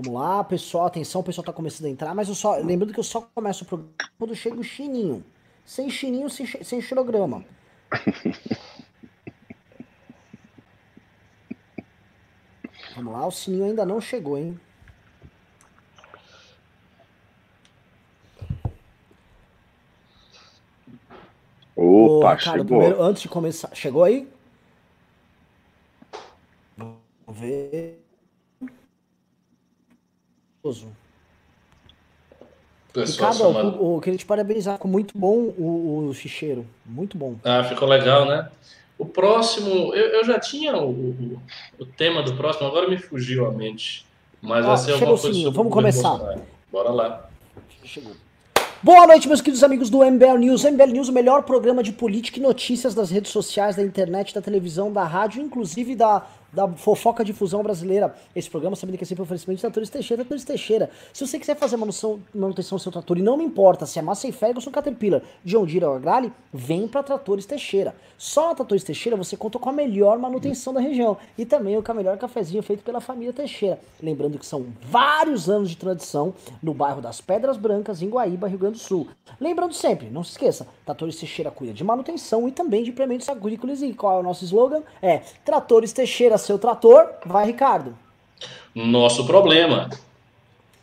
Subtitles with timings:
[0.00, 2.54] Vamos lá, pessoal, atenção, o pessoal tá começando a entrar, mas eu só.
[2.58, 5.24] Lembrando que eu só começo o programa quando chega o chininho.
[5.64, 7.44] Sem chininho, sem, sem xilograma.
[12.94, 14.60] Vamos lá, o sininho ainda não chegou, hein?
[21.74, 22.64] Opa, Ô, Ricardo, chegou.
[22.66, 24.28] Primeiro, antes de começar, chegou aí?
[33.00, 37.36] Pessoal, Ricardo, eu, eu, queria te parabenizar, ficou muito bom o, o ficheiro, muito bom.
[37.44, 38.48] Ah, ficou legal, né?
[38.98, 41.42] O próximo, eu, eu já tinha o, o,
[41.78, 44.04] o, tema do próximo, agora me fugiu a mente.
[44.42, 45.50] Mas ah, vai ser uma coisa.
[45.50, 46.36] Vamos começar.
[46.70, 47.28] Bora lá.
[47.84, 48.12] Chegou.
[48.80, 50.64] Boa noite, meus queridos amigos do MBL News.
[50.64, 54.40] MBL News, o melhor programa de política e notícias das redes sociais, da internet, da
[54.40, 58.14] televisão, da rádio, inclusive da da fofoca difusão brasileira.
[58.34, 60.90] Esse programa sabendo que é sempre um oferecimento de Tratores Teixeira, Tratores Teixeira.
[61.12, 64.02] Se você quiser fazer manutenção, manutenção do seu trator e não me importa se é
[64.02, 67.94] Massey Ferguson, Caterpillar, John Deere ou Agrale, vem para Tratores Teixeira.
[68.16, 71.94] Só na Tratores Teixeira você conta com a melhor manutenção da região e também o
[71.94, 73.78] melhor cafezinho feito pela família Teixeira.
[74.02, 78.58] Lembrando que são vários anos de tradição no bairro das Pedras Brancas, em Guaíba, Rio
[78.58, 79.08] Grande do Sul.
[79.40, 83.82] Lembrando sempre, não se esqueça, Tratores Teixeira cuida de manutenção e também de implementos agrícolas
[83.82, 84.82] e qual é o nosso slogan?
[85.02, 87.96] É Tratores Teixeira seu trator, vai Ricardo.
[88.74, 89.90] Nosso problema.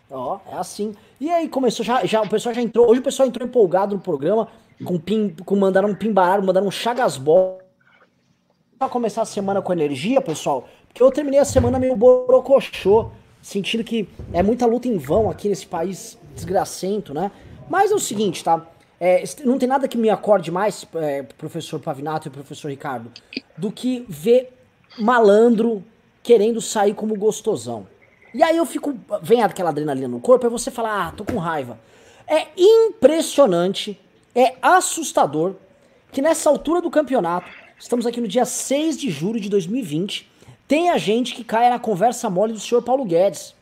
[0.10, 0.94] Ó, é assim.
[1.20, 4.02] E aí começou, já, já, o pessoal já entrou, hoje o pessoal entrou empolgado no
[4.02, 4.48] programa,
[4.84, 7.60] com, pim, com mandaram um pimbarar, mandaram um chagasbol.
[8.78, 13.10] Pra começar a semana com energia, pessoal, porque eu terminei a semana meio borocochô,
[13.42, 17.32] sentindo que é muita luta em vão aqui nesse país desgracento, né?
[17.70, 18.68] Mas é o seguinte, tá?
[19.00, 23.12] É, não tem nada que me acorde mais, é, professor Pavinato e professor Ricardo,
[23.58, 24.55] do que ver
[24.98, 25.84] malandro
[26.24, 27.88] querendo sair como gostosão.
[28.34, 28.98] E aí eu fico.
[29.22, 31.80] Vem aquela adrenalina no corpo, aí você fala, ah, tô com raiva.
[32.28, 34.00] É impressionante,
[34.34, 35.56] é assustador
[36.12, 40.30] que nessa altura do campeonato, estamos aqui no dia 6 de julho de 2020,
[40.68, 43.54] tem a gente que cai na conversa mole do senhor Paulo Guedes.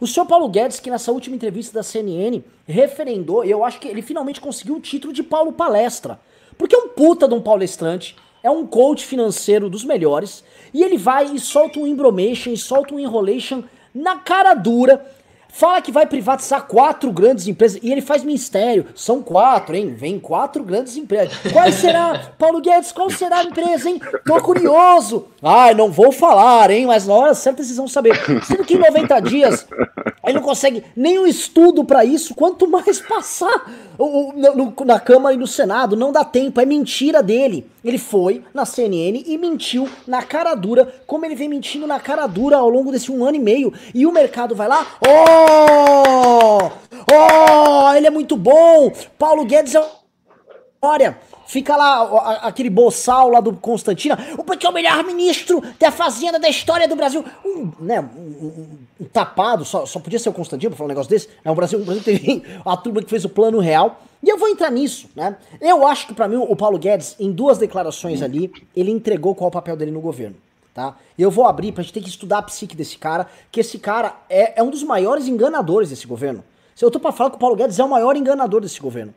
[0.00, 4.00] O senhor Paulo Guedes, que nessa última entrevista da CNN referendou, eu acho que ele
[4.00, 6.20] finalmente conseguiu o título de Paulo Palestra.
[6.56, 10.96] Porque é um puta de um palestrante, é um coach financeiro dos melhores, e ele
[10.96, 13.62] vai e solta um embromation, e solta um enrolation
[13.94, 15.04] na cara dura,
[15.48, 20.20] fala que vai privatizar quatro grandes empresas, e ele faz mistério, são quatro, hein, vem
[20.20, 21.36] quatro grandes empresas.
[21.52, 24.00] Qual será, Paulo Guedes, qual será a empresa, hein?
[24.24, 25.26] Tô curioso.
[25.42, 28.14] Ai, não vou falar, hein, mas na hora certa vocês vão saber.
[28.44, 29.66] Sendo que em 90 dias
[30.24, 33.66] ele não consegue nenhum estudo para isso, quanto mais passar
[33.98, 35.96] o, no, na Câmara e no Senado.
[35.96, 37.66] Não dá tempo, é mentira dele.
[37.84, 42.26] Ele foi na CNN e mentiu na cara dura, como ele vem mentindo na cara
[42.26, 43.72] dura ao longo desse um ano e meio.
[43.92, 46.70] E o mercado vai lá, oh!
[47.12, 47.94] Oh!
[47.94, 48.92] Ele é muito bom!
[49.18, 49.84] Paulo Guedes é.
[50.80, 55.90] Olha, Fica lá aquele boçal lá do Constantina, o porque é o melhor ministro da
[55.90, 57.24] fazenda da história do Brasil.
[57.42, 60.90] Um, né, um, um, um tapado, só, só podia ser o Constantino pra falar um
[60.90, 61.26] negócio desse.
[61.42, 64.02] É, o Brasil, o Brasil teve a turma que fez o plano real.
[64.22, 65.38] E eu vou entrar nisso, né?
[65.58, 69.46] Eu acho que para mim o Paulo Guedes, em duas declarações ali, ele entregou qual
[69.46, 70.36] é o papel dele no governo.
[70.74, 70.96] Tá?
[71.18, 74.14] Eu vou abrir pra gente ter que estudar a psique desse cara, que esse cara
[74.28, 76.44] é, é um dos maiores enganadores desse governo.
[76.78, 79.14] Eu tô pra falar que o Paulo Guedes é o maior enganador desse governo.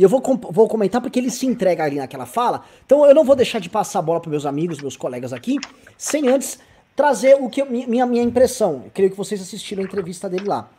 [0.00, 2.64] E eu vou, vou comentar porque ele se entrega ali naquela fala.
[2.86, 5.58] Então eu não vou deixar de passar a bola para meus amigos, meus colegas aqui,
[5.98, 6.58] sem antes
[6.96, 8.84] trazer o que eu, minha, minha impressão.
[8.86, 10.70] Eu creio que vocês assistiram a entrevista dele lá.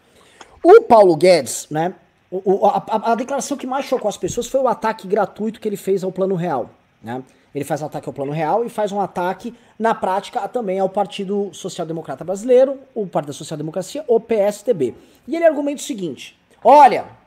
[0.63, 1.93] O Paulo Guedes, né?
[2.31, 5.69] O, a, a, a, declaração que mais chocou as pessoas foi o ataque gratuito que
[5.69, 6.71] ele fez ao Plano Real.
[7.03, 7.21] Né?
[7.53, 10.89] Ele faz um ataque ao Plano Real e faz um ataque, na prática, também ao
[10.89, 14.95] Partido Social Democrata Brasileiro, o Partido da Social Democracia, o PSDB.
[15.27, 17.20] E ele argumenta o seguinte: olha,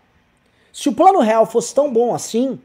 [0.74, 2.58] se o plano real fosse tão bom assim,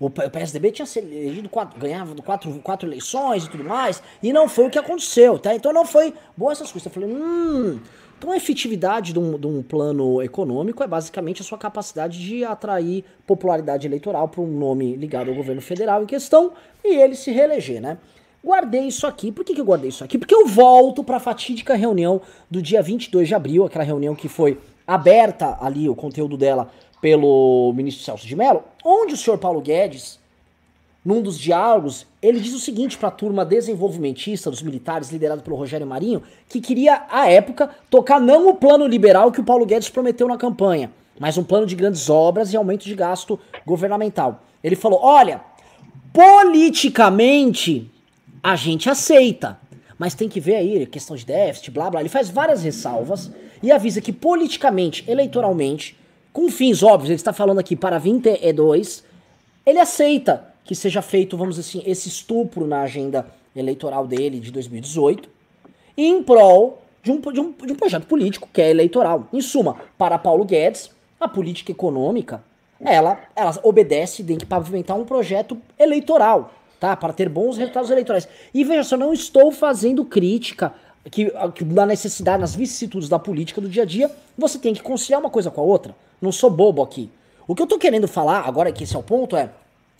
[0.00, 4.66] o PSDB tinha elegido quatro, ganhava quatro, quatro eleições e tudo mais, e não foi
[4.66, 5.54] o que aconteceu, tá?
[5.54, 6.86] Então não foi boa essas coisas.
[6.86, 7.78] Eu falei, hum.
[8.18, 12.44] Então a efetividade de um, de um plano econômico é basicamente a sua capacidade de
[12.44, 16.52] atrair popularidade eleitoral para um nome ligado ao governo federal em questão
[16.84, 17.96] e ele se reeleger, né?
[18.44, 19.30] Guardei isso aqui.
[19.30, 20.18] Por que, que eu guardei isso aqui?
[20.18, 22.20] Porque eu volto para a fatídica reunião
[22.50, 26.68] do dia 22 de abril, aquela reunião que foi aberta ali, o conteúdo dela
[27.02, 30.20] pelo ministro Celso de Mello, onde o senhor Paulo Guedes,
[31.04, 35.56] num dos diálogos, ele diz o seguinte para a turma desenvolvimentista dos militares, liderado pelo
[35.56, 39.88] Rogério Marinho, que queria, à época, tocar não o plano liberal que o Paulo Guedes
[39.88, 44.44] prometeu na campanha, mas um plano de grandes obras e aumento de gasto governamental.
[44.62, 45.40] Ele falou: olha,
[46.12, 47.90] politicamente
[48.40, 49.58] a gente aceita,
[49.98, 51.98] mas tem que ver aí, questão de déficit, blá blá.
[51.98, 53.28] Ele faz várias ressalvas
[53.60, 56.00] e avisa que politicamente, eleitoralmente,
[56.32, 59.04] com fins óbvios, ele está falando aqui para 22,
[59.66, 64.50] ele aceita que seja feito, vamos dizer assim, esse estupro na agenda eleitoral dele de
[64.50, 65.28] 2018,
[65.96, 69.28] em prol de um, de, um, de um projeto político que é eleitoral.
[69.32, 70.90] Em suma, para Paulo Guedes,
[71.20, 72.42] a política econômica,
[72.80, 76.96] ela, ela obedece, tem que pavimentar um projeto eleitoral, tá?
[76.96, 78.28] Para ter bons resultados eleitorais.
[78.52, 80.72] E veja só, não estou fazendo crítica
[81.10, 84.82] que, que na necessidade, nas vicissitudes da política do dia a dia, você tem que
[84.82, 85.94] conciliar uma coisa com a outra.
[86.22, 87.10] Não sou bobo aqui.
[87.46, 89.50] O que eu tô querendo falar, agora que esse é o ponto, é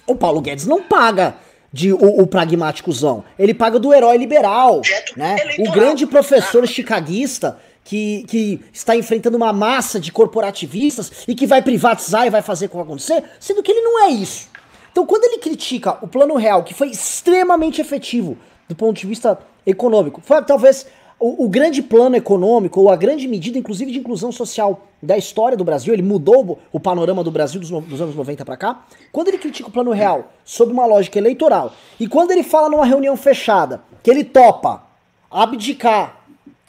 [0.07, 1.35] o Paulo Guedes não paga
[1.73, 3.25] de o, o pragmáticozão.
[3.39, 4.81] Ele paga do herói liberal,
[5.17, 5.37] né?
[5.59, 11.63] O grande professor chicaguista que, que está enfrentando uma massa de corporativistas e que vai
[11.63, 14.49] privatizar e vai fazer com acontecer, sendo que ele não é isso.
[14.93, 18.37] Então, quando ele critica o plano real, que foi extremamente efetivo
[18.69, 20.87] do ponto de vista econômico, foi talvez
[21.25, 25.63] o, grande plano econômico, ou a grande medida, inclusive, de inclusão social da história do
[25.63, 28.85] Brasil, ele mudou o panorama do Brasil dos, dos anos 90 para cá.
[29.13, 32.85] Quando ele critica o plano real sob uma lógica eleitoral, e quando ele fala numa
[32.85, 34.85] reunião fechada que ele topa
[35.31, 36.25] abdicar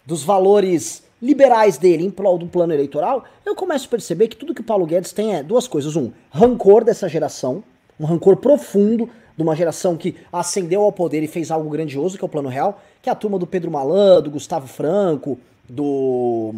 [0.05, 4.53] dos valores liberais dele em prol do plano eleitoral, eu começo a perceber que tudo
[4.53, 5.95] que o Paulo Guedes tem é duas coisas.
[5.95, 7.63] Um, rancor dessa geração,
[7.99, 12.23] um rancor profundo de uma geração que ascendeu ao poder e fez algo grandioso, que
[12.23, 16.53] é o Plano Real, que é a turma do Pedro Malan, do Gustavo Franco, do.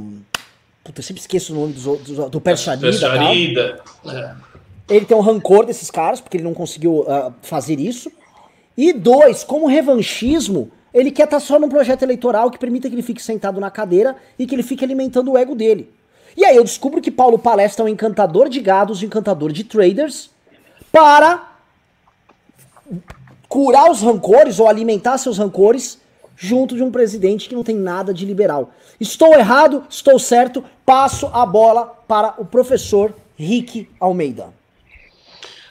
[0.84, 2.88] Puta, eu sempre esqueço o nome do, do, do Percharida.
[4.06, 4.36] É.
[4.88, 8.12] Ele tem um rancor desses caras, porque ele não conseguiu uh, fazer isso.
[8.78, 12.96] E dois, como revanchismo, ele quer estar tá só num projeto eleitoral que permita que
[12.96, 15.90] ele fique sentado na cadeira e que ele fique alimentando o ego dele.
[16.38, 19.64] E aí eu descubro que Paulo Palestra é um encantador de gados, um encantador de
[19.64, 20.30] traders,
[20.92, 21.55] para
[23.48, 26.02] curar os rancores ou alimentar seus rancores
[26.36, 28.72] junto de um presidente que não tem nada de liberal.
[29.00, 34.54] Estou errado, estou certo, passo a bola para o professor Rick Almeida.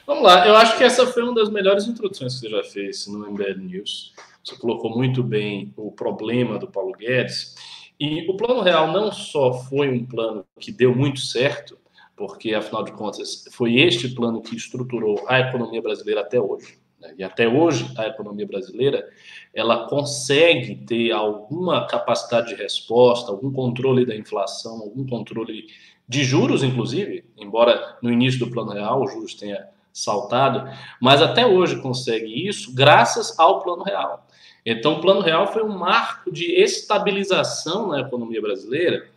[0.07, 3.07] Vamos lá, eu acho que essa foi uma das melhores introduções que você já fez
[3.07, 4.13] no MBL News.
[4.43, 7.55] Você colocou muito bem o problema do Paulo Guedes.
[7.99, 11.77] E o Plano Real não só foi um plano que deu muito certo,
[12.15, 16.77] porque, afinal de contas, foi este plano que estruturou a economia brasileira até hoje.
[17.05, 17.15] Né?
[17.19, 19.07] E até hoje, a economia brasileira
[19.53, 25.67] ela consegue ter alguma capacidade de resposta, algum controle da inflação, algum controle
[26.07, 30.69] de juros, inclusive, embora no início do plano real os juros tenha saltado,
[31.01, 34.27] mas até hoje consegue isso graças ao plano real.
[34.65, 39.07] Então, o plano real foi um marco de estabilização na economia brasileira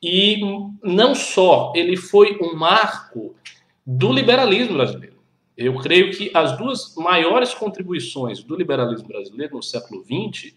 [0.00, 0.40] e
[0.82, 3.34] não só, ele foi um marco
[3.84, 5.13] do liberalismo brasileiro.
[5.56, 10.52] Eu creio que as duas maiores contribuições do liberalismo brasileiro no século XX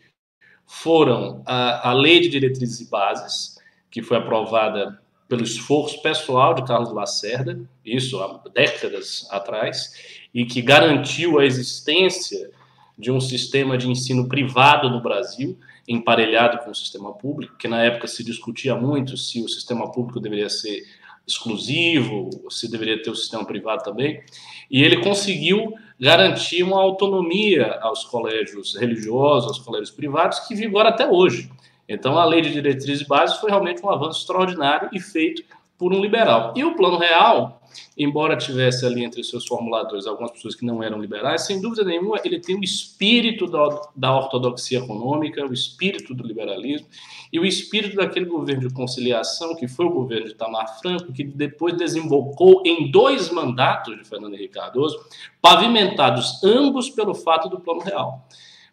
[0.66, 3.58] foram a, a Lei de Diretrizes e Bases,
[3.92, 10.62] que foi aprovada pelo esforço pessoal de Carlos Lacerda, isso há décadas atrás, e que
[10.62, 12.50] garantiu a existência
[12.98, 15.58] de um sistema de ensino privado no Brasil,
[15.88, 20.20] emparelhado com o sistema público, que na época se discutia muito se o sistema público
[20.20, 20.84] deveria ser
[21.28, 24.24] exclusivo, se deveria ter o sistema privado também,
[24.72, 31.08] e ele conseguiu garantir uma autonomia aos colégios religiosos, aos colégios privados, que vigora até
[31.08, 31.52] hoje.
[31.90, 35.44] Então, a lei de diretrizes básicas foi realmente um avanço extraordinário e feito
[35.78, 36.54] por um liberal.
[36.56, 37.62] E o Plano Real,
[37.98, 42.20] embora tivesse ali entre seus formuladores algumas pessoas que não eram liberais, sem dúvida nenhuma
[42.24, 46.88] ele tem o espírito da, da ortodoxia econômica, o espírito do liberalismo
[47.32, 51.24] e o espírito daquele governo de conciliação que foi o governo de Tamar Franco, que
[51.24, 54.98] depois desembocou em dois mandatos de Fernando Henrique Cardoso,
[55.42, 58.26] pavimentados ambos pelo fato do Plano Real.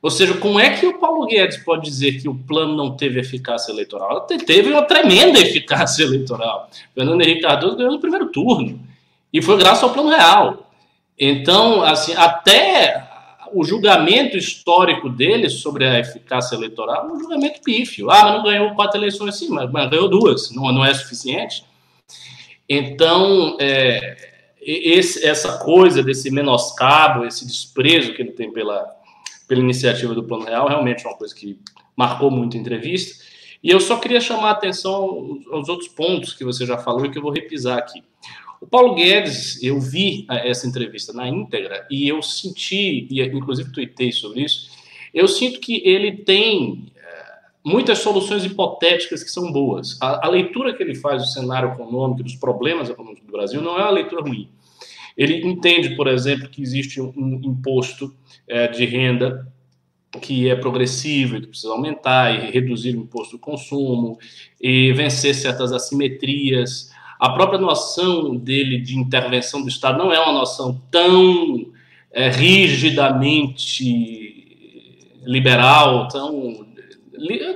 [0.04, 3.18] Ou seja, como é que o Paulo Guedes pode dizer que o plano não teve
[3.18, 4.20] eficácia eleitoral?
[4.26, 6.68] Teve uma tremenda eficácia eleitoral.
[6.94, 8.78] Fernando Henrique Cardoso ganhou no primeiro turno.
[9.32, 10.70] E foi graças ao plano real.
[11.18, 13.02] Então, assim, até
[13.54, 18.11] o julgamento histórico dele sobre a eficácia eleitoral é um julgamento pífio.
[18.11, 20.50] Ah, mas não ganhou quatro eleições, sim, mas, mas ganhou duas.
[20.50, 21.64] Não, não é suficiente.
[22.68, 24.18] Então, é,
[24.61, 29.02] esse, essa coisa desse menoscabo, esse desprezo que ele tem pela
[29.46, 31.58] pela iniciativa do Plano Real, realmente é uma coisa que
[31.96, 33.22] marcou muito a entrevista.
[33.62, 37.10] E eu só queria chamar a atenção aos outros pontos que você já falou e
[37.10, 38.02] que eu vou repisar aqui.
[38.60, 43.72] O Paulo Guedes, eu vi eh, essa entrevista na íntegra e eu senti, e inclusive
[43.72, 44.70] tuitei sobre isso,
[45.12, 47.34] eu sinto que ele tem eh,
[47.64, 49.98] muitas soluções hipotéticas que são boas.
[50.00, 53.78] A, a, leitura que ele faz do cenário econômico, dos problemas econômicos do Brasil, não
[53.78, 54.48] é uma leitura ruim.
[55.16, 58.14] Ele entende, por exemplo, que existe um imposto
[58.49, 59.47] é, de renda
[60.21, 64.18] que é progressivo que precisa aumentar e reduzir o imposto do consumo
[64.61, 66.90] e vencer certas assimetrias.
[67.18, 71.66] A própria noção dele de intervenção do Estado não é uma noção tão
[72.12, 74.12] é, rigidamente
[75.25, 76.66] liberal, tão,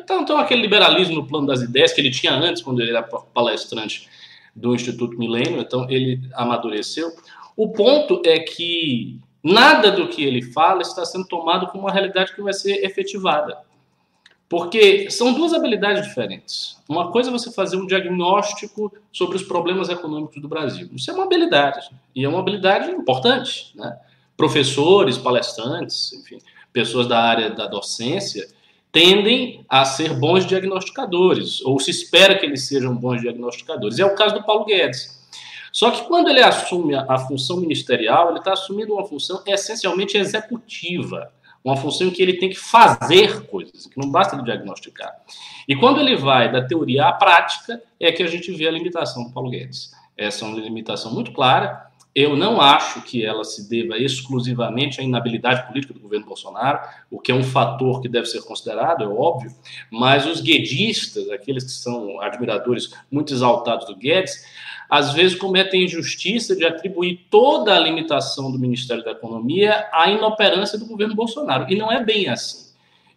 [0.07, 3.03] tão, tão aquele liberalismo no plano das ideias que ele tinha antes, quando ele era
[3.03, 4.09] palestrante
[4.55, 7.11] do Instituto Milênio, então ele amadureceu.
[7.59, 12.33] O ponto é que nada do que ele fala está sendo tomado como uma realidade
[12.33, 13.59] que vai ser efetivada.
[14.49, 16.79] Porque são duas habilidades diferentes.
[16.88, 20.88] Uma coisa é você fazer um diagnóstico sobre os problemas econômicos do Brasil.
[20.95, 23.73] Isso é uma habilidade, e é uma habilidade importante.
[23.75, 23.99] Né?
[24.37, 26.38] Professores, palestrantes, enfim,
[26.73, 28.47] pessoas da área da docência
[28.93, 33.99] tendem a ser bons diagnosticadores, ou se espera que eles sejam bons diagnosticadores.
[33.99, 35.18] É o caso do Paulo Guedes.
[35.79, 41.31] Só que quando ele assume a, função ministerial, ele está assumindo uma função essencialmente executiva,
[41.63, 45.15] uma função em que ele tem que fazer coisas, que não basta ele diagnosticar.
[45.69, 49.23] E quando ele vai da teoria à prática, é que a gente vê a limitação
[49.23, 49.93] do Paulo Guedes.
[50.17, 51.87] Essa é uma limitação muito clara.
[52.13, 57.21] Eu não acho que ela se deva exclusivamente à inabilidade política do governo Bolsonaro, o
[57.21, 59.55] que é um fator que deve ser considerado, é óbvio,
[59.93, 64.45] mas os guedistas, aqueles que são admiradores muito exaltados do Guedes,
[64.88, 70.78] às vezes cometem injustiça de atribuir toda a limitação do Ministério da Economia à inoperância
[70.78, 71.66] do governo Bolsonaro.
[71.68, 72.68] E não é bem assim.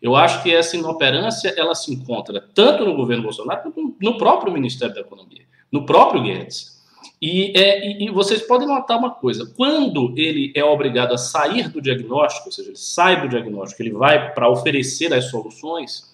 [0.01, 4.51] Eu acho que essa inoperância ela se encontra tanto no governo Bolsonaro quanto no próprio
[4.51, 6.81] Ministério da Economia, no próprio Guedes.
[7.21, 11.69] E, é, e, e, vocês podem notar uma coisa: quando ele é obrigado a sair
[11.69, 16.11] do diagnóstico, ou seja, ele sai do diagnóstico, ele vai para oferecer as soluções,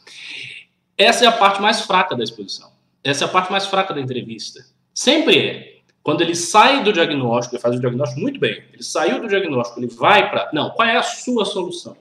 [0.98, 2.70] essa é a parte mais fraca da exposição.
[3.04, 4.66] Essa é a parte mais fraca da entrevista.
[4.98, 5.74] Sempre é.
[6.02, 8.64] Quando ele sai do diagnóstico, ele faz o diagnóstico muito bem.
[8.74, 10.50] Ele saiu do diagnóstico, ele vai para.
[10.52, 11.96] Não, qual é a sua solução?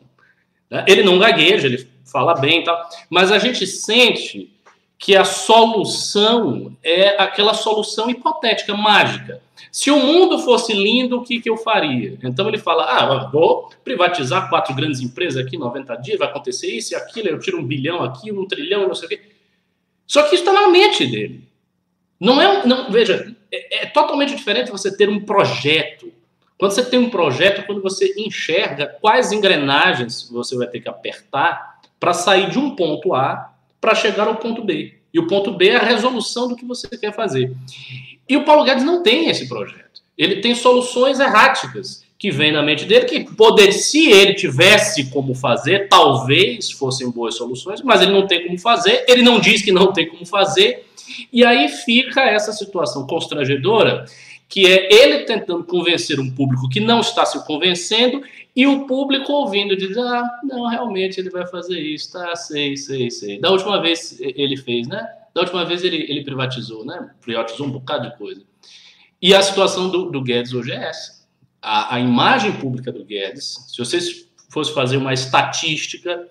[0.70, 0.82] Né?
[0.88, 4.50] Ele não gagueja, ele fala bem e tal, mas a gente sente
[4.98, 9.42] que a solução é aquela solução hipotética, mágica.
[9.70, 12.18] Se o mundo fosse lindo, o que, que eu faria?
[12.24, 16.94] Então ele fala: ah, vou privatizar quatro grandes empresas aqui, 90 dias, vai acontecer isso
[16.94, 19.20] e aquilo, eu tiro um bilhão aqui, um trilhão, não sei o quê.
[20.06, 21.46] Só que isso está na mente dele.
[22.18, 26.12] Não é, não, veja, é, é, totalmente diferente você ter um projeto.
[26.58, 31.80] Quando você tem um projeto, quando você enxerga quais engrenagens você vai ter que apertar
[32.00, 34.94] para sair de um ponto A para chegar ao ponto B.
[35.12, 37.54] E o ponto B é a resolução do que você quer fazer.
[38.28, 40.02] E o Paulo Guedes não tem esse projeto.
[40.16, 45.34] Ele tem soluções erráticas que vêm na mente dele, que poder, se ele tivesse como
[45.34, 49.70] fazer, talvez fossem boas soluções, mas ele não tem como fazer, ele não diz que
[49.70, 50.86] não tem como fazer,
[51.32, 54.04] e aí fica essa situação constrangedora,
[54.48, 58.22] que é ele tentando convencer um público que não está se convencendo
[58.54, 63.10] e o público ouvindo diz: ah, não, realmente ele vai fazer isso, tá, sei, sei,
[63.10, 63.40] sei.
[63.40, 65.06] Da última vez ele fez, né?
[65.34, 67.10] Da última vez ele, ele privatizou, né?
[67.20, 68.42] Privatizou um bocado de coisa.
[69.20, 71.26] E a situação do, do Guedes hoje é essa.
[71.60, 76.28] A, a imagem pública do Guedes, se vocês fossem fazer uma estatística,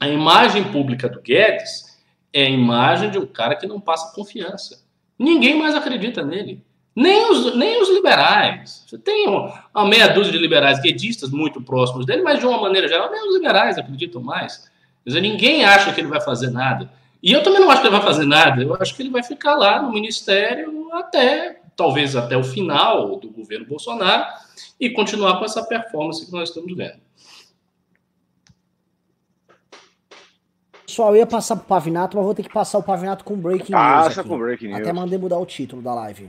[0.00, 1.89] a imagem pública do Guedes
[2.32, 4.82] é a imagem de um cara que não passa confiança.
[5.18, 6.64] Ninguém mais acredita nele.
[6.94, 8.84] Nem os, nem os liberais.
[8.86, 12.88] Você tem uma, meia dúzia de liberais guedistas muito próximos dele, mas de uma maneira
[12.88, 14.70] geral, nem os liberais acreditam mais.
[15.04, 16.90] Quer dizer, ninguém acha que ele vai fazer nada.
[17.22, 18.62] E eu também não acho que ele vai fazer nada.
[18.62, 23.30] Eu acho que ele vai ficar lá no ministério até, talvez até o final do
[23.30, 24.26] governo Bolsonaro
[24.78, 26.98] e continuar com essa performance que nós estamos vendo.
[30.90, 33.70] Pessoal, eu ia passar pro Pavinato, mas vou ter que passar o Pavinato com Breaking
[33.70, 34.16] Passa News.
[34.16, 34.80] Passa com Breaking News.
[34.80, 36.28] Até mandei mudar o título da live.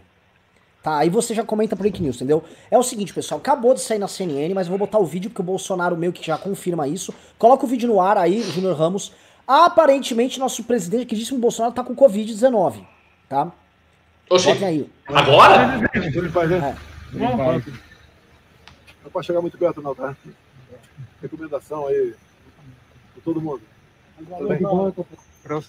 [0.84, 2.44] Tá, aí você já comenta Breaking News, entendeu?
[2.70, 5.32] É o seguinte, pessoal, acabou de sair na CNN, mas eu vou botar o vídeo
[5.32, 7.12] porque o Bolsonaro meio que já confirma isso.
[7.40, 9.16] Coloca o vídeo no ar aí, Júnior Ramos.
[9.48, 12.86] Aparentemente, nosso presidente, que disse que o Bolsonaro tá com Covid-19,
[13.28, 13.52] tá?
[14.30, 14.88] Oxi, aí.
[15.08, 15.82] Agora?
[15.92, 16.76] É.
[17.14, 17.36] Não,
[19.04, 20.16] não pode chegar muito perto não, tá?
[21.20, 22.14] Recomendação aí
[23.16, 23.72] pra todo mundo.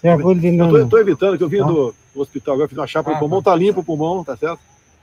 [0.03, 1.65] É, eu tô, evitando que eu vim tá.
[1.65, 3.51] do, hospital agora, fiz uma chapa ah, no pulmão, tá.
[3.51, 4.59] tá limpo o pulmão, tá certo?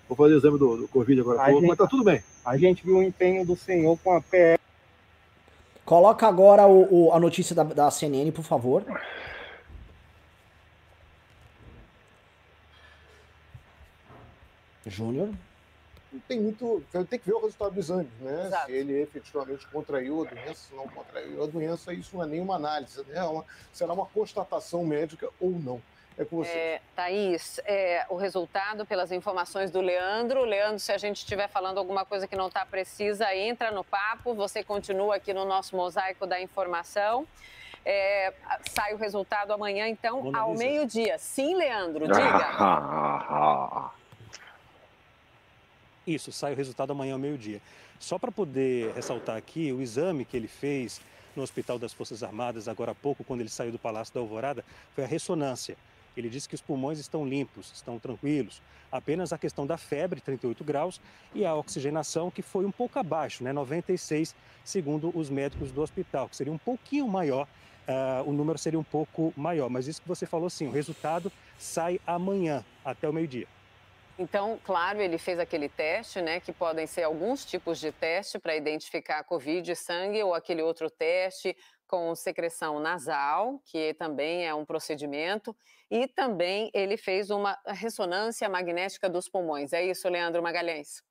[0.09, 2.23] Vou fazer o exame do, do Covid agora, pouco, gente, mas tá tudo bem.
[2.45, 4.59] A gente viu o empenho do senhor com a PR.
[5.85, 8.85] Coloca agora o, o, a notícia da, da CNN, por favor.
[14.87, 15.31] Júnior
[16.27, 16.83] tem muito.
[17.09, 18.47] Tem que ver o resultado do exame, né?
[18.47, 18.67] Exato.
[18.67, 22.57] Se ele efetivamente contraiu a doença, se não contraiu a doença, isso não é nenhuma
[22.57, 23.19] análise, né?
[23.19, 25.81] É uma, será uma constatação médica ou não.
[26.19, 26.51] É com você.
[26.51, 30.45] É, Thaís, é, o resultado pelas informações do Leandro.
[30.45, 34.35] Leandro, se a gente estiver falando alguma coisa que não está precisa, entra no papo.
[34.35, 37.27] Você continua aqui no nosso mosaico da informação.
[37.85, 38.35] É,
[38.69, 41.17] sai o resultado amanhã, então, ao meio-dia.
[41.19, 43.91] Sim, Leandro, diga.
[46.07, 47.61] Isso, sai o resultado amanhã ao meio-dia.
[47.99, 51.01] Só para poder ressaltar aqui, o exame que ele fez
[51.37, 54.65] no Hospital das Forças Armadas agora há pouco, quando ele saiu do Palácio da Alvorada,
[54.95, 55.77] foi a ressonância.
[56.17, 58.61] Ele disse que os pulmões estão limpos, estão tranquilos.
[58.91, 61.01] Apenas a questão da febre, 38 graus,
[61.35, 63.53] e a oxigenação, que foi um pouco abaixo, né?
[63.53, 67.47] 96, segundo os médicos do hospital, que seria um pouquinho maior,
[67.87, 69.71] uh, o número seria um pouco maior.
[69.71, 73.47] Mas isso que você falou, sim, o resultado sai amanhã, até o meio-dia.
[74.23, 78.55] Então, claro, ele fez aquele teste, né, que podem ser alguns tipos de teste para
[78.55, 84.67] identificar a Covid, sangue ou aquele outro teste com secreção nasal, que também é um
[84.67, 85.57] procedimento,
[85.91, 89.73] e também ele fez uma ressonância magnética dos pulmões.
[89.73, 91.03] É isso, Leandro Magalhães?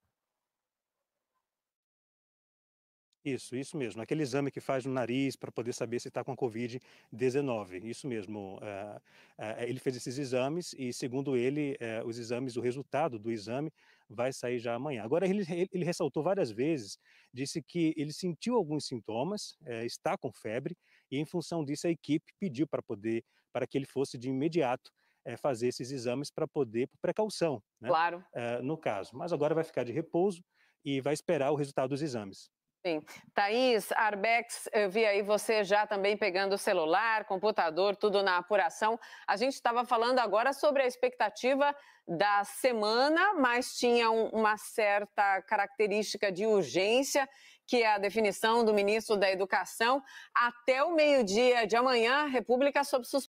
[3.23, 4.01] Isso, isso mesmo.
[4.01, 7.83] Aquele exame que faz no nariz para poder saber se está com a Covid-19.
[7.83, 8.57] Isso mesmo.
[8.61, 9.01] É,
[9.37, 13.71] é, ele fez esses exames e, segundo ele, é, os exames, o resultado do exame
[14.09, 15.03] vai sair já amanhã.
[15.03, 16.97] Agora, ele, ele ressaltou várias vezes,
[17.33, 20.75] disse que ele sentiu alguns sintomas, está com febre,
[21.11, 24.91] e em função disso a equipe pediu para poder, para que ele fosse de imediato
[25.37, 27.89] fazer esses exames para poder, por precaução, né?
[27.89, 28.23] Claro.
[28.63, 29.11] no caso.
[29.13, 30.43] Mas agora vai ficar de repouso
[30.83, 32.49] e vai esperar o resultado dos exames.
[32.85, 33.03] Sim.
[33.33, 38.97] Thaís, Arbex, eu vi aí você já também pegando o celular, computador, tudo na apuração.
[39.27, 41.75] A gente estava falando agora sobre a expectativa
[42.07, 47.27] da semana, mas tinha um, uma certa característica de urgência,
[47.67, 50.01] que é a definição do ministro da Educação.
[50.33, 53.37] Até o meio-dia de amanhã, República sob suspeita.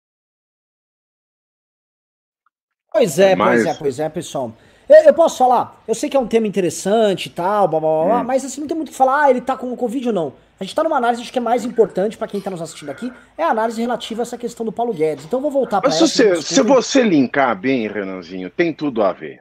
[2.91, 4.53] Pois é, pois é, pois é, pessoal.
[4.87, 5.81] Eu, eu, posso falar?
[5.87, 8.23] Eu sei que é um tema interessante e tal, blá, blá, blá, hum.
[8.23, 10.13] mas assim, não tem muito o que falar, ah, ele tá com o Covid ou
[10.13, 10.33] não.
[10.59, 12.89] A gente tá numa análise acho que é mais importante para quem tá nos assistindo
[12.89, 15.25] aqui, é a análise relativa a essa questão do Paulo Guedes.
[15.25, 16.05] Então eu vou voltar para essa.
[16.07, 19.39] Se, se você linkar bem, Renanzinho, tem tudo a ver.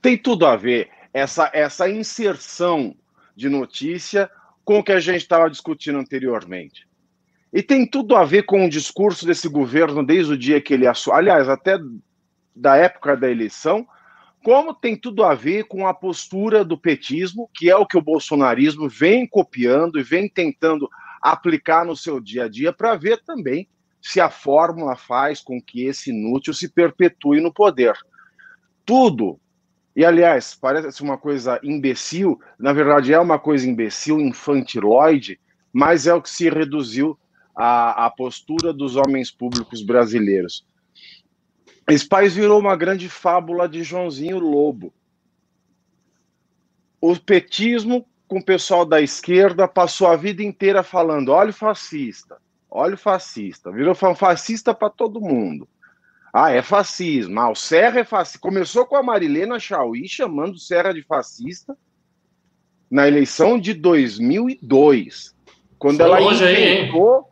[0.00, 2.94] Tem tudo a ver essa, essa inserção
[3.36, 4.30] de notícia
[4.64, 6.86] com o que a gente estava discutindo anteriormente.
[7.52, 10.86] E tem tudo a ver com o discurso desse governo desde o dia que ele
[10.86, 11.18] assumiu.
[11.18, 11.78] Aliás, até
[12.56, 13.86] da época da eleição,
[14.42, 18.02] como tem tudo a ver com a postura do petismo, que é o que o
[18.02, 20.88] bolsonarismo vem copiando e vem tentando
[21.20, 23.68] aplicar no seu dia a dia para ver também
[24.00, 27.94] se a fórmula faz com que esse inútil se perpetue no poder.
[28.84, 29.38] Tudo.
[29.94, 35.38] E aliás, parece uma coisa imbecil, na verdade é uma coisa imbecil, infantiloide,
[35.72, 37.16] mas é o que se reduziu
[37.54, 40.66] à, à postura dos homens públicos brasileiros.
[41.88, 44.92] Esse país virou uma grande fábula de Joãozinho Lobo.
[47.00, 52.38] O petismo, com o pessoal da esquerda, passou a vida inteira falando: olha o fascista,
[52.70, 53.72] olha o fascista.
[53.72, 55.68] Virou fascista para todo mundo.
[56.32, 57.38] Ah, é fascismo.
[57.38, 58.38] Ah, o Serra é fascista.
[58.38, 61.76] Começou com a Marilena Chauí chamando o Serra de fascista
[62.90, 65.34] na eleição de 2002.
[65.78, 67.31] Quando Foi ela inventou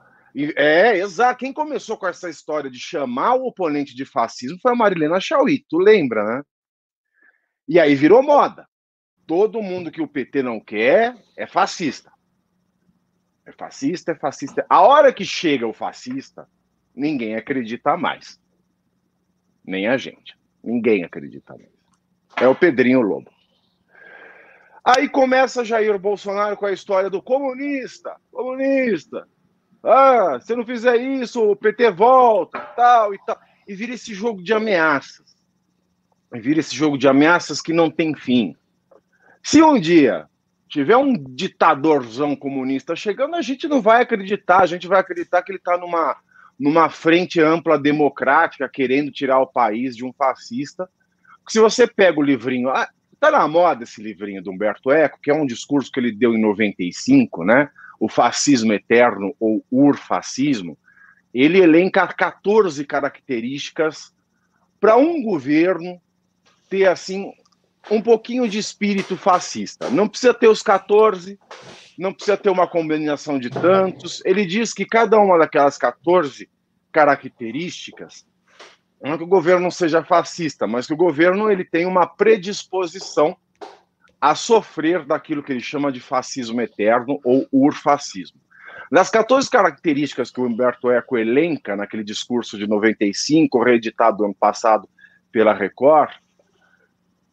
[0.56, 1.40] é, exato.
[1.40, 5.64] Quem começou com essa história de chamar o oponente de fascismo foi a Marilena Chauí,
[5.68, 6.42] tu lembra, né?
[7.68, 8.66] E aí virou moda.
[9.26, 12.10] Todo mundo que o PT não quer é fascista.
[13.46, 14.66] É fascista, é fascista.
[14.68, 16.48] A hora que chega o fascista,
[16.94, 18.40] ninguém acredita mais.
[19.64, 20.36] Nem a gente.
[20.62, 21.70] Ninguém acredita mais.
[22.36, 23.30] É o Pedrinho Lobo.
[24.84, 28.16] Aí começa Jair Bolsonaro com a história do comunista.
[28.32, 29.28] Comunista.
[29.82, 33.38] Ah, se não fizer isso, o PT volta, tal e tal.
[33.66, 35.36] E vira esse jogo de ameaças.
[36.34, 38.54] E vira esse jogo de ameaças que não tem fim.
[39.42, 40.26] Se um dia
[40.68, 45.50] tiver um ditadorzão comunista chegando, a gente não vai acreditar, a gente vai acreditar que
[45.50, 46.16] ele está numa,
[46.58, 50.88] numa frente ampla democrática, querendo tirar o país de um fascista.
[51.48, 52.88] Se você pega o livrinho, ah,
[53.18, 56.34] tá na moda esse livrinho do Humberto Eco, que é um discurso que ele deu
[56.34, 57.70] em 95, né?
[58.00, 60.76] O fascismo eterno ou urfascismo,
[61.32, 64.12] ele elenca 14 características
[64.80, 66.00] para um governo
[66.70, 67.32] ter assim
[67.90, 69.90] um pouquinho de espírito fascista.
[69.90, 71.38] Não precisa ter os 14,
[71.98, 74.22] não precisa ter uma combinação de tantos.
[74.24, 76.48] Ele diz que cada uma daquelas 14
[76.90, 78.26] características
[79.02, 83.36] não é que o governo seja fascista, mas que o governo ele tem uma predisposição
[84.20, 88.38] a sofrer daquilo que ele chama de fascismo eterno ou urfascismo.
[88.90, 94.88] Das 14 características que o Humberto Eco elenca naquele discurso de 95, reeditado ano passado
[95.30, 96.10] pela Record,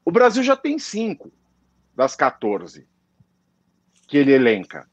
[0.06, 1.32] o Brasil já tem cinco
[1.96, 2.88] das 14
[4.08, 4.88] que ele elenca.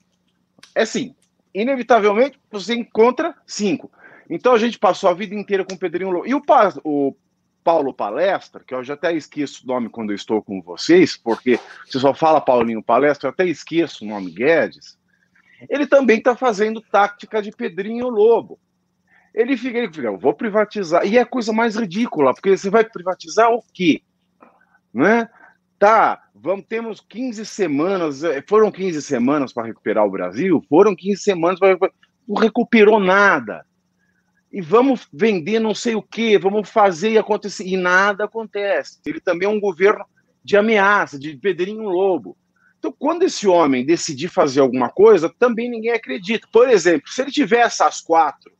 [0.75, 1.15] É sim,
[1.55, 3.93] inevitavelmente você encontra cinco.
[4.29, 6.27] Então a gente passou a vida inteira com o Pedrinho Lobo.
[6.27, 6.43] E o,
[6.83, 7.15] o
[7.65, 11.59] Paulo Palestra, que eu já até esqueço o nome quando eu estou com vocês, porque
[11.87, 14.99] você só fala Paulinho Palestra, eu até esqueço o nome Guedes.
[15.71, 18.59] Ele também está fazendo tática de Pedrinho Lobo.
[19.35, 21.07] Ele fica, ele fica, eu vou privatizar.
[21.07, 24.03] E é a coisa mais ridícula, porque você vai privatizar o quê?
[24.93, 25.29] Né?
[25.79, 30.63] Tá, vamos, temos 15 semanas, é, foram 15 semanas para recuperar o Brasil?
[30.69, 31.77] Foram 15 semanas para
[32.29, 33.67] não recuperou nada.
[34.55, 37.67] E vamos vender não sei o que, vamos fazer e acontecer.
[37.67, 39.01] E nada acontece.
[39.05, 40.05] Ele também é um governo
[40.45, 42.37] de ameaça, de Pedrinho Lobo.
[42.79, 46.47] Então, quando esse homem decidir fazer alguma coisa, também ninguém acredita.
[46.53, 48.53] Por exemplo, se ele tiver essas quatro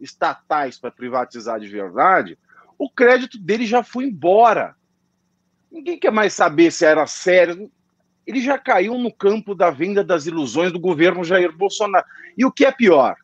[0.00, 2.38] estatais para privatizar de verdade,
[2.78, 4.74] o crédito dele já foi embora.
[5.70, 7.70] Ninguém quer mais saber se era sério.
[8.26, 12.06] Ele já caiu no campo da venda das ilusões do governo Jair Bolsonaro.
[12.34, 13.14] E o que é pior?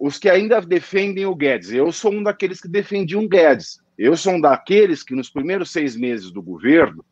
[0.00, 1.70] Os que ainda defendem o Guedes.
[1.70, 3.82] Eu sou um daqueles que defendiam o Guedes.
[3.98, 7.04] Eu sou um daqueles que, nos primeiros seis meses do governo,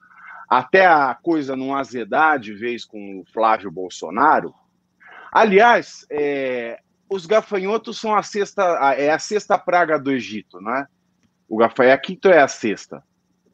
[0.48, 4.54] até a coisa não azedar de vez com o Flávio Bolsonaro.
[5.30, 8.62] Aliás, é, os gafanhotos são a sexta,
[8.96, 10.86] é a sexta praga do Egito, não é?
[11.46, 13.04] O gafanhoto, a quinta é a sexta.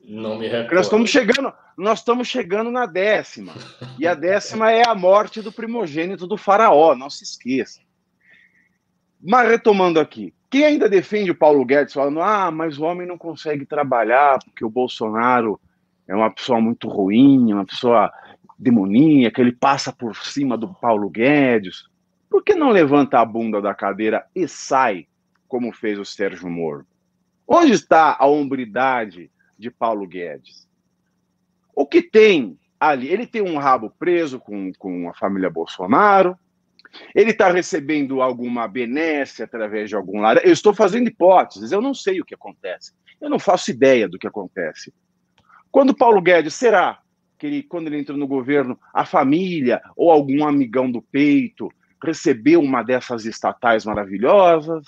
[0.04, 0.74] Não me recordo.
[0.76, 3.52] Nós estamos chegando, nós estamos chegando na décima.
[3.98, 7.80] E a décima é a morte do primogênito do faraó, não se esqueça.
[9.26, 13.16] Mas retomando aqui, quem ainda defende o Paulo Guedes falando: "Ah, mas o homem não
[13.16, 15.58] consegue trabalhar porque o Bolsonaro
[16.06, 18.12] é uma pessoa muito ruim, uma pessoa
[18.58, 21.84] demoníaca, ele passa por cima do Paulo Guedes.
[22.28, 25.06] Por que não levanta a bunda da cadeira e sai,
[25.48, 26.86] como fez o Sérgio Moro?
[27.48, 30.68] Onde está a hombridade de Paulo Guedes?
[31.74, 33.08] O que tem ali?
[33.08, 36.38] Ele tem um rabo preso com, com a família Bolsonaro,
[37.14, 40.40] ele está recebendo alguma benesse através de algum lado.
[40.44, 42.92] Eu estou fazendo hipóteses, eu não sei o que acontece.
[43.20, 44.92] Eu não faço ideia do que acontece.
[45.70, 47.00] Quando Paulo Guedes, será
[47.38, 51.68] que ele, quando ele entrou no governo, a família ou algum amigão do peito
[52.02, 54.84] recebeu uma dessas estatais maravilhosas?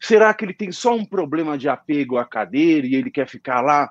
[0.00, 3.60] Será que ele tem só um problema de apego à cadeira e ele quer ficar
[3.60, 3.90] lá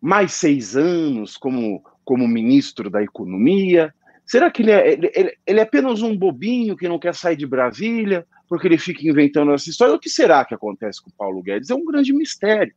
[0.00, 3.94] mais seis anos como, como ministro da Economia?
[4.26, 7.46] Será que ele é, ele, ele é apenas um bobinho que não quer sair de
[7.46, 9.94] Brasília porque ele fica inventando essa história?
[9.94, 11.70] O que será que acontece com Paulo Guedes?
[11.70, 12.74] É um grande mistério.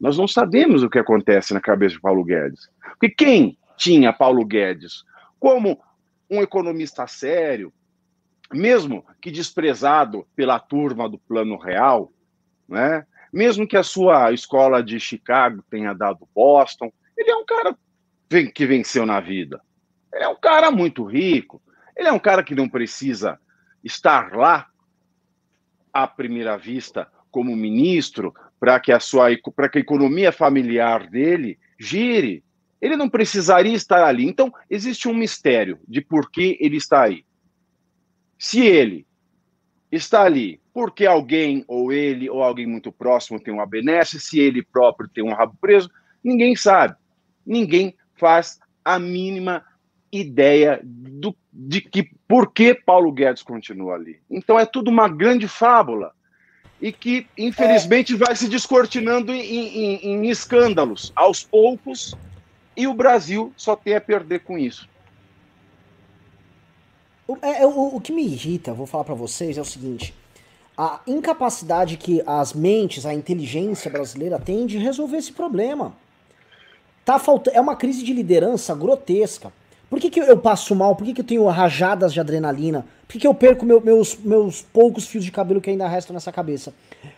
[0.00, 2.70] Nós não sabemos o que acontece na cabeça de Paulo Guedes.
[2.98, 5.04] Porque quem tinha Paulo Guedes
[5.38, 5.78] como
[6.30, 7.72] um economista sério,
[8.52, 12.10] mesmo que desprezado pela turma do Plano Real,
[12.68, 13.06] né?
[13.32, 17.76] mesmo que a sua escola de Chicago tenha dado Boston, ele é um cara
[18.54, 19.60] que venceu na vida.
[20.12, 21.60] Ele é um cara muito rico.
[21.96, 23.38] Ele é um cara que não precisa
[23.82, 24.66] estar lá
[25.92, 31.58] à primeira vista como ministro para que a sua para que a economia familiar dele
[31.78, 32.42] gire.
[32.80, 34.26] Ele não precisaria estar ali.
[34.26, 37.24] Então, existe um mistério de por que ele está aí.
[38.38, 39.06] Se ele
[39.90, 44.62] está ali porque alguém, ou ele, ou alguém muito próximo tem uma benesse, se ele
[44.62, 45.90] próprio tem um rabo preso,
[46.22, 46.94] ninguém sabe.
[47.46, 49.64] Ninguém faz a mínima
[50.20, 54.18] ideia do, de que por que Paulo Guedes continua ali.
[54.30, 56.12] Então é tudo uma grande fábula
[56.80, 58.16] e que, infelizmente, é...
[58.16, 62.14] vai se descortinando em, em, em, escândalos aos poucos,
[62.76, 64.88] e o Brasil só tem a perder com isso.
[67.26, 70.14] O, é, o, o que me irrita, vou falar para vocês, é o seguinte:
[70.76, 75.94] a incapacidade que as mentes, a inteligência brasileira tem de resolver esse problema.
[77.04, 79.52] Tá faltando, é uma crise de liderança grotesca.
[79.88, 80.96] Por que, que eu passo mal?
[80.96, 82.84] Por que, que eu tenho rajadas de adrenalina?
[83.06, 86.12] Por que, que eu perco meu, meus, meus poucos fios de cabelo que ainda restam
[86.12, 86.74] nessa cabeça?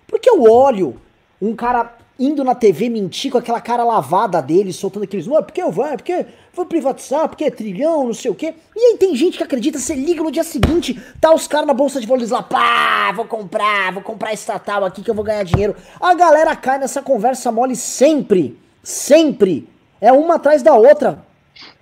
[0.07, 1.01] Porque eu olho
[1.41, 5.27] um cara indo na TV mentir com aquela cara lavada dele, soltando aqueles.
[5.27, 8.55] Não, porque eu é porque vou privatizar, porque é trilhão, não sei o quê.
[8.75, 11.75] E aí tem gente que acredita, você liga no dia seguinte, tá os caras na
[11.75, 15.45] bolsa de valores lá, pá, vou comprar, vou comprar estatal aqui que eu vou ganhar
[15.45, 15.77] dinheiro.
[16.01, 19.69] A galera cai nessa conversa mole sempre, sempre.
[20.01, 21.28] É uma atrás da outra.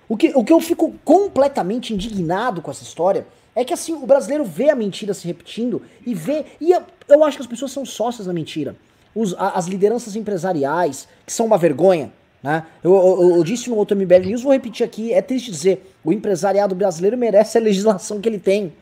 [0.09, 4.05] O que, o que eu fico completamente indignado com essa história é que assim, o
[4.05, 6.45] brasileiro vê a mentira se repetindo e vê.
[6.61, 8.75] E eu, eu acho que as pessoas são sócias da mentira.
[9.15, 12.11] Os, a, as lideranças empresariais, que são uma vergonha.
[12.41, 12.63] Né?
[12.83, 16.13] Eu, eu, eu, disse no outro MBL News, vou repetir aqui, é triste dizer, o
[16.13, 18.73] empresariado brasileiro merece a legislação que ele tem.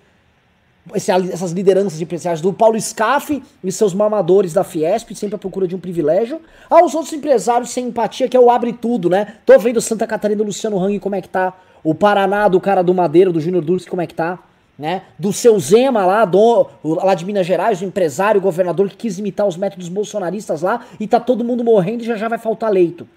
[0.94, 5.76] Essas lideranças empresariais do Paulo Scaff e seus mamadores da Fiesp, sempre à procura de
[5.76, 9.36] um privilégio, aos outros empresários sem empatia, que é o abre tudo, né?
[9.46, 12.84] Tô vendo Santa Catarina do Luciano Hang como é que tá, o Paraná do cara
[12.84, 14.40] do Madeira, do Júnior Durski como é que tá,
[14.78, 15.04] né?
[15.18, 19.18] Do seu Zema lá, do, lá de Minas Gerais, o empresário, o governador que quis
[19.18, 22.72] imitar os métodos bolsonaristas lá e tá todo mundo morrendo e já já vai faltar
[22.72, 23.08] leito.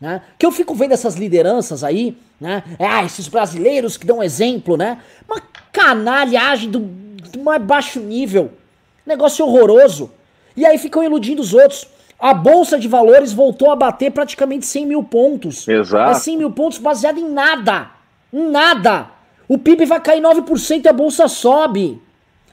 [0.00, 0.20] Né?
[0.38, 2.62] Que eu fico vendo essas lideranças aí, né?
[2.78, 4.98] Ah, esses brasileiros que dão exemplo, né?
[5.76, 8.50] Uma canalhagem do, do mais baixo nível.
[9.04, 10.10] Negócio horroroso.
[10.56, 11.86] E aí ficam iludindo os outros.
[12.18, 15.68] A Bolsa de Valores voltou a bater praticamente 100 mil pontos.
[15.68, 16.10] Exato.
[16.12, 17.90] É 100 mil pontos baseado em nada.
[18.32, 19.10] Em nada.
[19.46, 22.00] O PIB vai cair 9% e a Bolsa sobe.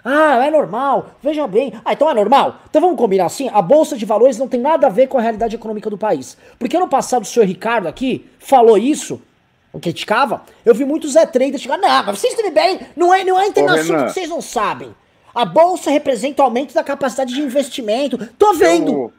[0.04, 1.12] Ah, é normal.
[1.24, 1.74] Veja bem.
[1.86, 2.60] Ah, então é normal?
[2.70, 5.22] Então vamos combinar assim: a Bolsa de Valores não tem nada a ver com a
[5.22, 6.38] realidade econômica do país.
[6.60, 9.22] Porque ano passado o senhor Ricardo aqui falou isso,
[9.80, 10.44] criticava.
[10.66, 14.08] Eu vi muitos Zé Traders chegar, não, mas vocês bem, não é, não é internacional
[14.08, 14.94] que vocês não sabem.
[15.34, 18.18] A Bolsa representa o aumento da capacidade de investimento.
[18.38, 18.92] Tô vendo.
[18.92, 19.14] Eu...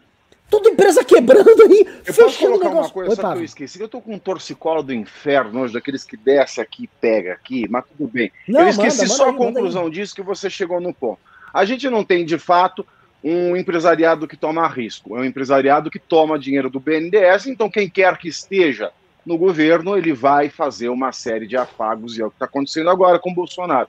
[0.49, 2.81] Tudo empresa quebrando aí, eu posso colocar negócio.
[2.83, 3.81] uma coisa Oi, só que eu esqueci.
[3.81, 7.85] Eu tô com um torcicolo do inferno hoje, daqueles que desce aqui pega aqui, mas
[7.87, 8.31] tudo bem.
[8.47, 11.19] Não, eu esqueci manda, só manda a conclusão disso que você chegou no ponto.
[11.53, 12.87] A gente não tem, de fato,
[13.23, 15.17] um empresariado que toma risco.
[15.17, 18.93] É um empresariado que toma dinheiro do BNDES, então quem quer que esteja
[19.25, 22.91] no governo, ele vai fazer uma série de afagos, e é o que está acontecendo
[22.91, 23.89] agora com o Bolsonaro.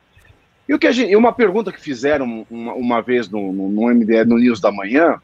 [0.67, 4.25] E o que gente, uma pergunta que fizeram uma, uma vez no, no, no MDE,
[4.25, 5.21] no News da Manhã,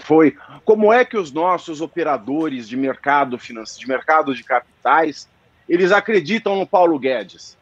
[0.00, 5.28] foi como é que os nossos operadores de mercado financeiro, de mercado de capitais,
[5.68, 7.56] eles acreditam no Paulo Guedes.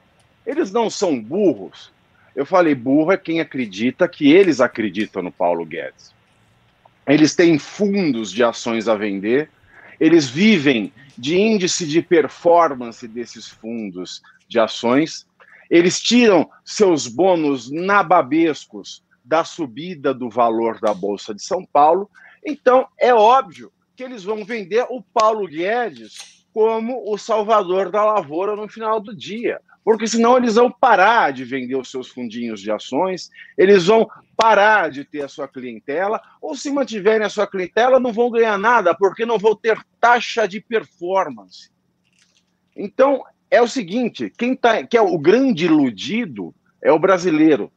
[0.46, 1.92] Eles não são burros.
[2.34, 6.12] Eu falei, burro é quem acredita que eles acreditam no Paulo Guedes.
[7.06, 9.50] Eles têm fundos de ações a vender,
[10.02, 15.28] eles vivem de índice de performance desses fundos de ações,
[15.70, 22.10] eles tiram seus bônus nababescos da subida do valor da Bolsa de São Paulo.
[22.44, 28.56] Então, é óbvio que eles vão vender o Paulo Guedes como o salvador da lavoura
[28.56, 29.60] no final do dia.
[29.84, 34.90] Porque senão eles vão parar de vender os seus fundinhos de ações, eles vão parar
[34.90, 38.94] de ter a sua clientela, ou se mantiverem a sua clientela, não vão ganhar nada,
[38.94, 41.70] porque não vão ter taxa de performance.
[42.76, 47.70] Então, é o seguinte: quem tá, que é o grande iludido é o brasileiro.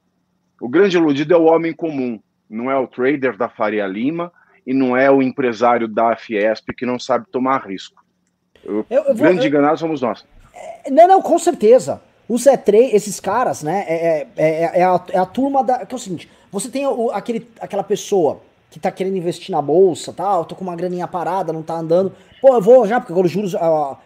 [0.61, 4.31] O grande iludido é o homem comum, não é o trader da Faria Lima
[4.65, 8.03] e não é o empresário da Fiesp que não sabe tomar risco.
[8.63, 10.25] O eu, eu grande eu, enganado somos nós.
[10.55, 12.01] É, não, não, com certeza.
[12.27, 15.85] Os E3, esses caras, né, é, é, é, é, a, é a turma da.
[15.85, 18.41] Que é o seguinte: você tem o, aquele, aquela pessoa
[18.71, 21.75] que tá querendo investir na bolsa, tal, tá, tô com uma graninha parada, não tá
[21.75, 22.11] andando.
[22.41, 23.53] Pô, eu vou já, porque agora os juros.
[23.53, 23.97] Uh,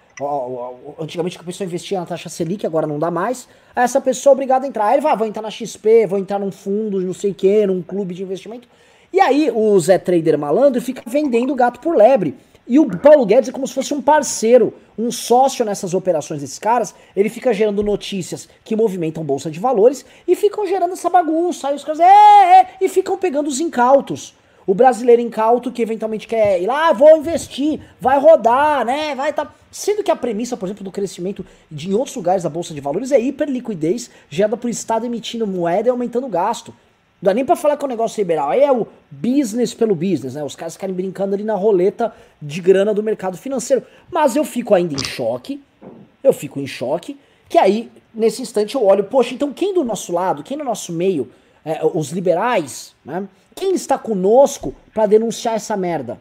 [1.00, 3.48] antigamente a pessoa investia na taxa Selic, agora não dá mais.
[3.74, 4.88] Essa pessoa é obrigada a entrar.
[4.88, 7.66] Aí ele vai, vou entrar na XP, vou entrar num fundo, não sei o que,
[7.66, 8.68] num clube de investimento.
[9.14, 12.36] E aí o Zé Trader malandro fica vendendo gato por lebre.
[12.70, 16.60] E o Paulo Guedes é como se fosse um parceiro, um sócio nessas operações desses
[16.60, 16.94] caras.
[17.16, 21.68] Ele fica gerando notícias que movimentam bolsa de valores e ficam gerando essa bagunça.
[21.68, 24.36] Aí os caras, é, é, e ficam pegando os incautos.
[24.68, 29.16] O brasileiro incauto que eventualmente quer ir lá, ah, vou investir, vai rodar, né?
[29.16, 29.52] Vai tá.
[29.72, 32.80] Sendo que a premissa, por exemplo, do crescimento de em outros lugares da bolsa de
[32.80, 36.72] valores é hiperliquidez gerada por Estado emitindo moeda e aumentando gasto.
[37.22, 38.50] Não dá nem pra falar que é um negócio liberal.
[38.50, 40.44] Aí é o business pelo business, né?
[40.44, 43.84] Os caras ficarem brincando ali na roleta de grana do mercado financeiro.
[44.10, 45.62] Mas eu fico ainda em choque.
[46.24, 47.20] Eu fico em choque.
[47.50, 50.94] Que aí, nesse instante, eu olho, poxa, então quem do nosso lado, quem do nosso
[50.94, 51.30] meio,
[51.66, 53.28] é, os liberais, né?
[53.54, 56.20] Quem está conosco para denunciar essa merda?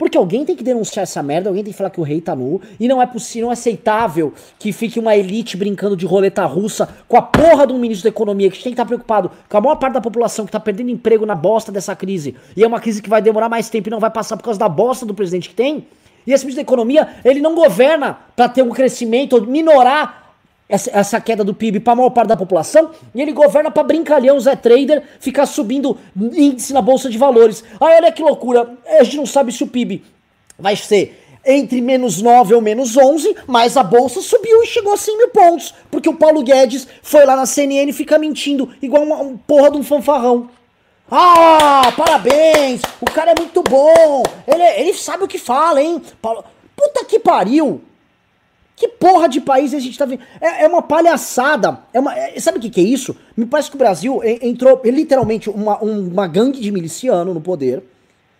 [0.00, 2.34] Porque alguém tem que denunciar essa merda, alguém tem que falar que o rei tá
[2.34, 6.42] nu, e não é possível, não é aceitável que fique uma elite brincando de roleta
[6.46, 9.30] russa com a porra de um ministro da economia que tem que estar tá preocupado
[9.46, 12.34] com a maior parte da população que tá perdendo emprego na bosta dessa crise.
[12.56, 14.58] E é uma crise que vai demorar mais tempo e não vai passar por causa
[14.58, 15.86] da bosta do presidente que tem.
[16.26, 20.29] E esse ministro da economia, ele não governa para ter um crescimento, minorar
[20.70, 23.82] essa, essa queda do PIB para a maior parte da população e ele governa para
[23.82, 27.64] brincalhão Zé Trader ficar subindo índice na bolsa de valores.
[27.80, 30.04] Aí olha que loucura, a gente não sabe se o PIB
[30.56, 34.96] vai ser entre menos 9 ou menos 11, mas a bolsa subiu e chegou a
[34.96, 39.02] 100 mil pontos, porque o Paulo Guedes foi lá na CNN e fica mentindo, igual
[39.02, 40.50] uma, um porra de um fanfarrão.
[41.10, 42.82] Ah, parabéns!
[43.00, 44.22] O cara é muito bom!
[44.46, 46.00] Ele, ele sabe o que fala, hein?
[46.22, 46.44] Paulo...
[46.76, 47.80] Puta que pariu!
[48.80, 50.22] Que porra de país a gente tá vendo?
[50.40, 51.80] É, é uma palhaçada.
[51.92, 53.14] É uma, é, sabe o que, que é isso?
[53.36, 57.82] Me parece que o Brasil entrou literalmente uma, uma gangue de miliciano no poder.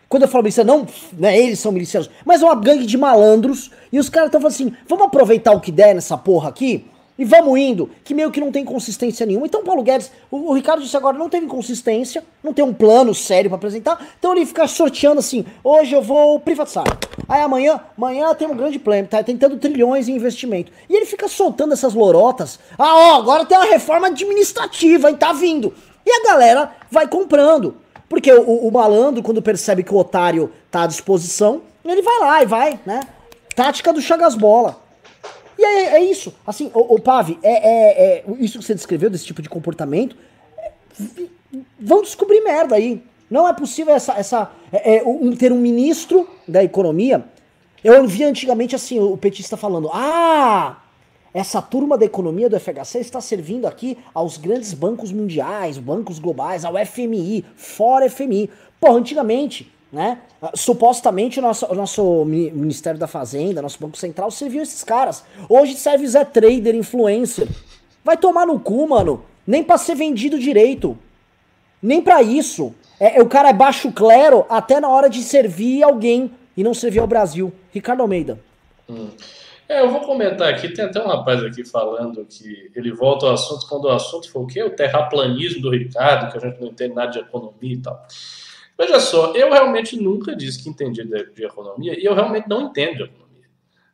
[0.09, 3.71] Quando eu falo miliciano, não, né, eles são milicianos, mas é uma gangue de malandros.
[3.93, 6.87] E os caras estão falando assim: vamos aproveitar o que der nessa porra aqui
[7.21, 9.47] e vamos indo, que meio que não tem consistência nenhuma.
[9.47, 13.15] Então, Paulo Guedes, o, o Ricardo disse agora, não teve consistência, não tem um plano
[13.15, 16.87] sério para apresentar, então ele fica sorteando assim: hoje eu vou privatizar.
[17.29, 20.73] Aí amanhã, amanhã tem um grande plano, tá tentando trilhões em investimento.
[20.89, 22.59] E ele fica soltando essas lorotas.
[22.79, 25.17] Ah, ó, agora tem uma reforma administrativa, hein?
[25.17, 25.75] Tá vindo.
[26.07, 27.77] E a galera vai comprando.
[28.09, 32.43] Porque o, o malandro, quando percebe que o otário tá à disposição, ele vai lá
[32.43, 33.01] e vai, né?
[33.55, 34.89] Tática do Chagas Bola.
[35.61, 36.33] E é, é isso.
[36.47, 40.17] Assim, o, o Pave, é, é, é, isso que você descreveu desse tipo de comportamento.
[41.79, 43.03] Vão descobrir merda aí.
[43.31, 47.23] Não é possível essa, essa é, é, um, ter um ministro da economia.
[47.85, 50.79] Eu vi antigamente assim o petista falando: Ah,
[51.35, 56.65] essa turma da economia do FHC está servindo aqui aos grandes bancos mundiais, bancos globais,
[56.65, 58.49] ao FMI, fora FMI.
[58.81, 60.19] Pô, antigamente né?
[60.55, 65.25] Supostamente o nosso, nosso Ministério da Fazenda, nosso Banco Central serviu esses caras.
[65.49, 67.49] Hoje serve Zé Trader, influencer.
[68.05, 69.25] Vai tomar no cu, mano.
[69.47, 70.97] Nem pra ser vendido direito.
[71.83, 72.75] Nem para isso.
[72.99, 76.75] É, é, o cara é baixo clero até na hora de servir alguém e não
[76.75, 77.53] servir ao Brasil.
[77.73, 78.39] Ricardo Almeida.
[78.89, 79.09] Hum.
[79.69, 83.35] É, eu vou comentar aqui, tem até um rapaz aqui falando que ele volta ao
[83.35, 84.63] assunto quando o assunto foi o quê?
[84.65, 88.05] O terraplanismo do Ricardo, que a gente não entende nada de economia e tal.
[88.81, 92.63] Veja só, eu realmente nunca disse que entendi de, de economia e eu realmente não
[92.63, 93.45] entendo de economia.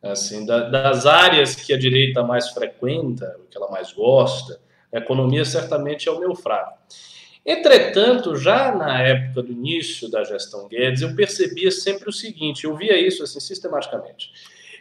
[0.01, 4.61] Assim, da, das áreas que a direita mais frequenta, que ela mais gosta,
[4.95, 6.79] a economia certamente é o meu fraco.
[7.45, 12.77] Entretanto, já na época do início da gestão Guedes, eu percebia sempre o seguinte, eu
[12.77, 14.31] via isso assim sistematicamente.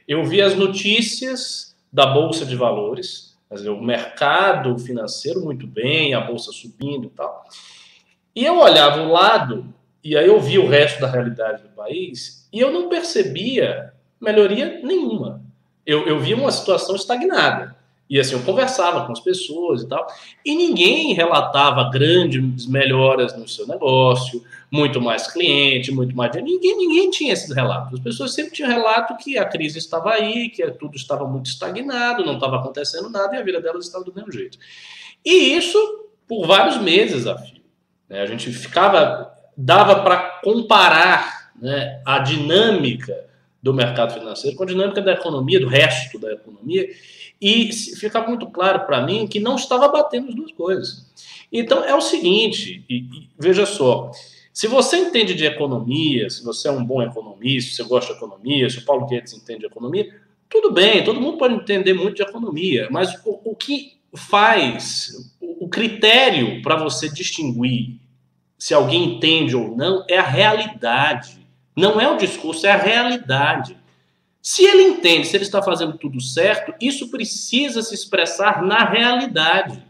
[0.07, 6.21] Eu via as notícias da bolsa de valores, dizer, o mercado financeiro muito bem, a
[6.21, 7.43] bolsa subindo e tal.
[8.35, 9.73] E eu olhava o lado
[10.05, 13.91] e aí eu vi o resto da realidade do país e eu não percebia
[14.21, 15.41] melhoria nenhuma.
[15.83, 17.75] Eu, eu via uma situação estagnada.
[18.07, 20.05] E assim, eu conversava com as pessoas e tal,
[20.45, 26.53] e ninguém relatava grandes melhoras no seu negócio, muito mais cliente, muito mais dinheiro.
[26.53, 27.95] Ninguém, ninguém tinha esses relatos.
[27.95, 32.23] As pessoas sempre tinham relato que a crise estava aí, que tudo estava muito estagnado,
[32.23, 34.59] não estava acontecendo nada e a vida delas estava do mesmo jeito.
[35.25, 35.79] E isso
[36.27, 37.35] por vários meses a.
[38.07, 38.21] Né?
[38.21, 43.25] A gente ficava dava para comparar né, a dinâmica
[43.61, 46.87] do mercado financeiro com a dinâmica da economia, do resto da economia,
[47.41, 51.11] e ficava muito claro para mim que não estava batendo as duas coisas.
[51.51, 54.11] Então é o seguinte, e, e, veja só,
[54.53, 58.17] se você entende de economia, se você é um bom economista, se você gosta de
[58.17, 60.13] economia, se o Paulo Guedes entende de economia,
[60.49, 65.65] tudo bem, todo mundo pode entender muito de economia, mas o, o que faz, o,
[65.65, 67.99] o critério para você distinguir
[68.57, 71.45] se alguém entende ou não, é a realidade.
[71.75, 73.77] Não é o discurso, é a realidade.
[74.41, 79.83] Se ele entende, se ele está fazendo tudo certo, isso precisa se expressar na realidade.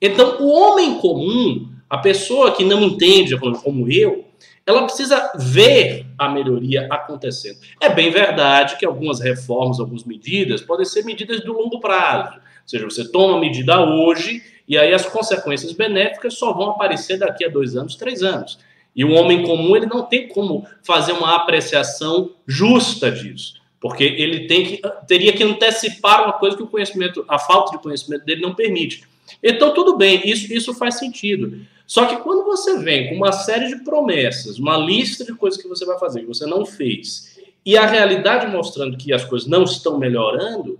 [0.00, 4.26] Então, o homem comum, a pessoa que não entende, como eu,
[4.66, 7.58] ela precisa ver a melhoria acontecendo.
[7.80, 12.34] É bem verdade que algumas reformas, algumas medidas podem ser medidas do longo prazo.
[12.34, 17.18] Ou seja, você toma uma medida hoje e aí as consequências benéficas só vão aparecer
[17.18, 18.58] daqui a dois anos, três anos.
[18.94, 24.46] E o homem comum ele não tem como fazer uma apreciação justa disso, porque ele
[24.46, 28.40] tem que, teria que antecipar uma coisa que o conhecimento, a falta de conhecimento dele
[28.40, 29.02] não permite.
[29.42, 31.60] Então tudo bem, isso, isso faz sentido.
[31.86, 35.68] Só que quando você vem com uma série de promessas, uma lista de coisas que
[35.68, 39.64] você vai fazer que você não fez, e a realidade mostrando que as coisas não
[39.64, 40.78] estão melhorando,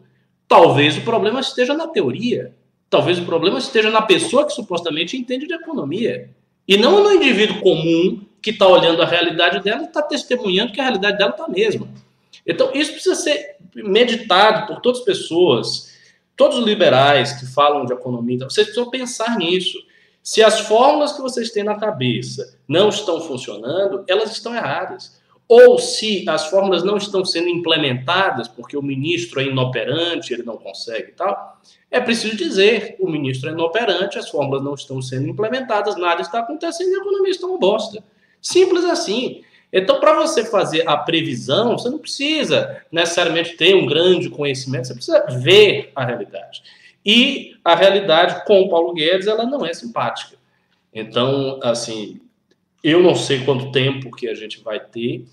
[0.48, 2.54] talvez o problema esteja na teoria.
[2.88, 6.30] Talvez o problema esteja na pessoa que supostamente entende de economia.
[6.66, 10.80] E não no indivíduo comum que está olhando a realidade dela e está testemunhando que
[10.80, 11.88] a realidade dela está a mesma.
[12.46, 15.92] Então, isso precisa ser meditado por todas as pessoas,
[16.36, 18.36] todos os liberais que falam de economia.
[18.36, 19.78] Então, vocês precisam pensar nisso.
[20.22, 25.20] Se as fórmulas que vocês têm na cabeça não estão funcionando, elas estão erradas.
[25.48, 30.56] Ou se as fórmulas não estão sendo implementadas porque o ministro é inoperante, ele não
[30.56, 35.28] consegue e tal, é preciso dizer, o ministro é inoperante, as fórmulas não estão sendo
[35.28, 38.02] implementadas, nada está acontecendo e a economia está uma bosta.
[38.40, 39.42] Simples assim.
[39.72, 44.94] Então, para você fazer a previsão, você não precisa necessariamente ter um grande conhecimento, você
[44.94, 46.62] precisa ver a realidade.
[47.04, 50.36] E a realidade com o Paulo Guedes, ela não é simpática.
[50.92, 52.20] Então, assim,
[52.82, 55.24] eu não sei quanto tempo que a gente vai ter,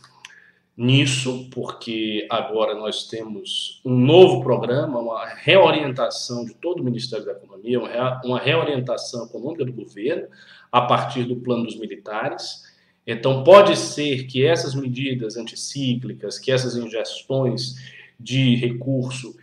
[0.76, 7.34] nisso, porque agora nós temos um novo programa, uma reorientação de todo o Ministério da
[7.34, 7.80] Economia,
[8.24, 10.28] uma reorientação econômica do governo
[10.72, 12.64] a partir do plano dos militares.
[13.06, 17.76] Então, pode ser que essas medidas anticíclicas, que essas ingestões
[18.20, 19.36] de recurso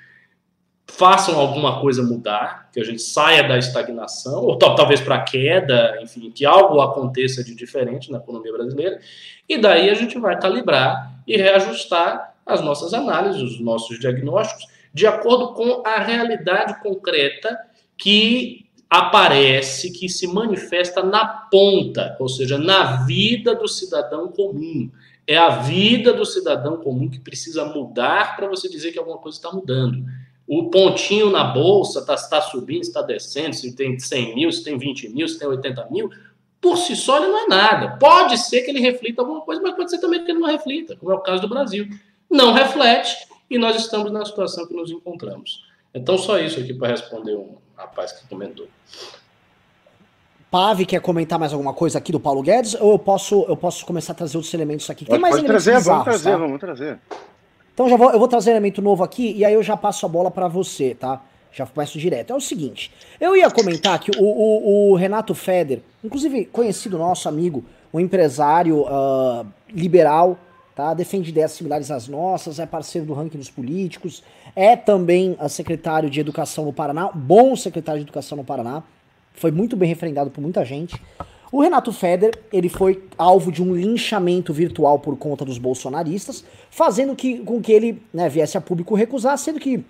[0.91, 6.31] façam alguma coisa mudar, que a gente saia da estagnação, ou talvez para queda, enfim,
[6.31, 9.01] que algo aconteça de diferente na economia brasileira,
[9.49, 15.07] e daí a gente vai calibrar e reajustar as nossas análises, os nossos diagnósticos, de
[15.07, 17.59] acordo com a realidade concreta
[17.97, 24.91] que aparece, que se manifesta na ponta, ou seja, na vida do cidadão comum.
[25.27, 29.39] É a vida do cidadão comum que precisa mudar para você dizer que alguma coisa
[29.39, 30.05] está mudando.
[30.53, 34.77] O pontinho na bolsa está tá subindo, está descendo, se tem 100 mil, se tem
[34.77, 36.11] 20 mil, se tem 80 mil,
[36.61, 37.97] por si só ele não é nada.
[37.99, 40.97] Pode ser que ele reflita alguma coisa, mas pode ser também que ele não reflita,
[40.97, 41.89] como é o caso do Brasil.
[42.29, 45.65] Não reflete e nós estamos na situação que nos encontramos.
[45.95, 48.67] Então, só isso aqui para responder um rapaz que comentou.
[50.51, 53.87] Pave quer comentar mais alguma coisa aqui do Paulo Guedes ou eu posso, eu posso
[53.87, 55.05] começar a trazer outros elementos aqui?
[55.05, 56.37] Tem mais pode elementos trazer, bizarros, vamos trazer, tá?
[56.37, 56.99] vamos trazer.
[57.81, 60.05] Então já vou, eu vou trazer um elemento novo aqui e aí eu já passo
[60.05, 61.23] a bola para você, tá?
[61.51, 62.31] Já começo direto.
[62.31, 67.27] É o seguinte, eu ia comentar que o, o, o Renato Feder, inclusive conhecido nosso
[67.27, 70.39] amigo, um empresário uh, liberal,
[70.77, 70.93] tá?
[70.93, 74.23] Defende ideias similares às nossas, é parceiro do ranking dos políticos,
[74.55, 78.83] é também a secretário de Educação no Paraná, bom secretário de Educação no Paraná,
[79.33, 81.01] foi muito bem referendado por muita gente.
[81.53, 87.17] O Renato Feder, ele foi alvo de um linchamento virtual por conta dos bolsonaristas, fazendo
[87.17, 89.85] que, com que ele né, viesse a público recusar, sendo que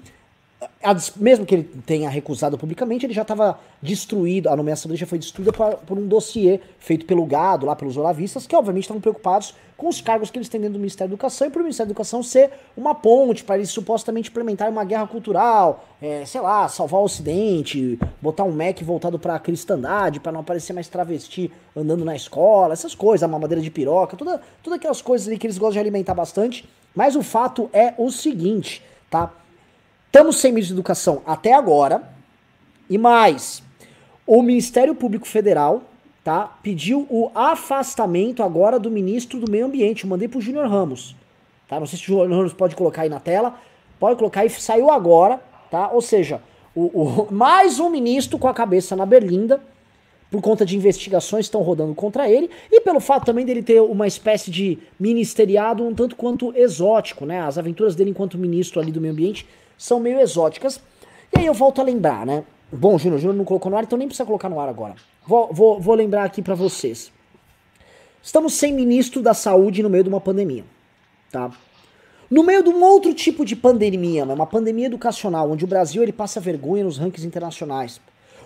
[1.17, 5.19] mesmo que ele tenha recusado publicamente, ele já estava destruído, a nomeação dele já foi
[5.19, 9.89] destruída por, um dossiê feito pelo gado, lá pelos olavistas, que obviamente estavam preocupados com
[9.89, 11.93] os cargos que eles têm dentro do Ministério da Educação e para o Ministério da
[11.93, 17.01] Educação ser uma ponte para eles supostamente implementarem uma guerra cultural, é, sei lá, salvar
[17.01, 22.05] o Ocidente, botar um MEC voltado para a cristandade, para não aparecer mais travesti andando
[22.05, 25.57] na escola, essas coisas, a mamadeira de piroca, toda, todas aquelas coisas ali que eles
[25.57, 26.69] gostam de alimentar bastante.
[26.95, 29.33] Mas o fato é o seguinte, tá?
[30.11, 32.03] Estamos sem ministro de educação até agora.
[32.89, 33.63] E mais,
[34.27, 35.85] o Ministério Público Federal
[36.25, 40.03] tá, pediu o afastamento agora do ministro do Meio Ambiente.
[40.03, 41.15] Eu mandei pro Júnior Ramos.
[41.69, 41.79] Tá?
[41.79, 43.55] Não sei se o Júnior Ramos pode colocar aí na tela.
[44.01, 45.41] Pode colocar aí, saiu agora,
[45.71, 45.89] tá?
[45.93, 46.43] Ou seja,
[46.75, 49.61] o, o, mais um ministro com a cabeça na berlinda,
[50.29, 53.81] por conta de investigações que estão rodando contra ele, e pelo fato também dele ter
[53.81, 57.41] uma espécie de ministeriado um tanto quanto exótico, né?
[57.43, 59.47] As aventuras dele enquanto ministro ali do meio ambiente
[59.81, 60.79] são meio exóticas.
[61.35, 62.45] E aí eu volto a lembrar, né?
[62.71, 64.95] Bom, Júnior, Júnior não colocou no ar, então nem precisa colocar no ar agora.
[65.27, 67.11] Vou, vou, vou lembrar aqui para vocês.
[68.23, 70.67] Estamos sem ministro da saúde no meio de uma pandemia,
[71.33, 71.51] tá?
[72.31, 74.35] No meio de um outro tipo de pandemia, né?
[74.35, 78.01] uma pandemia educacional, onde o Brasil ele passa vergonha nos rankings internacionais.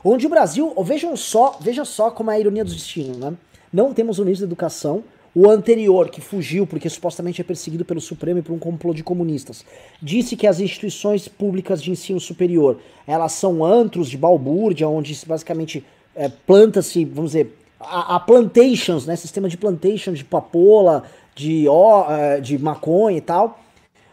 [0.05, 3.37] Onde o Brasil, vejam só, veja só como é a ironia do destino, né?
[3.73, 5.03] Não temos um ministro da educação,
[5.35, 9.03] o anterior, que fugiu porque supostamente é perseguido pelo Supremo e por um complô de
[9.03, 9.65] comunistas,
[10.01, 15.85] disse que as instituições públicas de ensino superior, elas são antros de balbúrdia, onde basicamente
[16.15, 21.03] é, planta-se, vamos dizer, a, a, plantations, né, sistema de plantation de papoula,
[21.35, 23.59] de, ó, é, de maconha e tal,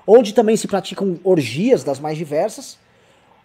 [0.08, 2.80] onde também se praticam orgias das mais diversas.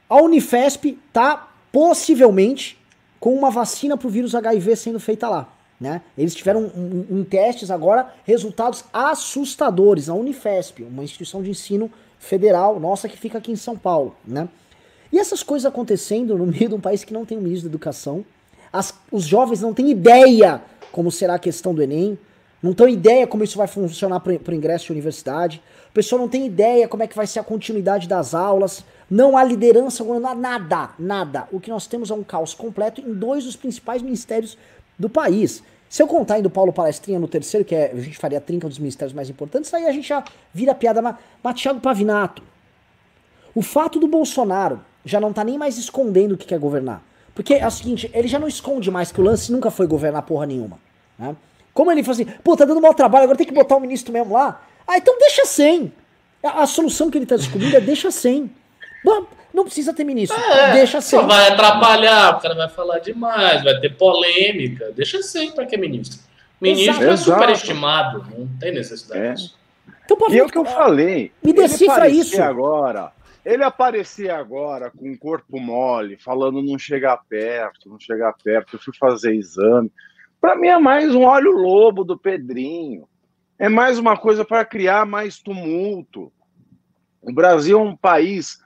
[0.08, 2.78] A Unifesp tá possivelmente
[3.20, 5.55] com uma vacina para o vírus HIV sendo feita lá.
[5.80, 6.00] Né?
[6.16, 6.70] Eles tiveram
[7.10, 10.08] em testes agora resultados assustadores.
[10.08, 14.14] A Unifesp, uma instituição de ensino federal nossa que fica aqui em São Paulo.
[14.26, 14.48] Né?
[15.12, 17.72] E essas coisas acontecendo no meio de um país que não tem um ministro da
[17.72, 18.24] educação.
[18.72, 22.18] As, os jovens não têm ideia como será a questão do Enem.
[22.62, 25.62] Não têm ideia como isso vai funcionar para o ingresso de universidade.
[25.90, 28.84] O pessoal não tem ideia como é que vai ser a continuidade das aulas.
[29.08, 31.46] Não há liderança, não há nada, nada.
[31.52, 34.58] O que nós temos é um caos completo em dois dos principais ministérios
[34.98, 35.62] do país.
[35.88, 38.40] Se eu contar ainda o Paulo Palestrinha no terceiro, que é, a gente faria a
[38.40, 41.00] trinca dos ministérios mais importantes, aí a gente já vira piada.
[41.00, 42.42] Mas, mas Thiago Pavinato,
[43.54, 47.02] o fato do Bolsonaro já não tá nem mais escondendo o que quer governar.
[47.34, 50.22] Porque é o seguinte, ele já não esconde mais que o lance nunca foi governar
[50.22, 50.78] porra nenhuma.
[51.18, 51.36] Né?
[51.72, 54.12] Como ele fala assim, pô, tá dando mau trabalho, agora tem que botar o ministro
[54.12, 54.62] mesmo lá.
[54.86, 55.92] Ah, então deixa sem.
[56.42, 58.50] A, a solução que ele tá descobrindo é deixa sem.
[59.56, 60.38] Não precisa ter ministro.
[60.38, 61.18] É, deixa sem.
[61.18, 64.92] Só vai atrapalhar, o cara vai falar demais, vai ter polêmica.
[64.92, 66.20] Deixa sem para que ministro.
[66.60, 67.10] Ministro Exato.
[67.10, 69.32] é superestimado, não tem necessidade é.
[69.32, 69.56] disso.
[70.04, 71.32] Então, e é o que eu falei.
[71.42, 72.40] Me decifra isso.
[72.42, 73.12] agora.
[73.44, 78.80] Ele aparecer agora com o corpo mole, falando não chegar perto, não chegar perto, eu
[78.80, 79.90] fui fazer exame.
[80.40, 83.08] Para mim é mais um olho lobo do Pedrinho.
[83.58, 86.32] É mais uma coisa para criar mais tumulto.
[87.22, 88.58] O Brasil é um país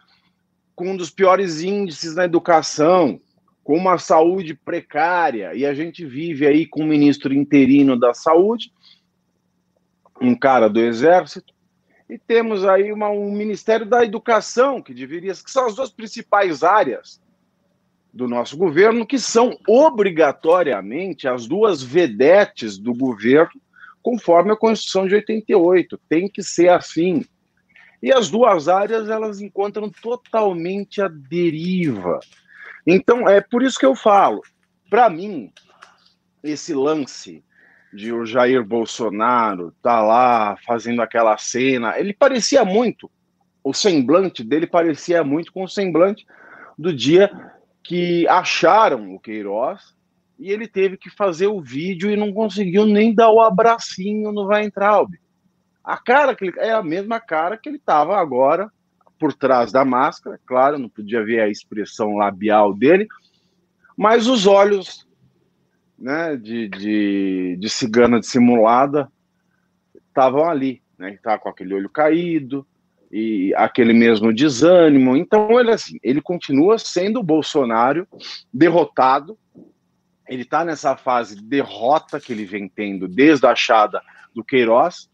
[0.80, 3.20] com um dos piores índices na educação,
[3.62, 8.72] com uma saúde precária, e a gente vive aí com o ministro interino da saúde,
[10.22, 11.52] um cara do exército,
[12.08, 16.62] e temos aí uma, um Ministério da Educação, que deveria, que são as duas principais
[16.62, 17.20] áreas
[18.10, 23.60] do nosso governo, que são obrigatoriamente as duas vedetes do governo,
[24.02, 26.00] conforme a Constituição de 88.
[26.08, 27.22] Tem que ser assim.
[28.02, 32.20] E as duas áreas elas encontram totalmente a deriva.
[32.86, 34.40] Então, é por isso que eu falo,
[34.88, 35.52] para mim,
[36.42, 37.44] esse lance
[37.92, 43.10] de o Jair Bolsonaro tá lá fazendo aquela cena, ele parecia muito,
[43.62, 46.24] o semblante dele parecia muito com o semblante
[46.78, 47.30] do dia
[47.82, 49.94] que acharam o Queiroz
[50.38, 54.46] e ele teve que fazer o vídeo e não conseguiu nem dar o abracinho no
[54.46, 55.10] Weintraub.
[55.82, 58.70] A cara que ele, é a mesma cara que ele estava agora
[59.18, 63.06] por trás da máscara, claro, não podia ver a expressão labial dele,
[63.96, 65.06] mas os olhos
[65.98, 69.12] né, de, de, de cigana dissimulada
[70.08, 71.14] estavam ali, né?
[71.14, 72.66] Estava com aquele olho caído
[73.12, 75.16] e aquele mesmo desânimo.
[75.16, 78.08] Então ele assim, ele continua sendo o Bolsonaro
[78.52, 79.38] derrotado.
[80.28, 84.00] Ele está nessa fase de derrota que ele vem tendo desde a achada
[84.34, 85.10] do Queiroz.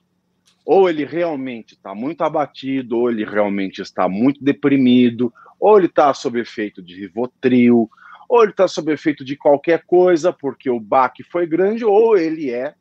[0.66, 6.12] Ou ele realmente está muito abatido, ou ele realmente está muito deprimido, ou ele está
[6.12, 7.88] sob efeito de Rivotril,
[8.28, 12.50] ou ele está sob efeito de qualquer coisa, porque o baque foi grande, ou ele
[12.50, 12.74] é,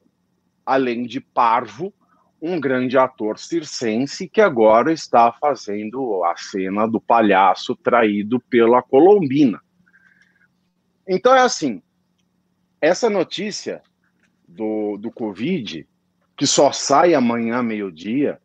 [0.66, 1.94] além de parvo,
[2.42, 9.62] um grande ator circense que agora está fazendo a cena do palhaço traído pela Colombina.
[11.08, 11.82] Então é assim,
[12.82, 13.82] essa notícia
[14.48, 15.88] do, do Covid,
[16.38, 18.40] que só sai amanhã meio-dia,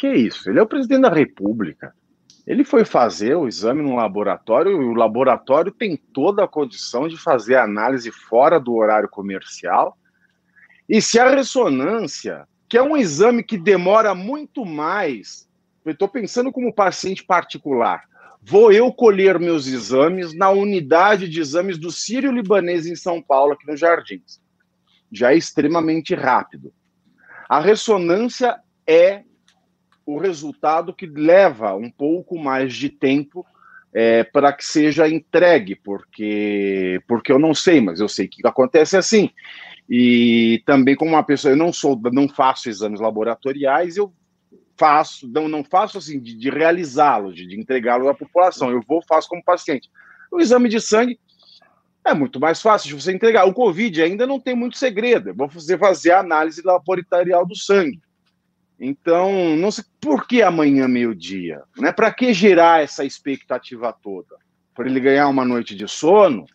[0.00, 0.48] que é isso?
[0.48, 1.94] Ele é o presidente da República.
[2.46, 7.18] Ele foi fazer o exame no laboratório e o laboratório tem toda a condição de
[7.18, 9.98] fazer a análise fora do horário comercial.
[10.88, 15.46] E se a ressonância, que é um exame que demora muito mais,
[15.84, 18.04] eu estou pensando como paciente particular,
[18.42, 23.52] vou eu colher meus exames na unidade de exames do Sírio Libanês em São Paulo,
[23.52, 24.40] aqui nos Jardins.
[25.10, 26.72] Já é extremamente rápido.
[27.48, 29.22] A ressonância é
[30.06, 33.44] o resultado que leva um pouco mais de tempo
[33.92, 38.96] é, para que seja entregue, porque, porque eu não sei, mas eu sei que acontece
[38.96, 39.30] assim.
[39.88, 44.12] E também como uma pessoa, eu não sou, não faço exames laboratoriais, eu
[44.78, 48.70] faço, não, não faço assim de, de realizá-los, de, de entregá-los à população.
[48.70, 49.90] Eu vou faço como paciente.
[50.30, 51.18] O exame de sangue
[52.04, 53.46] é muito mais fácil de você entregar.
[53.46, 55.30] O Covid ainda não tem muito segredo.
[55.30, 58.00] Eu vou fazer, fazer a análise laboratorial do sangue.
[58.78, 61.92] Então, não sei por que amanhã meio-dia, né?
[61.92, 64.36] Para que gerar essa expectativa toda?
[64.74, 66.46] Para ele ganhar uma noite de sono,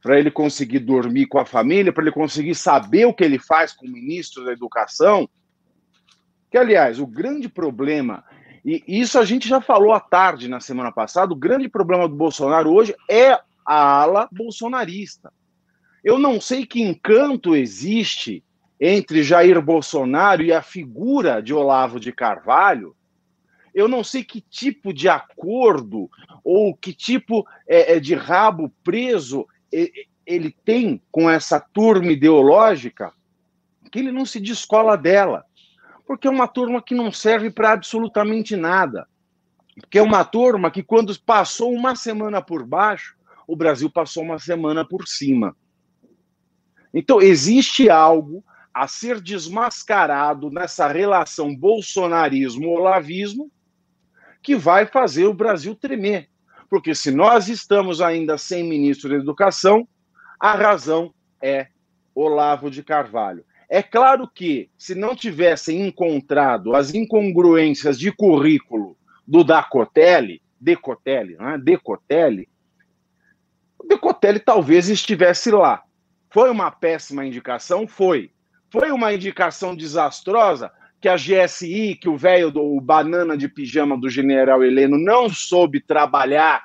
[0.00, 3.72] para ele conseguir dormir com a família, para ele conseguir saber o que ele faz
[3.72, 5.28] com o ministro da Educação.
[6.48, 8.22] Que aliás, o grande problema,
[8.64, 12.14] e isso a gente já falou à tarde na semana passada, o grande problema do
[12.14, 15.32] Bolsonaro hoje é a ala bolsonarista.
[16.02, 18.44] Eu não sei que encanto existe
[18.80, 22.94] entre Jair Bolsonaro e a figura de Olavo de Carvalho,
[23.74, 26.08] eu não sei que tipo de acordo
[26.44, 29.46] ou que tipo é, é de rabo preso
[30.26, 33.12] ele tem com essa turma ideológica,
[33.90, 35.44] que ele não se descola dela.
[36.06, 39.06] Porque é uma turma que não serve para absolutamente nada.
[39.80, 44.38] Porque é uma turma que, quando passou uma semana por baixo, o Brasil passou uma
[44.38, 45.56] semana por cima.
[46.92, 53.50] Então, existe algo a ser desmascarado nessa relação bolsonarismo-olavismo
[54.42, 56.28] que vai fazer o Brasil tremer.
[56.68, 59.86] Porque se nós estamos ainda sem ministro da Educação,
[60.40, 61.68] a razão é
[62.14, 63.44] Olavo de Carvalho.
[63.68, 71.50] É claro que, se não tivessem encontrado as incongruências de currículo do Dacotelli, Decotelli, não
[71.50, 71.58] é?
[71.58, 72.48] Decotelli,
[73.88, 75.82] Decotelli talvez estivesse lá.
[76.30, 77.86] Foi uma péssima indicação?
[77.86, 78.30] Foi.
[78.70, 84.08] Foi uma indicação desastrosa que a GSI, que o velho do banana de pijama do
[84.08, 86.64] general Heleno não soube trabalhar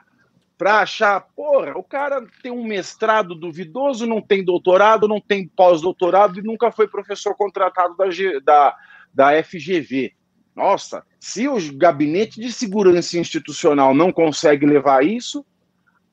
[0.57, 6.39] para achar, porra, o cara tem um mestrado duvidoso, não tem doutorado, não tem pós-doutorado
[6.39, 8.05] e nunca foi professor contratado da,
[8.43, 8.75] da,
[9.13, 10.13] da FGV.
[10.55, 15.45] Nossa, se o gabinete de segurança institucional não consegue levar isso,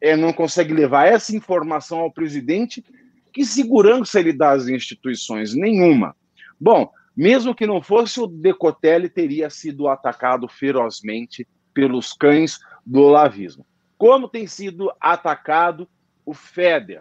[0.01, 2.85] é, não consegue levar essa informação ao presidente,
[3.33, 5.55] que segurança ele dá às instituições?
[5.55, 6.17] Nenhuma.
[6.59, 13.67] Bom, mesmo que não fosse, o Decotelli teria sido atacado ferozmente pelos cães do olavismo.
[13.99, 15.89] Como tem sido atacado
[16.25, 17.01] o FEDER?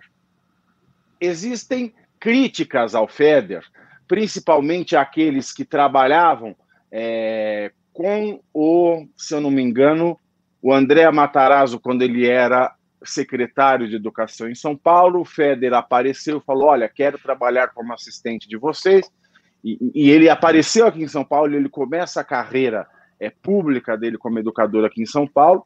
[1.19, 3.63] Existem críticas ao FEDER,
[4.07, 6.55] principalmente aqueles que trabalhavam
[6.91, 10.19] é, com o, se eu não me engano,
[10.61, 12.74] o André Matarazzo, quando ele era
[13.05, 17.93] secretário de Educação em São Paulo, o Feder apareceu e falou: Olha, quero trabalhar como
[17.93, 19.09] assistente de vocês.
[19.63, 22.87] E, e ele apareceu aqui em São Paulo, ele começa a carreira
[23.19, 25.65] é, pública dele como educador aqui em São Paulo.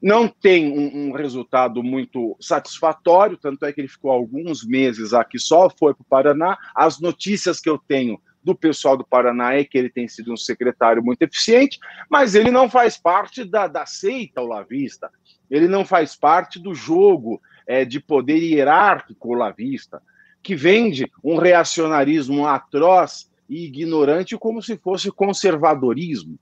[0.00, 5.38] Não tem um, um, resultado muito satisfatório, tanto é que ele ficou alguns meses aqui
[5.38, 6.58] só, foi para o Paraná.
[6.74, 10.36] As notícias que eu tenho do pessoal do Paraná é que ele tem sido um
[10.36, 11.78] secretário muito eficiente,
[12.10, 15.10] mas ele não faz parte da, da seita olavista,
[15.50, 20.02] ele não faz parte do jogo é, de poder hierárquico olavista,
[20.42, 26.38] que vende um reacionarismo atroz e ignorante como se fosse conservadorismo,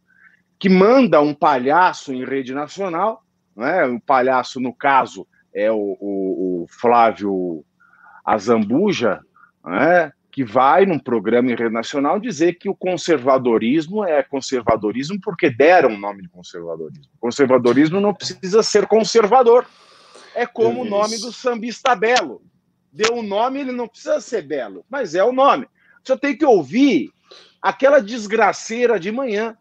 [0.59, 3.24] que manda um palhaço em rede nacional,
[3.57, 3.84] né?
[3.84, 7.64] um palhaço, no caso, é o, o, o Flávio
[8.24, 9.20] Azambuja,
[9.64, 10.12] né?
[10.33, 15.91] Que vai num programa em rede nacional dizer que o conservadorismo é conservadorismo porque deram
[15.91, 17.05] o nome de conservadorismo.
[17.20, 19.66] Conservadorismo não precisa ser conservador.
[20.35, 22.41] É como o nome do sambista belo.
[22.91, 25.66] Deu o nome, ele não precisa ser belo, mas é o nome.
[26.03, 27.11] Você tem que ouvir
[27.61, 29.55] aquela desgraceira de manhã.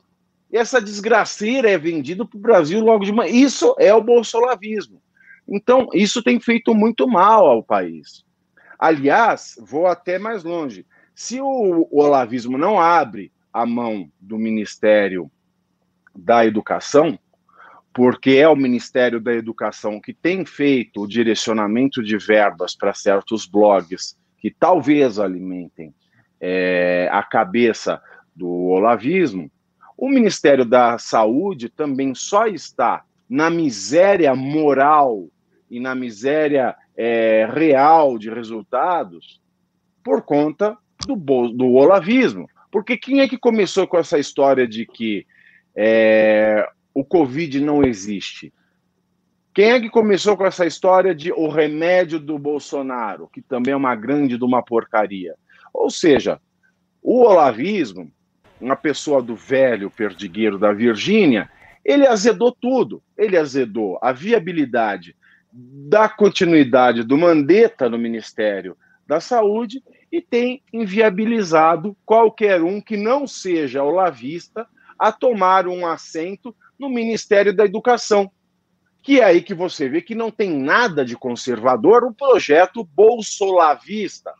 [0.49, 3.29] E essa desgraceira é vendida para o Brasil logo de manhã.
[3.29, 5.01] Isso é o bolsolavismo.
[5.45, 8.23] Então, isso tem feito muito mal ao país.
[8.81, 10.87] Aliás, vou até mais longe.
[11.13, 15.31] Se o, olavismo não abre a mão do Ministério
[16.15, 17.19] da Educação,
[17.93, 23.45] porque é o Ministério da Educação que tem feito o direcionamento de verbas para certos
[23.45, 25.93] blogs que talvez alimentem
[26.39, 28.01] é, a cabeça
[28.35, 29.51] do olavismo,
[29.95, 35.27] o Ministério da Saúde também só está na miséria moral
[35.71, 39.41] e na miséria é, real de resultados
[40.03, 42.49] por conta do, do olavismo.
[42.69, 45.25] Porque quem é que começou com essa história de que
[45.73, 48.53] é, o Covid não existe?
[49.53, 53.77] Quem é que começou com essa história de o remédio do Bolsonaro, que também é
[53.77, 55.35] uma grande de uma porcaria?
[55.73, 56.39] Ou seja,
[57.01, 58.11] o olavismo,
[58.59, 61.49] uma pessoa do velho perdigueiro da Virgínia,
[61.83, 63.01] ele azedou tudo.
[63.17, 65.15] Ele azedou a viabilidade
[65.53, 68.77] da continuidade do Mandetta no Ministério
[69.07, 76.55] da Saúde e tem inviabilizado qualquer um que não seja olavista a tomar um assento
[76.77, 78.31] no Ministério da Educação.
[79.01, 84.31] Que é aí que você vê que não tem nada de conservador o projeto bolsolavista.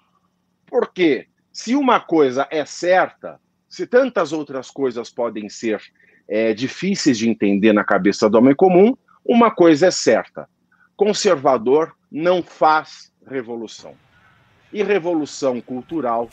[0.68, 1.28] Por quê?
[1.52, 5.82] Se uma coisa é certa, se tantas outras coisas podem ser
[6.28, 8.96] é, difíceis de entender na cabeça do homem comum,
[9.26, 10.48] uma coisa é certa:
[11.02, 13.96] conservador não faz revolução.
[14.72, 16.30] E revolução cultural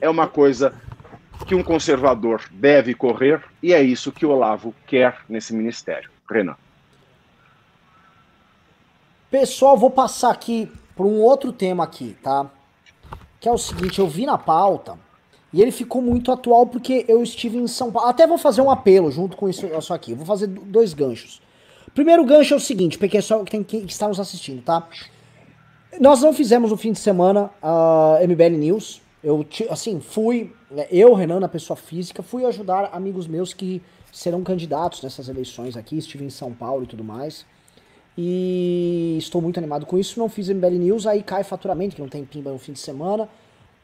[0.00, 0.72] é uma coisa
[1.44, 6.08] que um conservador deve correr, e é isso que o Olavo quer nesse ministério.
[6.30, 6.54] Renan.
[9.28, 12.48] Pessoal, vou passar aqui para um outro tema aqui, tá?
[13.40, 14.96] Que é o seguinte, eu vi na pauta
[15.52, 18.08] e ele ficou muito atual porque eu estive em São Paulo.
[18.08, 20.14] Até vou fazer um apelo junto com isso, aqui.
[20.14, 21.42] Vou fazer dois ganchos.
[21.94, 24.88] Primeiro gancho é o seguinte, porque é só tem que nos assistindo, tá?
[26.00, 29.02] Nós não fizemos no fim de semana a uh, MBL News.
[29.22, 34.42] Eu, assim, fui, né, eu, Renan, na pessoa física, fui ajudar amigos meus que serão
[34.42, 35.98] candidatos nessas eleições aqui.
[35.98, 37.44] Estive em São Paulo e tudo mais.
[38.16, 40.18] E estou muito animado com isso.
[40.18, 43.28] Não fiz MBL News, aí cai faturamento, que não tem pimba no fim de semana.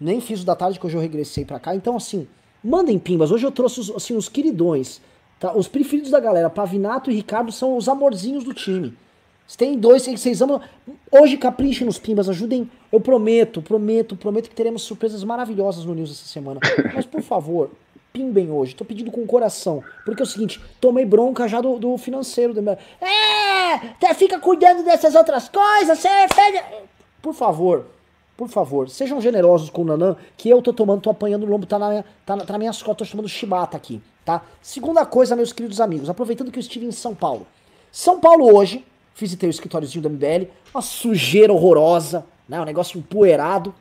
[0.01, 1.75] Nem fiz o da tarde, que hoje eu regressei pra cá.
[1.75, 2.27] Então, assim,
[2.65, 3.31] mandem pimbas.
[3.31, 5.01] Hoje eu trouxe assim, os queridões.
[5.39, 5.53] Tá?
[5.57, 8.97] Os preferidos da galera, Pavinato e Ricardo, são os amorzinhos do time.
[9.47, 10.61] Vocês têm dois que vocês amam.
[11.11, 12.71] Hoje caprichem nos pimbas, ajudem.
[12.93, 16.61] Eu prometo, prometo, prometo que teremos surpresas maravilhosas no News essa semana.
[16.95, 17.71] Mas por favor,
[18.13, 18.75] pimbem hoje.
[18.75, 19.83] Tô pedindo com o coração.
[20.05, 22.53] Porque é o seguinte, tomei bronca já do, do financeiro.
[22.53, 22.69] Do...
[22.69, 26.63] É, fica cuidando dessas outras coisas, você pede...
[27.23, 27.87] Por favor,
[28.37, 31.67] por favor, sejam generosos com o Nanã, que eu tô tomando, tô apanhando o lombo,
[31.67, 34.43] tá na minha, tá na, tá na minhas costas, tô tomando chibata aqui tá?
[34.61, 37.47] Segunda coisa, meus queridos amigos, aproveitando que eu estive em São Paulo.
[37.91, 38.85] São Paulo hoje,
[39.17, 42.61] visitei o escritóriozinho da MBL, uma sujeira horrorosa, né?
[42.61, 43.75] Um negócio empoeirado.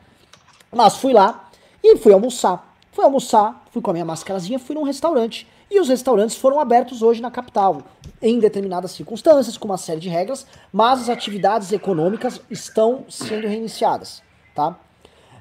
[0.72, 1.50] Mas fui lá
[1.84, 2.74] e fui almoçar.
[2.92, 5.46] Fui almoçar, fui com a minha máscarazinha, fui num restaurante.
[5.70, 7.82] E os restaurantes foram abertos hoje na capital,
[8.22, 14.22] em determinadas circunstâncias, com uma série de regras, mas as atividades econômicas estão sendo reiniciadas,
[14.54, 14.78] tá?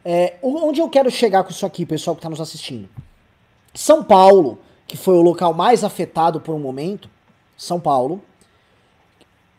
[0.03, 2.89] É, onde eu quero chegar com isso aqui, pessoal que está nos assistindo?
[3.73, 7.09] São Paulo que foi o local mais afetado por um momento,
[7.57, 8.21] São Paulo,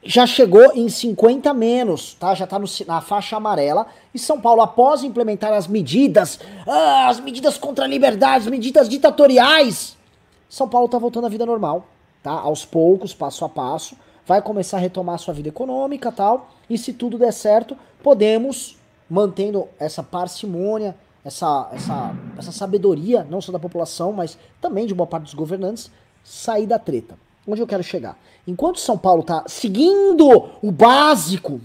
[0.03, 2.35] já chegou em 50 menos, tá?
[2.35, 3.87] Já está na faixa amarela.
[4.15, 8.89] E São Paulo, após implementar as medidas, ah, as medidas contra a liberdade, as medidas
[8.89, 9.97] ditatoriais,
[10.49, 11.87] São Paulo tá voltando à vida normal,
[12.23, 12.31] tá?
[12.31, 16.93] Aos poucos, passo a passo, vai começar a retomar sua vida econômica tal, e se
[16.93, 18.77] tudo der certo, podemos,
[19.11, 20.95] mantendo essa parcimônia,
[21.29, 25.91] essa, essa, essa sabedoria, não só da população, mas também de boa parte dos governantes,
[26.25, 27.17] sair da treta.
[27.47, 28.19] Onde eu quero chegar?
[28.47, 30.27] Enquanto São Paulo tá seguindo
[30.63, 31.61] o básico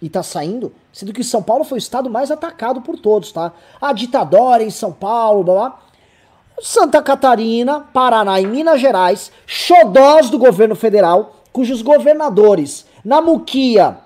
[0.00, 3.52] e tá saindo, sendo que São Paulo foi o estado mais atacado por todos, tá?
[3.80, 5.80] A ditadora em São Paulo, blá blá.
[6.60, 13.98] Santa Catarina, Paraná e Minas Gerais, xodós do governo federal, cujos governadores, na Muquia,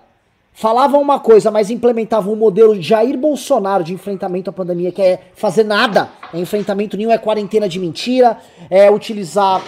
[0.59, 5.01] falavam uma coisa, mas implementavam um modelo de Jair Bolsonaro de enfrentamento à pandemia, que
[5.01, 8.37] é fazer nada, é enfrentamento nenhum, é quarentena de mentira,
[8.69, 9.63] é utilizar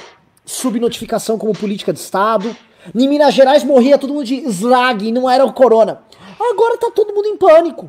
[0.45, 2.57] subnotificação como política de Estado.
[2.93, 6.03] Em Minas Gerais morria todo mundo de slag não era o corona.
[6.41, 7.88] Agora tá todo mundo em pânico.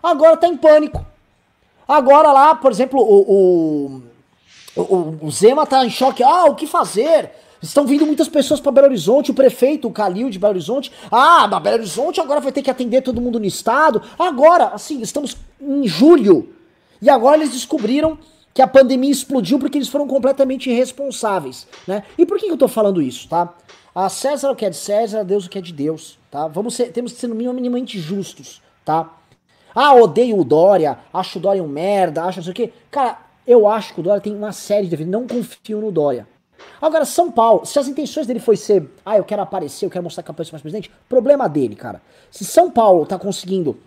[0.00, 1.04] Agora tá em pânico.
[1.88, 4.02] Agora lá, por exemplo, o,
[4.76, 6.22] o, o, o Zema tá em choque.
[6.22, 7.32] Ah, o que fazer?
[7.62, 10.90] Estão vindo muitas pessoas para Belo Horizonte, o prefeito, o Calil de Belo Horizonte.
[11.10, 14.02] Ah, mas Belo Horizonte agora vai ter que atender todo mundo no estado.
[14.18, 16.54] Agora, assim, estamos em julho.
[17.02, 18.18] E agora eles descobriram
[18.52, 22.02] que a pandemia explodiu porque eles foram completamente irresponsáveis, né?
[22.18, 23.54] E por que eu tô falando isso, tá?
[23.94, 26.48] A César o que é de César, a Deus o que é de Deus, tá?
[26.48, 29.16] Vamos ser, temos que ser minimamente justos, tá?
[29.74, 32.72] Ah, odeio o Dória, acho o Dória um merda, acho não sei o quê.
[32.90, 36.26] Cara, eu acho que o Dória tem uma série de não confio no Dória.
[36.80, 40.04] Agora, São Paulo, se as intenções dele foi ser, ah, eu quero aparecer, eu quero
[40.04, 42.00] mostrar que eu mais presidente, problema dele, cara.
[42.30, 43.78] Se São Paulo tá conseguindo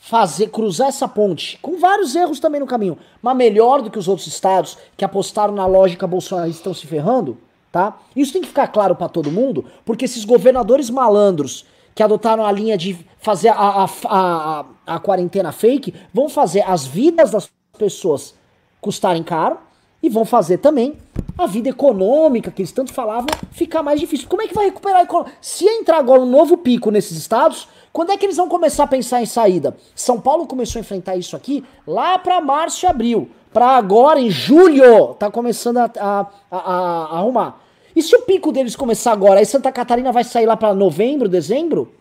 [0.00, 4.08] fazer, cruzar essa ponte, com vários erros também no caminho, mas melhor do que os
[4.08, 7.38] outros estados que apostaram na lógica bolsonarista estão se ferrando,
[7.70, 7.96] tá?
[8.16, 12.50] Isso tem que ficar claro para todo mundo, porque esses governadores malandros que adotaram a
[12.50, 18.34] linha de fazer a, a, a, a quarentena fake vão fazer as vidas das pessoas
[18.80, 19.58] custarem caro
[20.02, 20.98] e vão fazer também
[21.36, 24.28] a vida econômica, que eles tanto falavam, ficar mais difícil.
[24.28, 25.32] Como é que vai recuperar a economia?
[25.40, 28.86] Se entrar agora um novo pico nesses estados, quando é que eles vão começar a
[28.86, 29.76] pensar em saída?
[29.94, 33.28] São Paulo começou a enfrentar isso aqui lá para março e abril.
[33.52, 37.60] Para agora, em julho, tá começando a, a, a, a, arrumar.
[37.94, 41.28] E se o pico deles começar agora, aí Santa Catarina vai sair lá para novembro,
[41.28, 41.94] dezembro?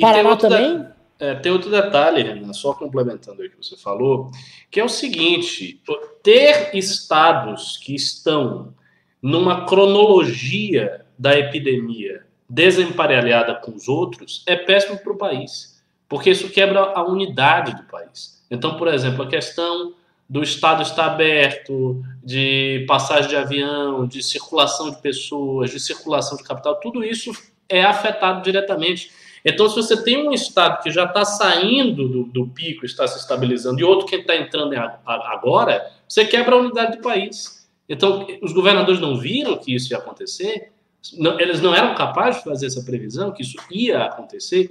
[0.00, 0.84] Paraná também?
[1.20, 4.30] É, tem outro detalhe, Renan, só complementando o que você falou,
[4.70, 5.80] que é o seguinte:
[6.22, 8.74] ter estados que estão
[9.20, 16.48] numa cronologia da epidemia desemparelhada com os outros é péssimo para o país, porque isso
[16.48, 18.42] quebra a unidade do país.
[18.50, 19.94] Então, por exemplo, a questão
[20.28, 26.44] do estado estar aberto, de passagem de avião, de circulação de pessoas, de circulação de
[26.44, 27.30] capital, tudo isso
[27.68, 29.10] é afetado diretamente.
[29.44, 33.18] Então, se você tem um estado que já está saindo do, do, pico, está se
[33.18, 34.74] estabilizando, e outro que está entrando
[35.04, 37.68] agora, você quebra a unidade do país.
[37.88, 40.72] Então, os governadores não viram que isso ia acontecer,
[41.14, 44.70] não, eles não eram capazes de fazer essa previsão, que isso ia acontecer.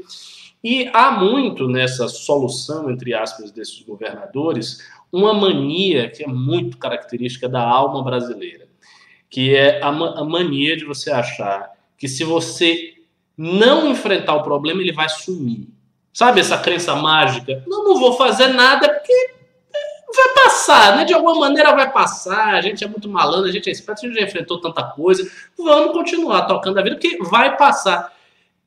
[0.63, 4.79] E há muito nessa solução, entre aspas, desses governadores,
[5.11, 8.67] uma mania que é muito característica da alma brasileira,
[9.29, 12.93] que é a, a mania de você achar que se você
[13.41, 15.69] não enfrentar o problema, ele vai sumir.
[16.11, 17.63] Sabe essa crença mágica?
[17.65, 19.31] Não, não vou fazer nada porque
[20.13, 21.05] vai passar, né?
[21.05, 22.55] De alguma maneira vai passar.
[22.55, 25.25] A gente é muito malandro, a gente é esperto, a gente já enfrentou tanta coisa.
[25.57, 28.11] Vamos continuar tocando a vida porque vai passar.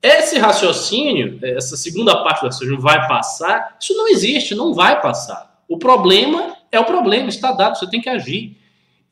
[0.03, 5.63] Esse raciocínio, essa segunda parte do raciocínio vai passar, isso não existe, não vai passar.
[5.69, 8.57] O problema é o problema, está dado, você tem que agir.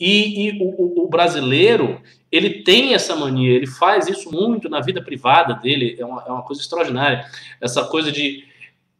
[0.00, 2.00] E, e o, o, brasileiro,
[2.30, 6.30] ele tem essa mania, ele faz isso muito na vida privada dele, é uma, é
[6.30, 7.24] uma coisa extraordinária.
[7.60, 8.44] Essa coisa de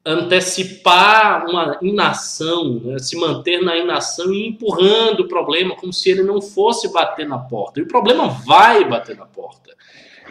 [0.04, 2.98] antecipar uma inação, né?
[2.98, 7.38] se manter na inação e empurrando o problema como se ele não fosse bater na
[7.38, 7.80] porta.
[7.80, 9.74] E o problema vai bater na porta.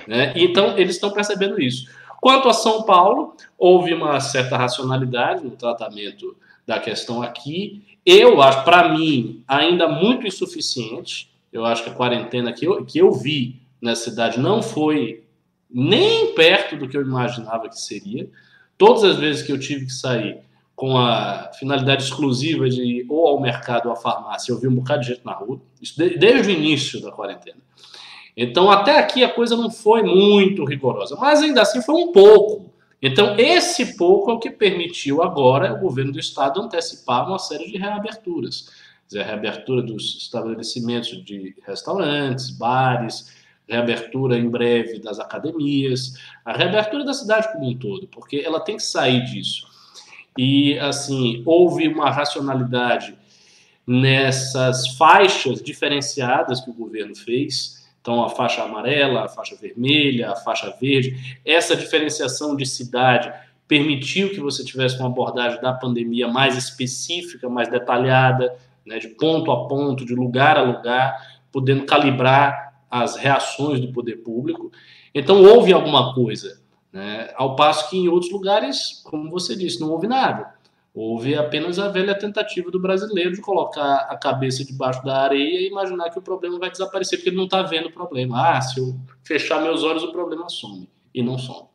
[0.08, 0.34] Né?
[0.36, 1.88] Então, eles estão percebendo isso.
[2.20, 6.36] Quanto a São Paulo, houve uma certa racionalidade no tratamento
[6.66, 7.84] da questão aqui.
[8.06, 11.29] Eu acho, para mim, ainda muito insuficiente.
[11.52, 15.24] Eu acho que a quarentena que eu, que eu vi na cidade não foi
[15.70, 18.30] nem perto do que eu imaginava que seria.
[18.78, 20.40] Todas as vezes que eu tive que sair
[20.76, 24.76] com a finalidade exclusiva de ir ou ao mercado ou à farmácia, eu vi um
[24.76, 27.58] bocado de gente na rua, isso desde o início da quarentena.
[28.36, 32.72] Então, até aqui a coisa não foi muito rigorosa, mas ainda assim foi um pouco.
[33.02, 37.70] Então, esse pouco é o que permitiu agora o governo do estado antecipar uma série
[37.70, 38.70] de reaberturas.
[39.10, 43.36] Dizer, a reabertura dos estabelecimentos de restaurantes, bares,
[43.68, 46.14] reabertura em breve das academias,
[46.46, 49.68] a reabertura da cidade como um todo, porque ela tem que sair disso.
[50.38, 53.18] E, assim, houve uma racionalidade
[53.86, 57.90] nessas faixas diferenciadas que o governo fez.
[58.00, 63.34] Então, a faixa amarela, a faixa vermelha, a faixa verde, essa diferenciação de cidade
[63.68, 68.56] permitiu que você tivesse uma abordagem da pandemia mais específica, mais detalhada,
[68.86, 74.18] né, de ponto a ponto, de lugar a lugar, podendo calibrar as reações do poder
[74.18, 74.72] público.
[75.14, 76.62] Então, houve alguma coisa.
[76.92, 80.54] Né, ao passo que em outros lugares, como você disse, não houve nada.
[80.94, 85.68] Houve apenas a velha tentativa do brasileiro de colocar a cabeça debaixo da areia e
[85.68, 88.56] imaginar que o problema vai desaparecer, porque ele não está vendo o problema.
[88.56, 90.90] Ah, se eu fechar meus olhos, o problema some.
[91.14, 91.68] E não some.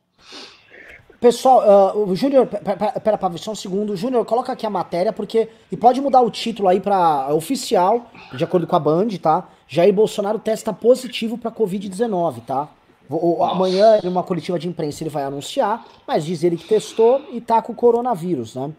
[1.25, 3.95] Pessoal, uh, o Júnior, pera, pera, só um segundo.
[3.95, 5.49] Júnior, coloca aqui a matéria, porque.
[5.71, 9.47] E pode mudar o título aí para oficial, de acordo com a Band, tá?
[9.67, 12.69] Jair Bolsonaro testa positivo para Covid-19, tá?
[13.09, 17.19] O, amanhã, em uma coletiva de imprensa, ele vai anunciar, mas diz ele que testou
[17.31, 18.71] e tá com o coronavírus, né?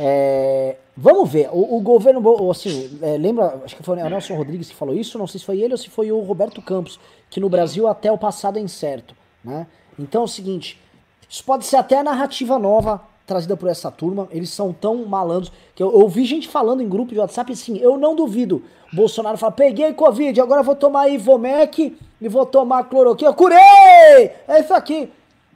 [0.00, 4.70] É, vamos ver, o, o governo, assim, é, lembra, acho que foi o Nelson Rodrigues
[4.70, 6.98] que falou isso, não sei se foi ele ou se foi o Roberto Campos,
[7.30, 9.14] que no Brasil até o passado é incerto,
[9.44, 9.68] né?
[9.98, 10.78] Então é o seguinte,
[11.28, 15.52] isso pode ser até a narrativa nova trazida por essa turma, eles são tão malandros,
[15.74, 18.62] que eu, ouvi gente falando em grupo de WhatsApp assim, eu não duvido,
[18.92, 23.58] Bolsonaro fala, peguei Covid, agora vou tomar Ivomec e vou tomar cloroquina, curei!
[24.46, 25.10] É isso aqui.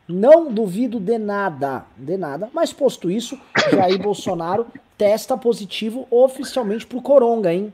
[0.08, 2.50] Não duvido de nada, de nada.
[2.52, 3.38] Mas posto isso,
[3.70, 4.66] Jair Bolsonaro
[4.98, 7.72] testa positivo oficialmente pro Coronga, hein?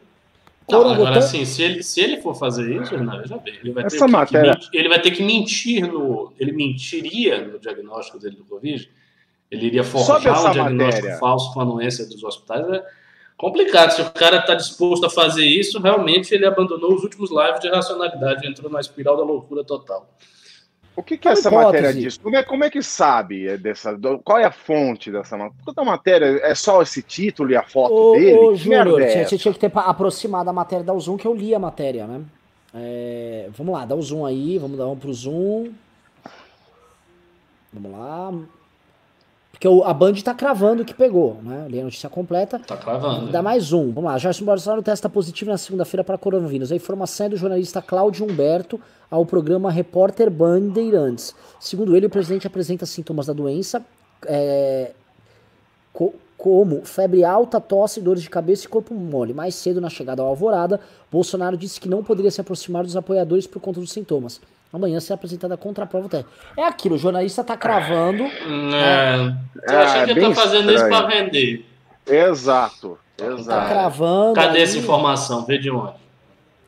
[0.69, 3.85] Não, agora sim, se ele, se ele for fazer isso, Renato, veja bem, ele vai,
[3.85, 4.57] Essa ter matéria...
[4.57, 6.33] que, ele vai ter que mentir no.
[6.39, 8.91] Ele mentiria no diagnóstico dele do Covid.
[9.49, 11.19] Ele iria forjar um diagnóstico matéria.
[11.19, 12.69] falso com a anuência dos hospitais.
[12.69, 12.85] É
[13.37, 13.93] complicado.
[13.93, 17.69] Se o cara está disposto a fazer isso, realmente ele abandonou os últimos lives de
[17.69, 20.17] racionalidade, entrou na espiral da loucura total.
[20.97, 21.67] O que, que é essa hipótese.
[21.67, 22.17] matéria diz?
[22.17, 23.97] Como é, como é que sabe é dessa?
[24.25, 25.63] Qual é a fonte dessa matéria?
[25.65, 28.39] Toda matéria é só esse título e a foto ô, dele?
[28.39, 31.55] Ô, Júnior, é você tinha que ter aproximado a matéria da Zoom, que eu li
[31.55, 32.23] a matéria, né?
[32.75, 35.73] É, vamos lá, dá o zoom aí, vamos dar um pro zoom.
[37.73, 38.33] Vamos lá.
[39.57, 41.67] Porque o, a Band tá cravando que pegou, né?
[41.71, 42.59] Li a notícia completa.
[42.59, 43.33] Tá cravando.
[43.33, 43.91] Dá mais um.
[43.91, 44.19] Vamos lá.
[44.19, 46.71] Jair Bolsonaro testa positivo na segunda-feira para coronavírus.
[46.71, 48.79] A informação é do jornalista Cláudio Humberto
[49.11, 51.35] ao programa Repórter Bandeirantes.
[51.59, 53.83] Segundo ele, o presidente apresenta sintomas da doença,
[54.27, 54.91] é,
[55.91, 59.33] co como febre alta, tosse, dores de cabeça e corpo mole.
[59.33, 60.79] Mais cedo, na chegada ao Alvorada,
[61.11, 64.39] Bolsonaro disse que não poderia se aproximar dos apoiadores por conta dos sintomas.
[64.77, 66.31] Amanhã será apresentada a contraprova técnica.
[66.57, 68.25] É aquilo, o jornalista está cravando.
[68.25, 69.35] É.
[69.55, 71.67] Você é, acha que ele está fazendo isso para vender?
[72.07, 72.99] Exato.
[73.17, 73.49] Tá Exato.
[73.49, 74.35] Tá cravando.
[74.35, 74.63] Cadê aí?
[74.63, 75.47] essa informação?
[75.47, 75.95] Vê de onde?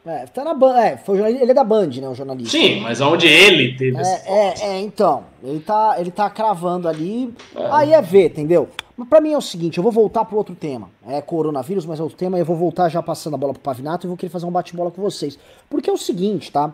[0.07, 0.75] É, tá na Band.
[0.79, 2.09] É, foi, ele é da Band, né?
[2.09, 2.57] O jornalista.
[2.57, 5.25] Sim, mas aonde ele teve é, é, é, então.
[5.45, 7.35] Ele tá, ele tá cravando ali.
[7.55, 7.69] É.
[7.71, 8.71] Aí é ver, entendeu?
[8.97, 10.89] Mas pra mim é o seguinte, eu vou voltar pro outro tema.
[11.07, 12.39] É coronavírus, mas é outro tema.
[12.39, 14.91] Eu vou voltar já passando a bola pro Pavinato e vou querer fazer um bate-bola
[14.91, 15.39] com vocês.
[15.69, 16.73] Porque é o seguinte, tá?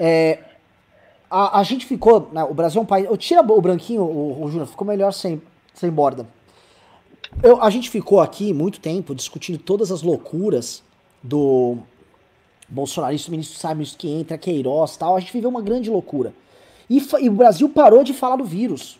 [0.00, 0.40] É,
[1.36, 2.30] a, a gente ficou.
[2.32, 3.06] Né, o Brasil é um país.
[3.06, 5.40] Eu tira o branquinho, o, o Júnior, ficou melhor sem,
[5.74, 6.26] sem borda.
[7.42, 10.82] Eu, a gente ficou aqui muito tempo discutindo todas as loucuras
[11.22, 11.76] do
[12.68, 15.16] bolsonarista, ministro sai, ministro que entra, Queiroz tal.
[15.16, 16.32] A gente viveu uma grande loucura.
[16.88, 18.98] E, e, o Brasil parou de falar do vírus.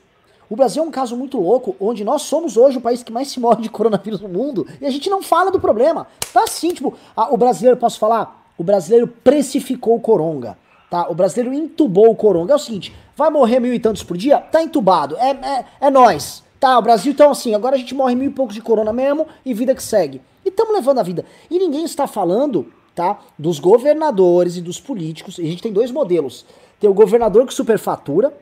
[0.50, 3.28] O Brasil é um caso muito louco, onde nós somos hoje o país que mais
[3.28, 6.06] se morre de coronavírus no mundo e a gente não fala do problema.
[6.32, 8.46] Tá assim, tipo, a, o brasileiro, posso falar?
[8.58, 10.56] O brasileiro precificou o coronga.
[10.90, 11.08] Tá?
[11.08, 12.52] O brasileiro entubou o coronga.
[12.52, 14.38] É o seguinte, vai morrer mil e tantos por dia?
[14.38, 15.16] Tá entubado.
[15.16, 16.44] É, é, é nós.
[16.58, 19.26] Tá, o Brasil então assim, agora a gente morre mil e poucos de corona mesmo
[19.44, 20.22] e vida que segue.
[20.44, 21.24] E estamos levando a vida.
[21.50, 25.38] E ninguém está falando, tá, dos governadores e dos políticos.
[25.38, 26.46] E a gente tem dois modelos.
[26.80, 28.32] Tem o governador que superfatura,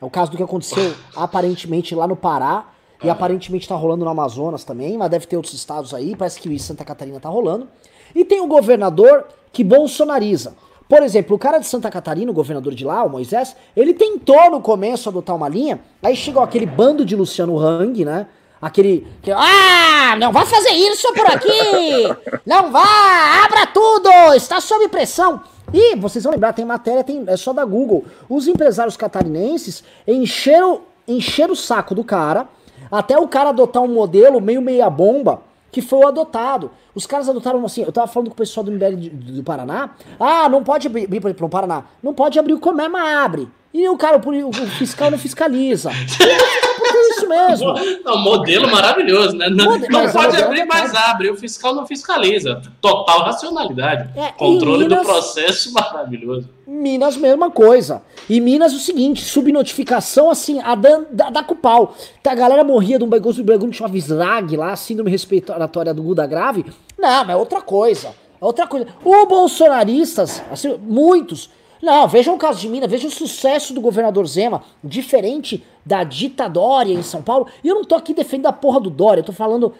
[0.00, 2.66] é o caso do que aconteceu aparentemente lá no Pará,
[3.02, 6.48] e aparentemente tá rolando no Amazonas também, mas deve ter outros estados aí, parece que
[6.48, 7.68] em Santa Catarina tá rolando.
[8.14, 10.54] E tem o governador que bolsonariza.
[10.92, 14.50] Por exemplo, o cara de Santa Catarina, o governador de lá, o Moisés, ele tentou
[14.50, 18.26] no começo adotar uma linha, aí chegou aquele bando de Luciano Hang, né?
[18.60, 19.06] Aquele.
[19.22, 22.38] Que, ah, não vai fazer isso por aqui!
[22.44, 23.42] Não vá!
[23.42, 24.34] Abra tudo!
[24.34, 25.40] Está sob pressão!
[25.72, 28.04] E vocês vão lembrar, tem matéria, tem, é só da Google.
[28.28, 32.46] Os empresários catarinenses encheram, encheram o saco do cara,
[32.90, 35.40] até o cara adotar um modelo meio meia bomba,
[35.72, 36.70] que foi o adotado.
[36.94, 38.94] Os caras adotaram assim, eu tava falando com o pessoal do MBL
[39.32, 43.16] do Paraná, ah, não pode abrir, para o Paraná, não pode abrir o comércio, mas
[43.16, 43.48] abre.
[43.72, 45.90] E o cara, o, o fiscal não fiscaliza.
[47.22, 47.74] Isso mesmo.
[48.04, 49.48] Não, modelo maravilhoso, né?
[49.48, 51.30] Não, não pode abrir, é mas abre.
[51.30, 52.60] O fiscal não fiscaliza.
[52.80, 54.10] Total racionalidade.
[54.18, 56.48] É, Controle em do Minas- processo maravilhoso.
[56.66, 58.02] Minas, mesma coisa.
[58.28, 61.94] E Minas, o seguinte, subnotificação, assim, a da, da com pau.
[62.24, 66.02] A galera morria de um bagulho de bagulho que chama Visrag lá, síndrome respiratória do
[66.02, 66.64] Guda grave.
[66.98, 68.08] Não, mas é outra coisa.
[68.40, 68.86] É outra coisa.
[69.04, 71.50] Os bolsonaristas, assim, muitos.
[71.82, 76.94] Não, vejam o caso de Minas, vejam o sucesso do governador Zema, diferente da ditadória
[76.94, 77.48] em São Paulo.
[77.64, 79.74] E eu não tô aqui defendendo a porra do Dória, eu tô falando,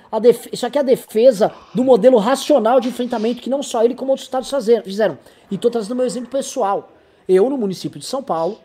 [0.52, 4.10] isso aqui é a defesa do modelo racional de enfrentamento que não só ele como
[4.10, 4.50] outros estados
[4.82, 5.16] fizeram.
[5.48, 6.90] E tô trazendo meu exemplo pessoal.
[7.28, 8.58] Eu, no município de São Paulo,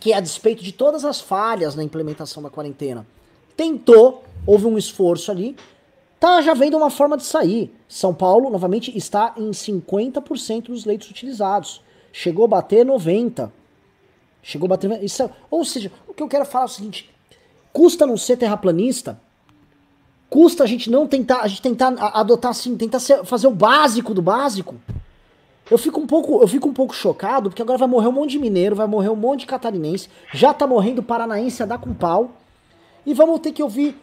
[0.00, 3.06] que a despeito de todas as falhas na implementação da quarentena,
[3.54, 5.54] tentou, houve um esforço ali,
[6.18, 7.70] tá já vendo uma forma de sair.
[7.86, 11.82] São Paulo, novamente, está em 50% dos leitos utilizados.
[12.12, 13.50] Chegou a bater 90%.
[14.42, 15.02] Chegou a bater.
[15.04, 17.10] Isso é- ou seja, o que eu quero falar é o seguinte:
[17.72, 19.20] custa não ser terraplanista?
[20.28, 24.14] Custa a gente não tentar, a gente tentar adotar assim, tentar ser- fazer o básico
[24.14, 24.76] do básico?
[25.70, 28.30] Eu fico um pouco, eu fico um pouco chocado, porque agora vai morrer um monte
[28.30, 31.92] de mineiro, vai morrer um monte de catarinense, já tá morrendo paranaense a dar com
[31.94, 32.30] pau.
[33.06, 33.96] E vamos ter que ouvir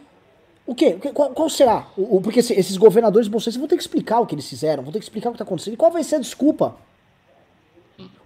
[0.66, 0.92] o quê?
[1.14, 1.86] Qual, qual será?
[1.96, 4.92] O, porque esse- esses governadores bolsonaristas vão ter que explicar o que eles fizeram, vão
[4.92, 5.74] ter que explicar o que está acontecendo.
[5.74, 6.76] E qual vai ser a desculpa?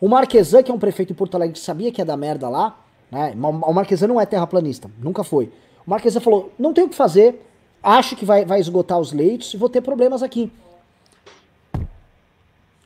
[0.00, 2.78] O Marquesan, que é um prefeito em Porto Alegre, sabia que ia dar merda lá,
[3.10, 3.34] né?
[3.36, 5.52] O Marquesan não é terraplanista, nunca foi.
[5.86, 7.46] O Marquesan falou: não tem o que fazer,
[7.82, 10.52] acho que vai, vai esgotar os leitos e vou ter problemas aqui.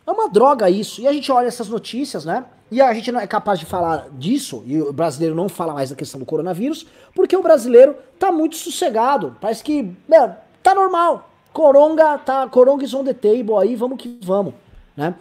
[0.07, 1.01] É uma droga isso.
[1.01, 2.45] E a gente olha essas notícias, né?
[2.71, 5.91] E a gente não é capaz de falar disso, e o brasileiro não fala mais
[5.91, 9.37] da questão do coronavírus, porque o brasileiro tá muito sossegado.
[9.41, 10.33] Parece que, meu,
[10.63, 11.31] tá normal.
[11.53, 14.53] Coronga, tá, coronga is on the table aí, vamos que vamos,
[14.97, 15.15] né?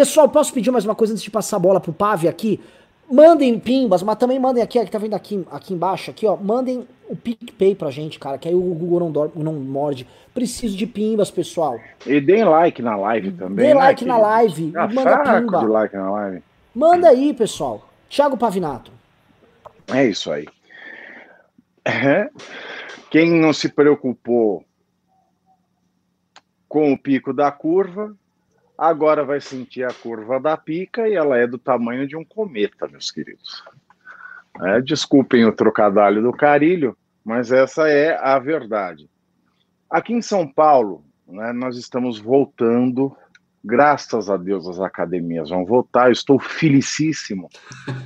[0.00, 2.58] Pessoal, posso pedir mais uma coisa antes de passar a bola pro Pave aqui?
[3.12, 6.88] Mandem pimbas, mas também mandem aqui, que tá vendo aqui, aqui embaixo, aqui, ó, mandem
[7.06, 10.08] o PicPay pra gente, cara, que aí o Google não, dor- não morde.
[10.32, 11.78] Preciso de pimbas, pessoal.
[12.06, 13.66] E deem like na live também.
[13.66, 15.60] Dê né, like na live Ah, manda pimba.
[15.68, 16.42] like na live.
[16.74, 17.86] Manda aí, pessoal.
[18.08, 18.90] Thiago Pavinato.
[19.86, 20.46] É isso aí.
[21.84, 22.30] É.
[23.10, 24.64] Quem não se preocupou
[26.66, 28.16] com o pico da curva,
[28.80, 32.88] agora vai sentir a curva da pica e ela é do tamanho de um cometa,
[32.88, 33.62] meus queridos.
[34.62, 39.06] É, desculpem o trocadilho do carilho, mas essa é a verdade.
[39.90, 43.14] Aqui em São Paulo, né, nós estamos voltando,
[43.62, 47.50] graças a Deus as academias vão voltar, eu estou felicíssimo.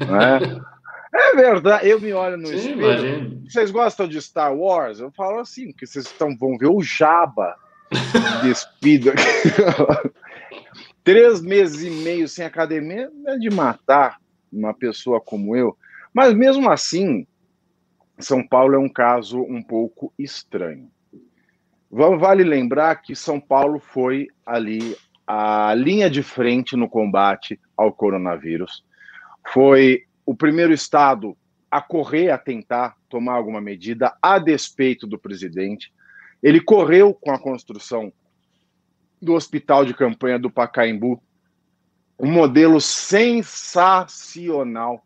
[0.01, 0.61] Né?
[1.17, 3.41] É verdade, eu me olho no Sim, espelho.
[3.49, 4.99] Vocês gostam de Star Wars?
[4.99, 7.55] Eu falo assim, porque vocês estão, vão ver o Jabba
[8.43, 9.13] despido.
[11.05, 14.19] Três meses e meio sem academia é de matar
[14.51, 15.77] uma pessoa como eu.
[16.15, 17.27] Mas mesmo assim,
[18.19, 20.91] São Paulo é um caso um pouco estranho.
[21.91, 24.97] Va- Vale lembrar que São Paulo foi ali
[25.27, 28.83] a linha de frente no combate ao coronavírus.
[29.53, 31.37] Foi o primeiro estado
[31.71, 35.93] a correr, a tentar tomar alguma medida a despeito do presidente.
[36.43, 38.13] Ele correu com a construção
[39.21, 41.21] do hospital de campanha do Pacaembu,
[42.19, 45.05] um modelo sensacional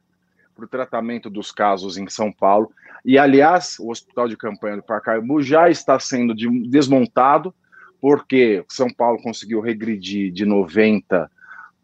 [0.54, 2.70] para o tratamento dos casos em São Paulo.
[3.04, 7.54] E, aliás, o hospital de campanha do Pacaembu já está sendo de- desmontado,
[8.00, 11.30] porque São Paulo conseguiu regredir de 90%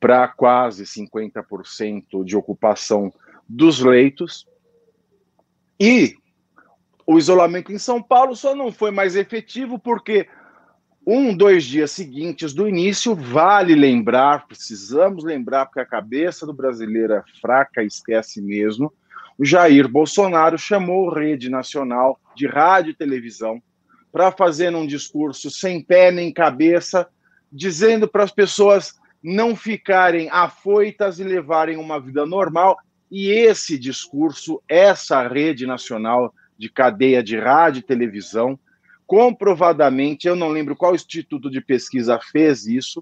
[0.01, 3.13] para quase 50% de ocupação
[3.49, 4.47] dos leitos.
[5.81, 6.17] E
[7.07, 10.29] o isolamento em São Paulo só não foi mais efetivo porque
[11.07, 17.13] um, dois dias seguintes do início, vale lembrar, precisamos lembrar, porque a cabeça do brasileiro
[17.13, 18.93] é fraca, esquece mesmo.
[19.37, 23.63] O Jair Bolsonaro chamou Rede Nacional de rádio e televisão
[24.11, 27.07] para fazer um discurso sem pé nem cabeça,
[27.53, 32.79] dizendo para as pessoas não ficarem afoitas e levarem uma vida normal.
[33.11, 38.59] E esse discurso, essa rede nacional de cadeia de rádio e televisão,
[39.15, 43.01] comprovadamente, eu não lembro qual instituto de pesquisa fez isso,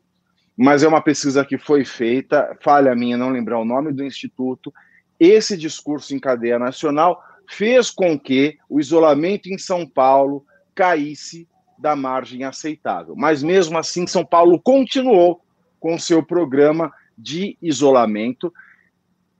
[0.54, 4.70] mas é uma pesquisa que foi feita, falha minha não lembrar o nome do instituto.
[5.18, 10.44] Esse discurso em cadeia nacional fez com que o isolamento em São Paulo
[10.74, 11.48] caísse
[11.78, 13.16] da margem aceitável.
[13.16, 15.40] Mas mesmo assim, São Paulo continuou
[15.80, 18.52] com seu programa de isolamento,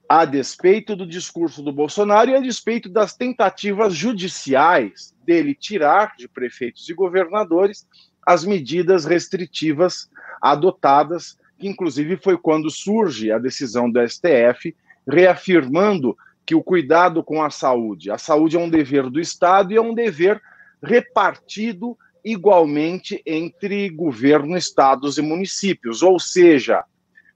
[0.07, 6.27] a despeito do discurso do Bolsonaro e a despeito das tentativas judiciais dele tirar de
[6.27, 7.87] prefeitos e governadores
[8.25, 10.09] as medidas restritivas
[10.41, 14.75] adotadas, que inclusive foi quando surge a decisão do STF
[15.07, 19.77] reafirmando que o cuidado com a saúde, a saúde é um dever do Estado e
[19.77, 20.41] é um dever
[20.81, 26.83] repartido igualmente entre governo, estados e municípios, ou seja,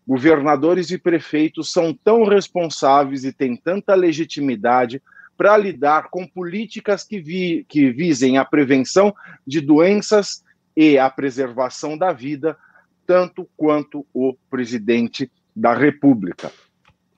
[0.07, 5.01] governadores e prefeitos são tão responsáveis e têm tanta legitimidade
[5.37, 9.13] para lidar com políticas que, vi, que visem a prevenção
[9.45, 10.43] de doenças
[10.75, 12.57] e a preservação da vida,
[13.05, 16.51] tanto quanto o presidente da República.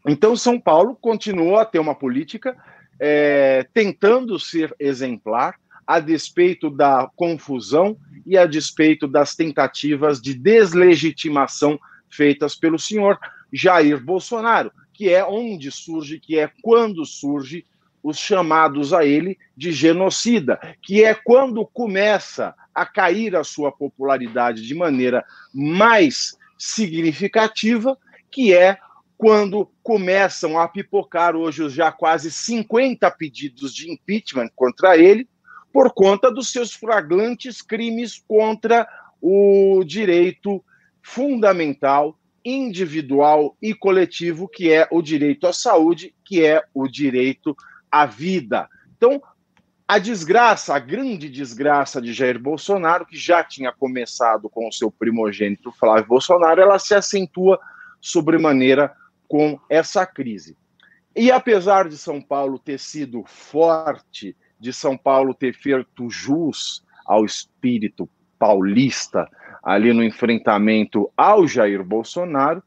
[0.05, 2.57] Então, São Paulo continua a ter uma política
[2.99, 11.79] é, tentando ser exemplar, a despeito da confusão e a despeito das tentativas de deslegitimação
[12.09, 13.17] feitas pelo senhor
[13.51, 17.65] Jair Bolsonaro, que é onde surge, que é quando surge
[18.01, 24.65] os chamados a ele de genocida, que é quando começa a cair a sua popularidade
[24.65, 27.97] de maneira mais significativa,
[28.31, 28.77] que é
[29.17, 35.27] quando começam a pipocar hoje os já quase 50 pedidos de impeachment contra ele,
[35.73, 38.87] por conta dos seus flagrantes crimes contra
[39.21, 40.63] o direito
[41.01, 47.55] fundamental, individual e coletivo, que é o direito à saúde, que é o direito
[47.91, 48.67] à vida.
[48.95, 49.21] Então,
[49.87, 54.91] a desgraça, a grande desgraça de Jair Bolsonaro, que já tinha começado com o seu
[54.91, 57.59] primogênito Flávio Bolsonaro, ela se acentua
[57.99, 58.93] sobremaneira
[59.27, 60.55] com essa crise.
[61.15, 67.25] E apesar de São Paulo ter sido forte, de São Paulo ter feito jus ao
[67.25, 69.27] espírito paulista
[69.69, 72.63] ali no enfrentamento ao Jair Bolsonaro,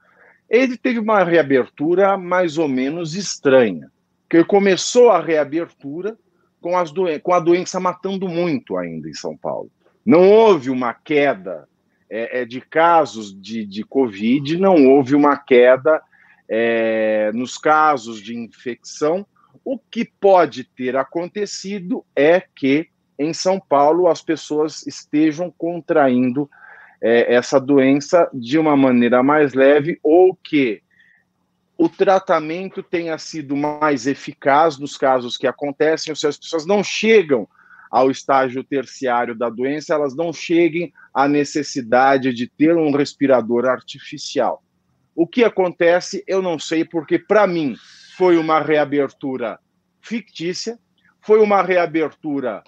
[0.49, 3.91] ele teve uma reabertura mais ou menos estranha,
[4.31, 6.17] que começou a reabertura
[6.61, 6.93] com, as
[7.25, 9.69] com a doença matando muito ainda em São Paulo.
[10.07, 11.69] Não houve uma queda
[12.09, 16.01] é, é, de casos de, de Covid, não houve uma queda
[16.49, 19.27] é, nos casos de infecção,
[19.65, 22.87] o que pode ter acontecido é que
[23.19, 26.49] em São Paulo as pessoas estejam contraindo
[27.03, 30.81] é, essa doença de uma maneira mais leve ou que
[31.77, 36.85] o tratamento tenha sido mais eficaz nos casos que acontecem, ou seja, as pessoas não
[36.85, 37.49] chegam
[37.91, 44.63] ao estágio terciário da doença, elas não cheguem à necessidade de ter um respirador artificial.
[45.15, 47.75] O que acontece, eu não sei, porque para mim
[48.17, 49.59] foi uma reabertura
[50.01, 50.79] fictícia,
[51.21, 52.63] foi uma reabertura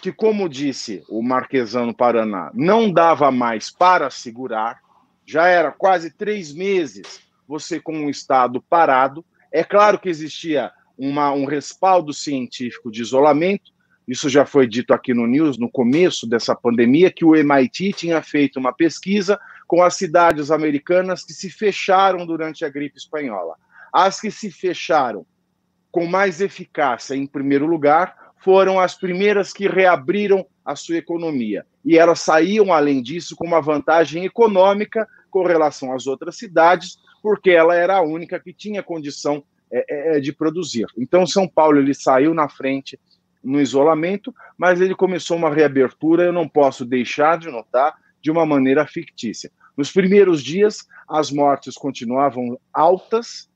[0.00, 4.80] que, como disse o Marquesano Paraná, não dava mais para segurar,
[5.26, 9.24] já era quase três meses você com um Estado parado.
[9.52, 13.72] É claro que existia uma, um respaldo científico de isolamento,
[14.08, 18.22] isso já foi dito aqui no News no começo dessa pandemia, que o MIT tinha
[18.22, 23.54] feito uma pesquisa com as cidades americanas que se fecharam durante a gripe espanhola.
[23.92, 25.26] As que se fecharam
[25.92, 31.66] com mais eficácia, em primeiro lugar, foram as primeiras que reabriram a sua economia.
[31.84, 37.50] E elas saíam, além disso, com uma vantagem econômica com relação às outras cidades, porque
[37.50, 40.86] ela era a única que tinha condição é, é, de produzir.
[40.96, 42.98] Então, São Paulo ele saiu na frente
[43.42, 48.44] no isolamento, mas ele começou uma reabertura, eu não posso deixar de notar, de uma
[48.44, 49.50] maneira fictícia.
[49.76, 53.47] Nos primeiros dias, as mortes continuavam altas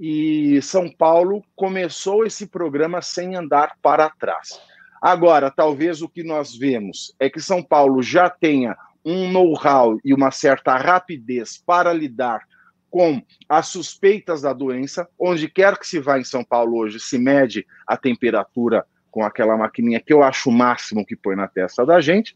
[0.00, 4.58] e São Paulo começou esse programa sem andar para trás.
[5.00, 8.74] Agora, talvez o que nós vemos é que São Paulo já tenha
[9.04, 12.40] um know-how e uma certa rapidez para lidar
[12.88, 15.06] com as suspeitas da doença.
[15.18, 19.56] Onde quer que se vá em São Paulo hoje, se mede a temperatura com aquela
[19.56, 22.34] maquininha que eu acho o máximo que põe na testa da gente.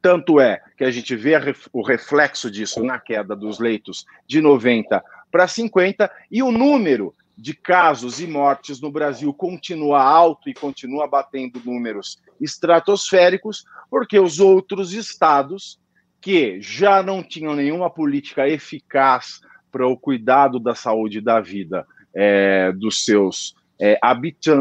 [0.00, 1.34] Tanto é que a gente vê
[1.72, 5.02] o reflexo disso na queda dos leitos de 90
[5.36, 11.06] para 50 e o número de casos e mortes no Brasil continua alto e continua
[11.06, 15.78] batendo números estratosféricos, porque os outros estados
[16.22, 21.86] que já não tinham nenhuma política eficaz para o cuidado da saúde e da vida
[22.14, 23.98] é, dos seus é,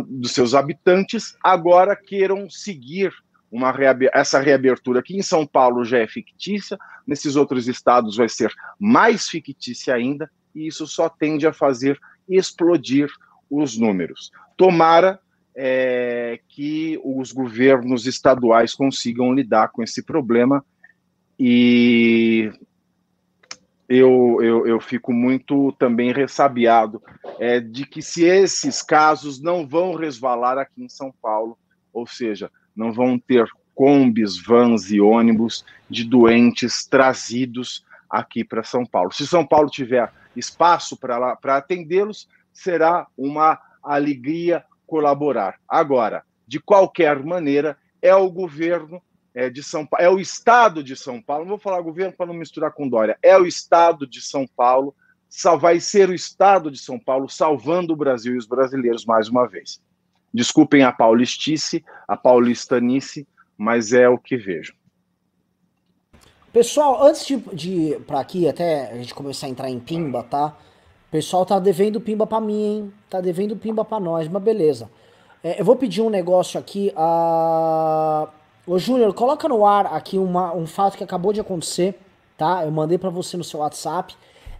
[0.10, 3.14] dos seus habitantes agora queiram seguir
[3.50, 3.74] uma
[4.14, 6.78] essa reabertura aqui em São Paulo já é fictícia,
[7.08, 13.10] nesses outros estados vai ser mais fictícia ainda, e isso só tende a fazer explodir
[13.50, 14.32] os números.
[14.58, 15.20] Tomara
[15.56, 20.66] é, que os governos estaduais consigam lidar com esse problema
[21.40, 22.52] e
[23.88, 27.02] eu, eu, eu fico muito também ressabiado
[27.40, 31.58] é, de que se esses casos não vão resvalar aqui em São Paulo,
[31.94, 38.86] ou seja, não vão ter combis, vans e ônibus de doentes trazidos aqui para São
[38.86, 39.12] Paulo.
[39.12, 45.60] Se São Paulo tiver espaço para atendê-los, será uma alegria colaborar.
[45.68, 49.02] Agora, de qualquer maneira, é o governo
[49.34, 52.28] é, de São Paulo, é o Estado de São Paulo, não vou falar governo para
[52.28, 54.96] não misturar com Dória, é o Estado de São Paulo,
[55.60, 59.46] vai ser o Estado de São Paulo salvando o Brasil e os brasileiros mais uma
[59.48, 59.82] vez.
[60.34, 64.74] Desculpem a paulistice, a paulistanice, mas é o que vejo.
[66.56, 70.56] Pessoal, antes de, de para aqui até a gente começar a entrar em pimba, tá?
[71.10, 72.94] O pessoal tá devendo pimba para mim, hein?
[73.10, 74.90] Tá devendo pimba para nós, mas beleza.
[75.44, 76.94] É, eu vou pedir um negócio aqui.
[76.96, 78.30] A...
[78.66, 82.00] Ô Júnior, coloca no ar aqui uma, um fato que acabou de acontecer,
[82.38, 82.64] tá?
[82.64, 84.16] Eu mandei para você no seu WhatsApp.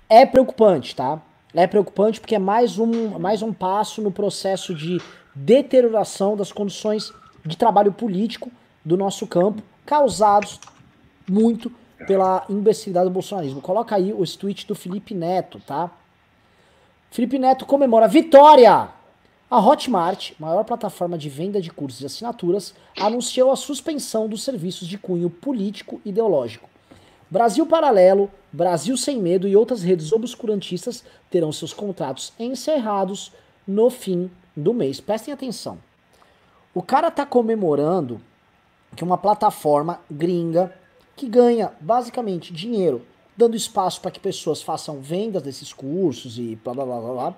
[0.10, 1.22] É preocupante, tá?
[1.54, 5.02] É preocupante porque é mais um, mais um passo no processo de
[5.34, 7.14] deterioração das condições
[7.46, 8.52] de trabalho político
[8.84, 10.60] do nosso campo, causados
[11.28, 11.72] muito
[12.08, 13.62] pela imbecilidade do bolsonarismo.
[13.62, 15.92] Coloca aí os tweets do Felipe Neto, tá?
[17.12, 18.90] Felipe Neto comemora vitória!
[19.50, 24.88] A Hotmart, maior plataforma de venda de cursos e assinaturas, anunciou a suspensão dos serviços
[24.88, 26.68] de cunho político ideológico.
[27.30, 33.32] Brasil Paralelo, Brasil Sem Medo e outras redes obscurantistas terão seus contratos encerrados
[33.68, 35.00] no fim do mês.
[35.00, 35.78] Prestem atenção.
[36.74, 38.20] O cara tá comemorando
[38.96, 40.74] que uma plataforma gringa
[41.16, 43.02] que ganha basicamente dinheiro
[43.38, 47.36] dando espaço para que pessoas façam vendas desses cursos e blá blá blá blá blá.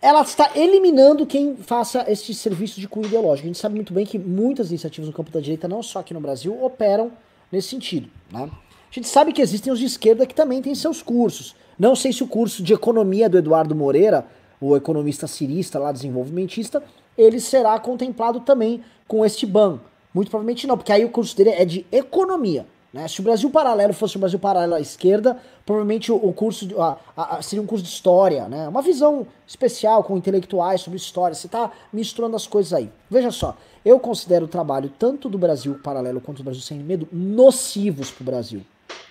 [0.00, 3.46] Ela está eliminando quem faça este serviço de cunho ideológico.
[3.46, 6.12] A gente sabe muito bem que muitas iniciativas no campo da direita, não só aqui
[6.12, 7.10] no Brasil, operam
[7.50, 8.10] nesse sentido.
[8.30, 8.42] Né?
[8.42, 11.56] A gente sabe que existem os de esquerda que também têm seus cursos.
[11.78, 14.26] Não sei se o curso de economia do Eduardo Moreira,
[14.60, 16.82] o economista cirista lá, desenvolvimentista,
[17.16, 19.80] ele será contemplado também com este ban.
[20.14, 22.64] Muito provavelmente não, porque aí o curso dele é de economia.
[22.94, 23.08] Né?
[23.08, 25.36] Se o Brasil Paralelo fosse o Brasil Paralelo à esquerda,
[25.66, 28.68] provavelmente o, o curso de, a, a, seria um curso de história, né?
[28.68, 31.34] Uma visão especial com intelectuais sobre história.
[31.34, 32.88] Você está misturando as coisas aí.
[33.10, 37.08] Veja só, eu considero o trabalho tanto do Brasil Paralelo quanto do Brasil Sem Medo
[37.10, 38.60] nocivos para o Brasil,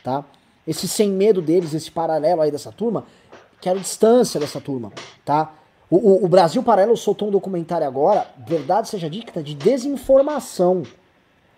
[0.02, 0.24] tá?
[0.66, 3.06] Esse sem medo deles, esse paralelo aí dessa turma,
[3.60, 4.94] quero distância dessa turma,
[5.26, 5.54] tá?
[5.94, 10.82] O, o, o, Brasil Paralelo soltou um documentário agora, verdade seja dita, de desinformação.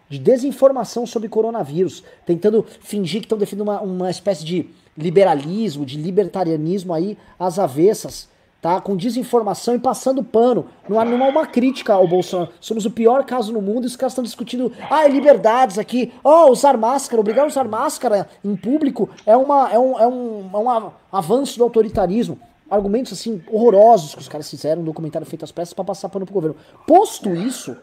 [0.09, 2.03] De desinformação sobre coronavírus.
[2.25, 8.27] Tentando fingir que estão defendendo uma, uma espécie de liberalismo, de libertarianismo aí às avessas,
[8.61, 8.81] tá?
[8.81, 10.65] Com desinformação e passando pano.
[10.89, 12.51] Não há, não há uma crítica ao Bolsonaro.
[12.59, 16.11] Somos o pior caso no mundo e os caras estão discutindo, ah, é liberdades aqui.
[16.21, 20.49] Oh, usar máscara, obrigar a usar máscara em público é, uma, é, um, é, um,
[20.53, 22.37] é um avanço do autoritarismo
[22.69, 26.25] argumentos assim horrorosos que os caras fizeram, um documentário feito às pressas para passar pano
[26.25, 26.55] pro governo.
[26.87, 27.75] Posto isso,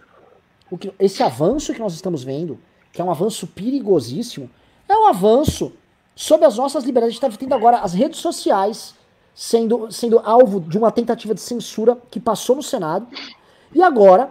[0.71, 2.59] o que, esse avanço que nós estamos vendo,
[2.93, 4.51] que é um avanço perigosíssimo,
[4.89, 5.73] é um avanço
[6.15, 7.17] sobre as nossas liberdades.
[7.17, 8.95] A gente está tendo agora as redes sociais
[9.35, 13.07] sendo, sendo alvo de uma tentativa de censura que passou no Senado.
[13.75, 14.31] E agora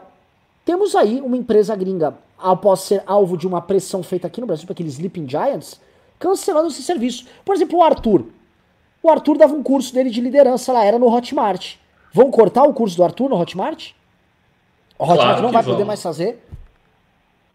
[0.64, 4.66] temos aí uma empresa gringa, após ser alvo de uma pressão feita aqui no Brasil,
[4.66, 5.80] para aqueles Sleeping Giants,
[6.20, 7.26] cancelando esse serviço.
[7.44, 8.26] Por exemplo, o Arthur.
[9.04, 11.76] O Arthur dava um curso dele de liderança lá, era no Hotmart.
[12.14, 13.92] Vão cortar o curso do Arthur no Hotmart?
[14.98, 15.74] O Hotmart claro não vai vão.
[15.74, 16.40] poder mais fazer?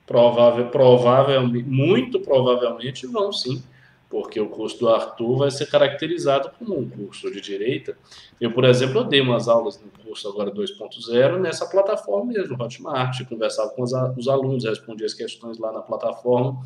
[0.06, 3.62] Provável, provavelmente, muito provavelmente vão sim,
[4.08, 7.96] porque o curso do Arthur vai ser caracterizado como um curso de direita.
[8.40, 13.24] Eu, por exemplo, eu dei umas aulas no curso agora 2.0 nessa plataforma mesmo, Hotmart,
[13.28, 16.60] conversava com os alunos, respondia as questões lá na plataforma.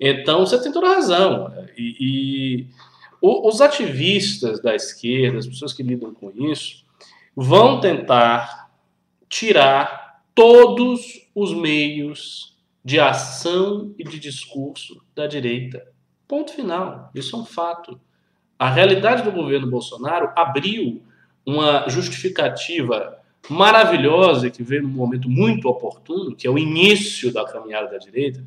[0.00, 1.52] Então, você tem toda a razão.
[1.76, 2.66] E, e
[3.22, 6.84] os ativistas da esquerda, as pessoas que lidam com isso,
[7.36, 8.70] vão tentar
[9.28, 15.86] tirar todos os meios de ação e de discurso da direita.
[16.26, 17.10] Ponto final.
[17.14, 18.00] Isso é um fato.
[18.58, 21.02] A realidade do governo Bolsonaro abriu
[21.46, 23.18] uma justificativa
[23.48, 28.44] maravilhosa que veio num momento muito oportuno, que é o início da caminhada da direita,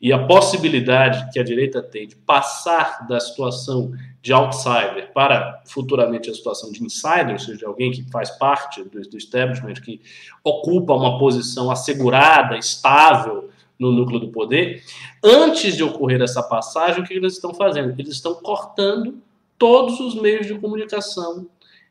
[0.00, 6.28] e a possibilidade que a direita tem de passar da situação de outsider para futuramente
[6.28, 10.00] a situação de insider, ou seja, de alguém que faz parte do, do establishment, que
[10.42, 14.82] ocupa uma posição assegurada, estável no núcleo do poder,
[15.22, 17.94] antes de ocorrer essa passagem, o que eles estão fazendo?
[17.98, 19.22] Eles estão cortando
[19.56, 21.46] todos os meios de comunicação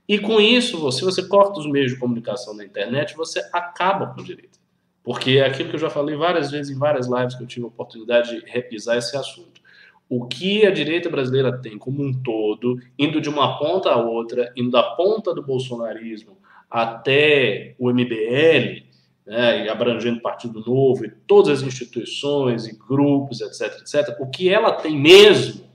[0.08, 4.22] e com isso, se você corta os meios de comunicação na internet, você acaba com
[4.22, 4.58] o direito.
[5.04, 7.66] Porque é aquilo que eu já falei várias vezes em várias lives que eu tive
[7.66, 9.62] a oportunidade de repisar esse assunto.
[10.10, 14.52] O que a direita brasileira tem como um todo, indo de uma ponta a outra,
[14.56, 16.38] indo da ponta do bolsonarismo
[16.70, 18.84] até o MBL,
[19.26, 24.72] né, abrangendo Partido Novo e todas as instituições e grupos, etc, etc, o que ela
[24.72, 25.68] tem mesmo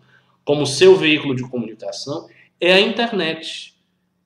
[0.44, 2.26] como seu veículo de comunicação
[2.60, 3.74] é a internet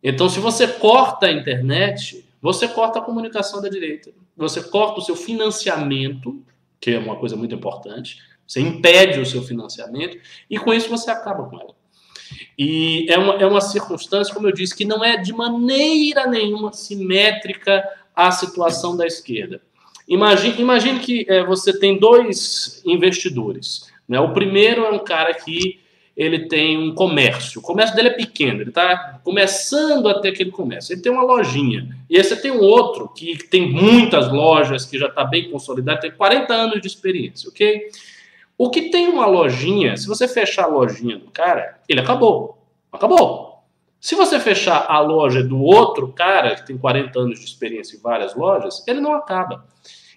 [0.02, 4.12] Então, se você corta a internet, você corta a comunicação da direita.
[4.36, 6.40] Você corta o seu financiamento,
[6.80, 8.18] que é uma coisa muito importante.
[8.46, 10.18] Você impede o seu financiamento
[10.48, 11.74] e com isso você acaba com ela.
[12.58, 16.72] E é uma, é uma circunstância, como eu disse, que não é de maneira nenhuma
[16.72, 19.60] simétrica à situação da esquerda.
[20.08, 23.90] Imagine, imagine que é, você tem dois investidores.
[24.08, 24.20] Né?
[24.20, 25.80] O primeiro é um cara que
[26.16, 27.60] ele tem um comércio.
[27.60, 30.94] O comércio dele é pequeno, ele está começando a ter aquele comércio.
[30.94, 31.94] Ele tem uma lojinha.
[32.08, 36.00] E aí você tem um outro que tem muitas lojas, que já está bem consolidado,
[36.00, 37.90] tem 40 anos de experiência, ok?
[38.58, 42.58] O que tem uma lojinha, se você fechar a lojinha do cara, ele acabou.
[42.90, 43.46] Acabou.
[44.00, 48.00] Se você fechar a loja do outro cara, que tem 40 anos de experiência em
[48.00, 49.66] várias lojas, ele não acaba.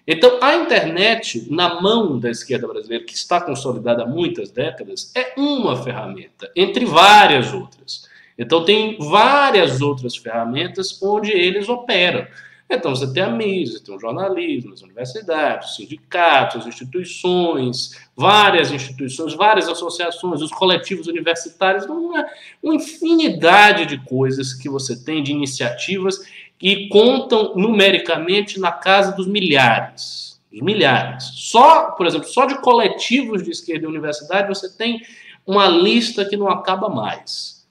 [0.06, 5.34] Então, a internet, na mão da esquerda brasileira, que está consolidada há muitas décadas, é
[5.36, 8.08] uma ferramenta, entre várias outras.
[8.38, 12.26] Então, tem várias outras ferramentas onde eles operam.
[12.72, 18.70] Então, você tem a mídia, tem o jornalismo, as universidades, os sindicatos, as instituições, várias
[18.70, 22.24] instituições, várias associações, os coletivos universitários, uma,
[22.62, 26.20] uma infinidade de coisas que você tem, de iniciativas,
[26.56, 30.40] que contam numericamente na casa dos milhares.
[30.52, 31.24] Dos milhares.
[31.34, 35.02] Só, por exemplo, só de coletivos de esquerda e universidade você tem
[35.44, 37.66] uma lista que não acaba mais.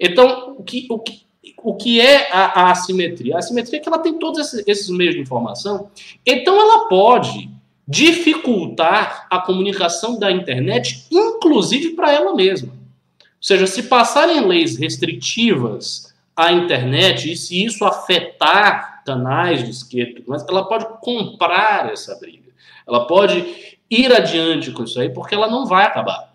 [0.00, 1.21] Então, o que, o que,
[1.62, 3.36] o que é a, a assimetria?
[3.36, 5.90] A assimetria é que ela tem todos esses, esses meios de informação,
[6.26, 7.50] então ela pode
[7.86, 12.72] dificultar a comunicação da internet, inclusive para ela mesma.
[12.72, 20.22] Ou seja, se passarem leis restritivas à internet e se isso afetar canais de esquerda,
[20.26, 22.50] mas ela pode comprar essa briga.
[22.86, 26.32] Ela pode ir adiante com isso aí, porque ela não vai acabar.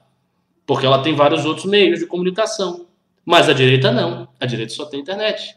[0.66, 2.87] Porque ela tem vários outros meios de comunicação.
[3.28, 4.26] Mas a direita não.
[4.40, 5.54] A direita só tem internet.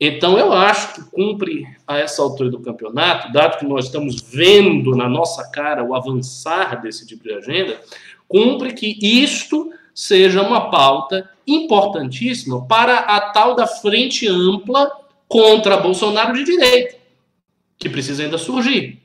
[0.00, 4.96] Então eu acho que cumpre a essa altura do campeonato, dado que nós estamos vendo
[4.96, 7.80] na nossa cara o avançar desse tipo de agenda,
[8.26, 14.90] cumpre que isto seja uma pauta importantíssima para a tal da frente ampla
[15.28, 16.96] contra Bolsonaro de direita,
[17.78, 19.00] que precisa ainda surgir,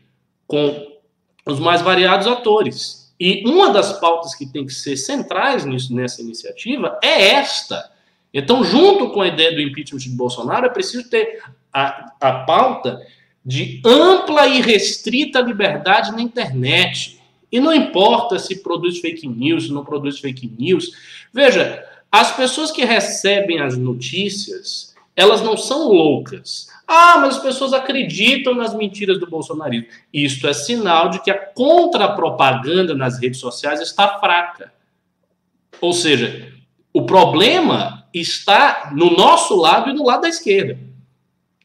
[0.48, 0.98] com
[1.46, 3.14] os mais variados atores.
[3.20, 7.99] E uma das pautas que tem que ser centrais nisso, nessa iniciativa é esta
[8.34, 11.42] então, junto com a ideia do impeachment de Bolsonaro, é preciso ter
[11.74, 13.02] a, a pauta
[13.44, 17.20] de ampla e restrita liberdade na internet.
[17.52, 20.92] E não importa se produz fake news, se não produz fake news.
[21.34, 26.68] Veja, as pessoas que recebem as notícias, elas não são loucas.
[26.88, 29.88] Ah, mas as pessoas acreditam nas mentiras do bolsonarismo.
[30.14, 34.72] Isto é sinal de que a contrapropaganda nas redes sociais está fraca.
[35.82, 36.52] Ou seja,
[36.94, 40.80] o problema está no nosso lado e no lado da esquerda,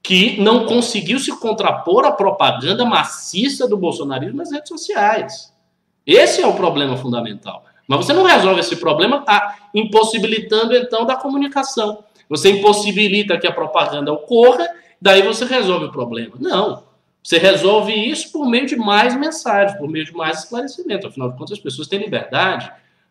[0.02, 5.52] que não conseguiu se contrapor à propaganda maciça do bolsonarismo nas redes sociais.
[6.06, 7.64] Esse é o problema fundamental.
[7.86, 12.04] Mas você não resolve esse problema ah, impossibilitando, então, da comunicação.
[12.28, 14.66] Você impossibilita que a propaganda ocorra,
[15.00, 16.34] daí você resolve o problema.
[16.38, 16.84] Não.
[17.22, 21.06] Você resolve isso por meio de mais mensagens, por meio de mais esclarecimento.
[21.06, 22.70] Afinal de contas, as pessoas têm liberdade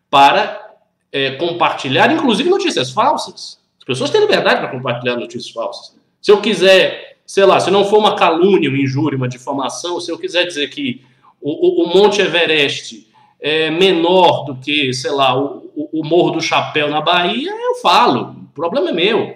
[0.10, 0.73] para
[1.14, 3.60] é, compartilhar, inclusive notícias falsas.
[3.78, 5.96] As pessoas têm liberdade para compartilhar notícias falsas.
[6.20, 10.12] Se eu quiser, sei lá, se não for uma calúnia, uma injúria, uma difamação, se
[10.12, 11.02] eu quiser dizer que
[11.40, 13.08] o, o, o Monte Everest
[13.40, 18.38] é menor do que, sei lá, o, o, Morro do Chapéu na Bahia, eu falo.
[18.44, 19.36] O problema é meu.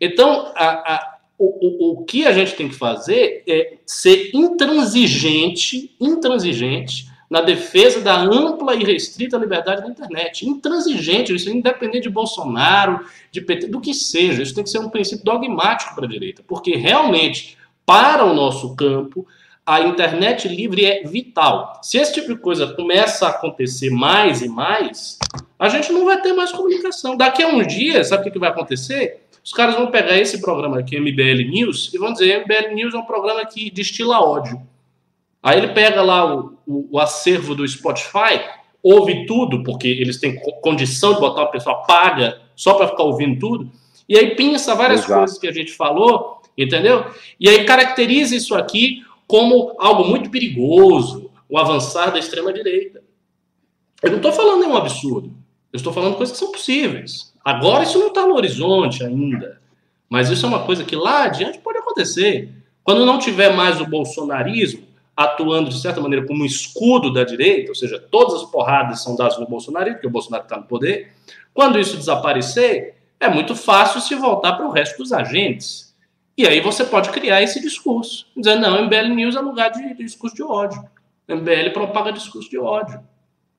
[0.00, 5.94] Então, a, a, o, o, o que a gente tem que fazer é ser intransigente,
[6.00, 10.48] intransigente na defesa da ampla e restrita liberdade da internet.
[10.48, 14.42] Intransigente, isso independente de Bolsonaro, de PT, do que seja.
[14.42, 18.74] Isso tem que ser um princípio dogmático para a direita, porque realmente, para o nosso
[18.76, 19.26] campo,
[19.66, 21.80] a internet livre é vital.
[21.82, 25.18] Se esse tipo de coisa começa a acontecer mais e mais,
[25.58, 27.16] a gente não vai ter mais comunicação.
[27.16, 29.26] Daqui a uns dias, sabe o que vai acontecer?
[29.44, 32.98] Os caras vão pegar esse programa aqui, MBL News, e vão dizer: MBL News é
[32.98, 34.60] um programa que destila ódio.
[35.42, 38.40] Aí ele pega lá o, o, o acervo do Spotify,
[38.82, 43.38] ouve tudo, porque eles têm condição de botar o pessoal paga só para ficar ouvindo
[43.38, 43.70] tudo,
[44.08, 45.20] e aí pensa várias Exato.
[45.20, 47.06] coisas que a gente falou, entendeu?
[47.38, 53.02] E aí caracteriza isso aqui como algo muito perigoso, o avançar da extrema-direita.
[54.02, 55.34] Eu não estou falando nenhum absurdo.
[55.72, 57.32] Eu estou falando coisas que são possíveis.
[57.44, 59.60] Agora isso não está no horizonte ainda.
[60.08, 62.50] Mas isso é uma coisa que lá adiante pode acontecer.
[62.84, 64.84] Quando não tiver mais o bolsonarismo,
[65.16, 69.16] atuando, de certa maneira, como um escudo da direita, ou seja, todas as porradas são
[69.16, 71.12] dadas no Bolsonaro, porque o Bolsonaro está no poder.
[71.54, 75.94] Quando isso desaparecer, é muito fácil se voltar para o resto dos agentes.
[76.36, 80.04] E aí você pode criar esse discurso, dizendo, não, MBL News é lugar de, de
[80.04, 80.84] discurso de ódio.
[81.26, 83.00] MBL propaga discurso de ódio.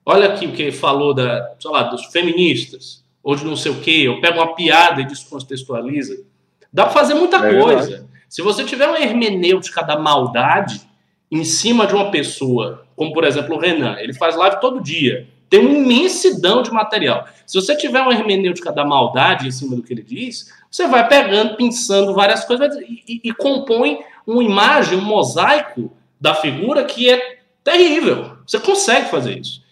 [0.05, 3.81] Olha aqui o que falou da, sei lá, dos feministas, ou de não sei o
[3.81, 6.23] quê, ou pega uma piada e descontextualiza.
[6.71, 7.89] Dá para fazer muita é coisa.
[7.89, 8.07] Verdade.
[8.29, 10.86] Se você tiver uma hermenêutica da maldade
[11.31, 15.27] em cima de uma pessoa, como por exemplo o Renan, ele faz live todo dia,
[15.49, 17.25] tem uma imensidão de material.
[17.45, 21.07] Se você tiver uma hermenêutica da maldade em cima do que ele diz, você vai
[21.07, 27.09] pegando, pensando várias coisas e, e, e compõe uma imagem, um mosaico da figura que
[27.09, 28.37] é terrível.
[28.45, 29.63] Você consegue fazer isso.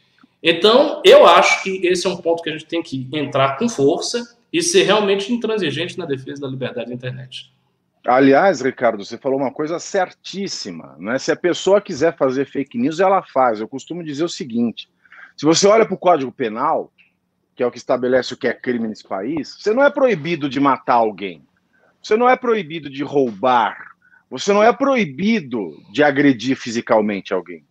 [0.41, 3.67] Então, eu acho que esse é um ponto que a gente tem que entrar com
[3.67, 7.51] força e ser realmente intransigente na defesa da liberdade da internet.
[8.05, 10.95] Aliás, Ricardo, você falou uma coisa certíssima.
[10.99, 11.17] Né?
[11.17, 13.59] Se a pessoa quiser fazer fake news, ela faz.
[13.59, 14.87] Eu costumo dizer o seguinte:
[15.35, 16.91] se você olha para o Código Penal,
[17.55, 20.47] que é o que estabelece o que é crime nesse país, você não é proibido
[20.47, 21.43] de matar alguém.
[22.01, 23.75] Você não é proibido de roubar.
[24.29, 27.65] Você não é proibido de agredir fisicamente alguém.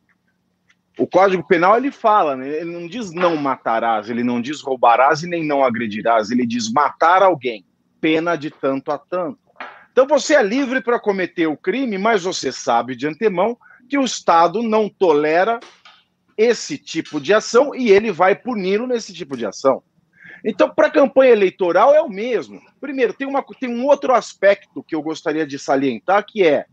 [0.99, 2.49] O Código Penal ele fala, né?
[2.49, 6.73] ele não diz não matarás, ele não diz roubarás e nem não agredirás, ele diz
[6.73, 7.65] matar alguém,
[8.01, 9.44] pena de tanto a tanto.
[9.95, 13.57] Então você é livre para cometer o crime, mas você sabe de antemão
[13.89, 15.61] que o Estado não tolera
[16.37, 19.85] esse tipo de ação e ele vai puni-lo nesse tipo de ação.
[20.45, 22.61] Então, para a campanha eleitoral é o mesmo.
[22.81, 26.67] Primeiro, tem, uma, tem um outro aspecto que eu gostaria de salientar, que é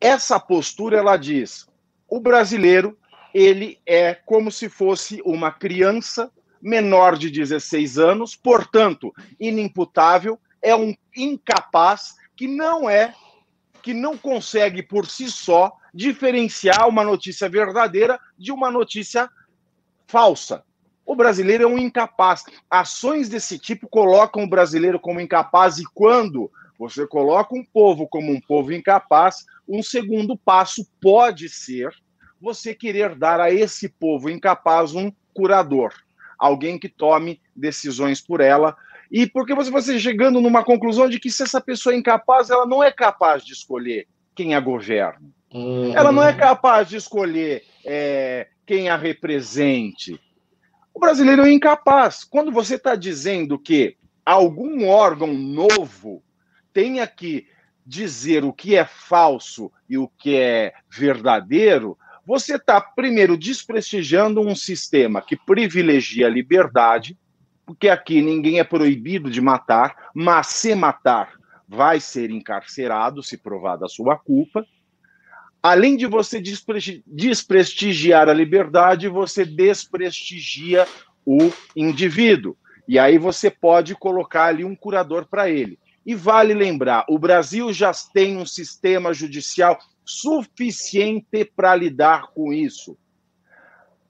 [0.00, 1.68] essa postura, ela diz,
[2.08, 2.98] o brasileiro,
[3.34, 10.94] ele é como se fosse uma criança menor de 16 anos, portanto, inimputável, é um
[11.14, 13.14] incapaz que não é,
[13.82, 19.30] que não consegue por si só diferenciar uma notícia verdadeira de uma notícia
[20.06, 20.62] falsa.
[21.04, 22.44] O brasileiro é um incapaz.
[22.68, 28.32] Ações desse tipo colocam o brasileiro como incapaz, e quando você coloca um povo como
[28.32, 31.94] um povo incapaz, um segundo passo pode ser
[32.40, 35.94] você querer dar a esse povo incapaz um curador,
[36.38, 38.76] alguém que tome decisões por ela,
[39.10, 42.66] e porque você vai chegando numa conclusão de que se essa pessoa é incapaz, ela
[42.66, 45.30] não é capaz de escolher quem a governa.
[45.52, 45.96] Uhum.
[45.96, 50.20] Ela não é capaz de escolher é, quem a represente.
[50.92, 52.24] O brasileiro é incapaz.
[52.24, 56.22] Quando você está dizendo que algum órgão novo
[56.72, 57.46] tenha que
[57.86, 61.96] dizer o que é falso e o que é verdadeiro,
[62.26, 67.16] você está, primeiro, desprestigiando um sistema que privilegia a liberdade,
[67.66, 71.32] porque aqui ninguém é proibido de matar, mas se matar,
[71.68, 74.64] vai ser encarcerado se provada a sua culpa.
[75.60, 80.86] Além de você desprestigiar a liberdade, você desprestigia
[81.24, 82.56] o indivíduo.
[82.86, 85.76] E aí você pode colocar ali um curador para ele.
[86.04, 92.96] E vale lembrar, o Brasil já tem um sistema judicial suficiente para lidar com isso.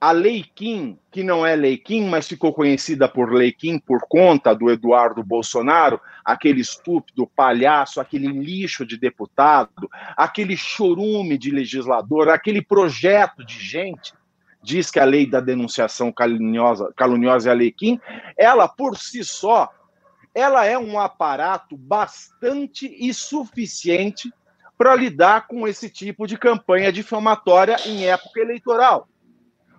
[0.00, 4.02] A Lei Kim, que não é Lei Kim, mas ficou conhecida por Lei Kim por
[4.08, 12.28] conta do Eduardo Bolsonaro, aquele estúpido palhaço, aquele lixo de deputado, aquele chorume de legislador,
[12.28, 14.12] aquele projeto de gente,
[14.62, 18.00] diz que a lei da denunciação caluniosa, caluniosa é a Lei Kim,
[18.36, 19.70] ela por si só,
[20.34, 24.30] ela é um aparato bastante e suficiente
[24.76, 29.08] para lidar com esse tipo de campanha difamatória em época eleitoral.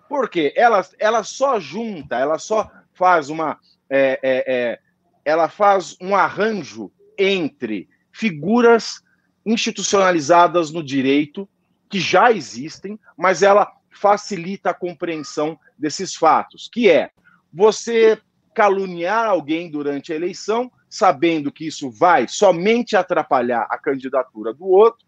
[0.08, 0.54] Por quê?
[0.56, 3.60] Ela, ela só junta, ela só faz uma.
[3.90, 4.80] É, é, é,
[5.24, 9.02] ela faz um arranjo entre figuras
[9.46, 11.48] institucionalizadas no direito,
[11.90, 17.12] que já existem, mas ela facilita a compreensão desses fatos, que é
[17.54, 18.20] você
[18.54, 25.06] caluniar alguém durante a eleição, sabendo que isso vai somente atrapalhar a candidatura do outro,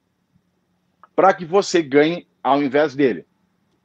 [1.16, 3.26] para que você ganhe ao invés dele.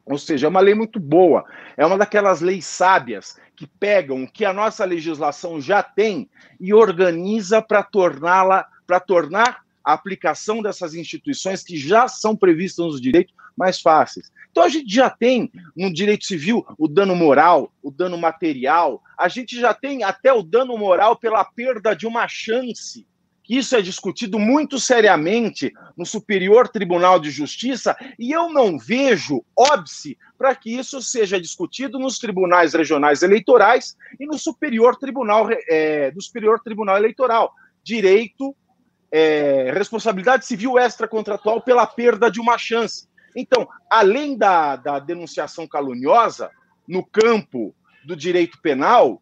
[0.05, 1.43] Ou seja, é uma lei muito boa.
[1.75, 6.29] É uma daquelas leis sábias que pegam o que a nossa legislação já tem
[6.59, 13.01] e organiza para torná-la, para tornar a aplicação dessas instituições que já são previstas nos
[13.01, 14.31] direitos mais fáceis.
[14.51, 19.27] Então a gente já tem no direito civil o dano moral, o dano material, a
[19.27, 23.05] gente já tem até o dano moral pela perda de uma chance
[23.45, 29.45] que isso é discutido muito seriamente no Superior Tribunal de Justiça e eu não vejo
[29.55, 36.09] óbice para que isso seja discutido nos tribunais regionais eleitorais e no Superior Tribunal é,
[36.09, 37.53] do Superior Tribunal Eleitoral.
[37.83, 38.55] Direito,
[39.11, 43.07] é, responsabilidade civil extracontratual pela perda de uma chance.
[43.35, 46.49] Então, além da, da denunciação caluniosa,
[46.87, 49.21] no campo do direito penal,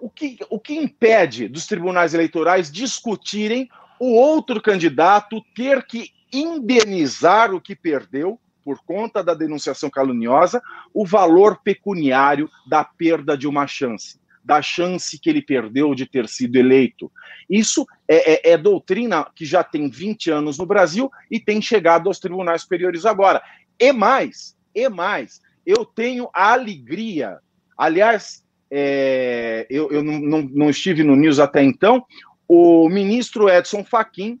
[0.00, 3.68] o que, o que impede dos tribunais eleitorais discutirem
[3.98, 10.60] o outro candidato ter que indenizar o que perdeu por conta da denunciação caluniosa,
[10.92, 16.28] o valor pecuniário da perda de uma chance, da chance que ele perdeu de ter
[16.28, 17.10] sido eleito.
[17.48, 22.08] Isso é, é, é doutrina que já tem 20 anos no Brasil e tem chegado
[22.08, 23.42] aos tribunais superiores agora.
[23.78, 27.38] E mais, e mais, eu tenho a alegria,
[27.76, 32.04] aliás, é, eu, eu não, não, não, estive no News até então,
[32.46, 34.40] o ministro Edson Fachin,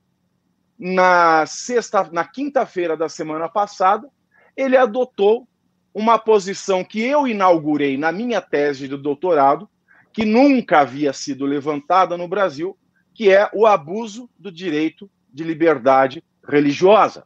[0.78, 4.08] na sexta, na quinta-feira da semana passada,
[4.56, 5.48] ele adotou
[5.94, 9.68] uma posição que eu inaugurei na minha tese de doutorado,
[10.12, 12.76] que nunca havia sido levantada no Brasil,
[13.14, 17.24] que é o abuso do direito de liberdade religiosa.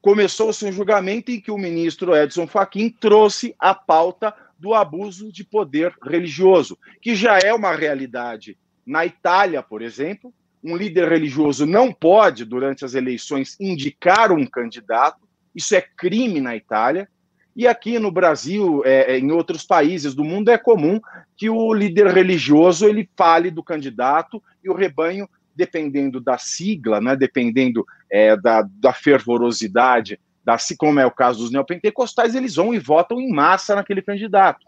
[0.00, 5.42] Começou-se um julgamento em que o ministro Edson Fachin trouxe a pauta do abuso de
[5.42, 10.32] poder religioso, que já é uma realidade na Itália, por exemplo.
[10.62, 16.54] Um líder religioso não pode, durante as eleições, indicar um candidato, isso é crime na
[16.54, 17.08] Itália.
[17.56, 21.00] E aqui no Brasil, é, é, em outros países do mundo, é comum
[21.36, 27.16] que o líder religioso ele fale do candidato e o rebanho, dependendo da sigla, né,
[27.16, 30.20] dependendo é, da, da fervorosidade,
[30.50, 34.64] da, como é o caso dos neopentecostais, eles vão e votam em massa naquele candidato.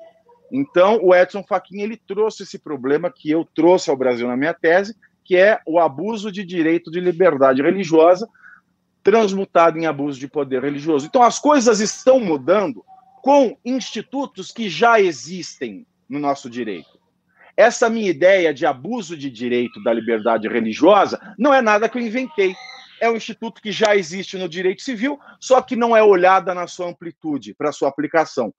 [0.51, 4.53] Então, o Edson Fachin ele trouxe esse problema que eu trouxe ao Brasil na minha
[4.53, 4.95] tese,
[5.25, 8.29] que é o abuso de direito de liberdade religiosa,
[9.03, 11.07] transmutado em abuso de poder religioso.
[11.07, 12.85] Então, as coisas estão mudando
[13.23, 17.01] com institutos que já existem no nosso direito.
[17.57, 22.03] Essa minha ideia de abuso de direito da liberdade religiosa não é nada que eu
[22.03, 22.55] inventei.
[23.03, 26.69] É um instituto que já existe no direito civil, só que não é olhada na
[26.69, 28.55] sua amplitude para sua aplicação.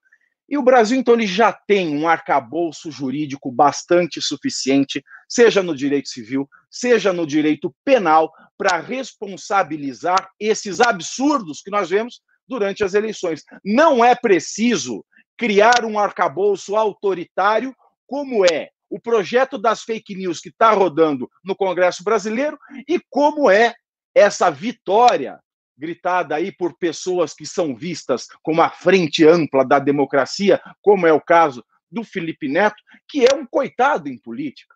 [0.50, 6.10] E o Brasil, então, ele já tem um arcabouço jurídico bastante suficiente, seja no direito
[6.10, 13.46] civil, seja no direito penal, para responsabilizar esses absurdos que nós vemos durante as eleições.
[13.64, 15.06] Não é preciso
[15.38, 17.74] criar um arcabouço autoritário,
[18.06, 23.50] como é o projeto das fake news que está rodando no Congresso brasileiro e como
[23.50, 23.74] é
[24.16, 25.40] essa vitória
[25.78, 31.14] gritada aí por pessoas que são vistas como a frente ampla da democracia, como é
[31.14, 34.76] o caso do Felipe Neto, que é um coitado em política,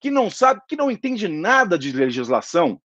[0.00, 2.80] que não sabe, que não entende nada de legislação.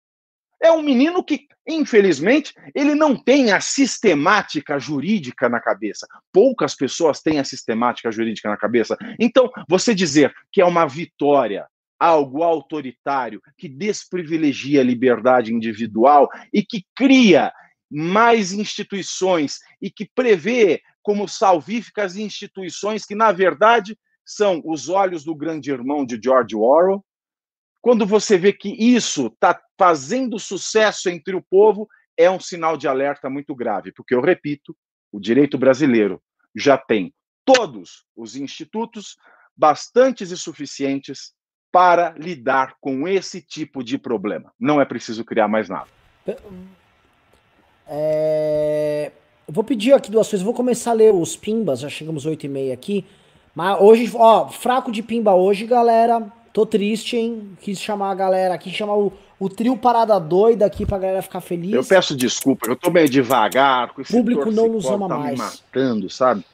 [0.61, 6.07] É um menino que, infelizmente, ele não tem a sistemática jurídica na cabeça.
[6.31, 8.97] Poucas pessoas têm a sistemática jurídica na cabeça.
[9.19, 11.67] Então, você dizer que é uma vitória
[12.03, 17.53] algo autoritário que desprivilegia a liberdade individual e que cria
[17.89, 25.33] mais instituições e que prevê como salvíficas instituições que, na verdade, são os olhos do
[25.33, 27.05] grande irmão de George Orwell.
[27.81, 32.85] Quando você vê que isso está fazendo sucesso entre o povo, é um sinal de
[32.85, 34.75] alerta muito grave, porque eu repito,
[35.09, 36.21] o direito brasileiro
[36.53, 37.13] já tem
[37.45, 39.15] todos os institutos
[39.55, 41.33] bastantes e suficientes
[41.73, 44.53] para lidar com esse tipo de problema.
[44.59, 45.87] Não é preciso criar mais nada.
[47.87, 49.11] É...
[49.47, 50.45] Eu vou pedir aqui duas coisas.
[50.45, 53.03] vou começar a ler os pimbas, já chegamos 8 e meia aqui.
[53.55, 56.21] Mas hoje, ó, fraco de pimba hoje, galera.
[56.53, 57.57] Tô triste, hein?
[57.59, 61.41] Quis chamar a galera aqui, chamar o, o trio Parada Doida aqui pra galera ficar
[61.41, 61.73] feliz.
[61.73, 63.91] Eu peço desculpa, eu tô meio devagar.
[63.93, 65.39] Com esse público não nos ama tá mais.
[65.39, 66.45] Me matando, sabe?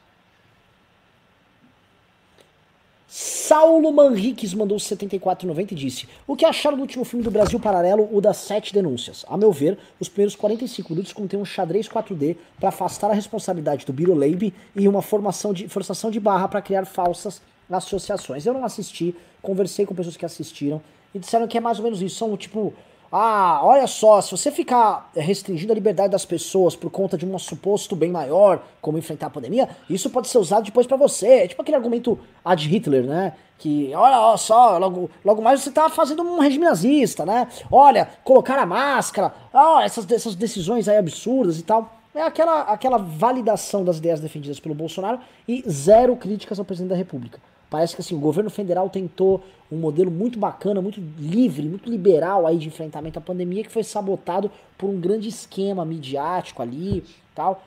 [3.12, 8.08] Saulo Manriques mandou 74,90 e disse: O que acharam do último filme do Brasil Paralelo,
[8.12, 9.24] o das sete denúncias?
[9.28, 13.84] A meu ver, os primeiros 45 minutos contêm um xadrez 4D para afastar a responsabilidade
[13.84, 18.46] do Biro Leib e uma formação de, forçação de barra para criar falsas associações.
[18.46, 19.12] Eu não assisti,
[19.42, 20.80] conversei com pessoas que assistiram
[21.12, 22.14] e disseram que é mais ou menos isso.
[22.14, 22.72] São tipo
[23.12, 27.38] ah, olha só, se você ficar restringindo a liberdade das pessoas por conta de um
[27.40, 31.26] suposto bem maior, como enfrentar a pandemia, isso pode ser usado depois para você.
[31.26, 33.32] É tipo aquele argumento ad Hitler, né?
[33.58, 37.48] Que, olha só, logo, logo mais você tá fazendo um regime nazista, né?
[37.70, 41.92] Olha, colocar a máscara, ah, essas, essas decisões aí absurdas e tal.
[42.14, 45.18] É aquela, aquela validação das ideias defendidas pelo Bolsonaro
[45.48, 47.40] e zero críticas ao presidente da República.
[47.70, 52.44] Parece que assim, o governo federal tentou um modelo muito bacana, muito livre, muito liberal
[52.44, 57.62] aí de enfrentamento à pandemia, que foi sabotado por um grande esquema midiático ali, tal,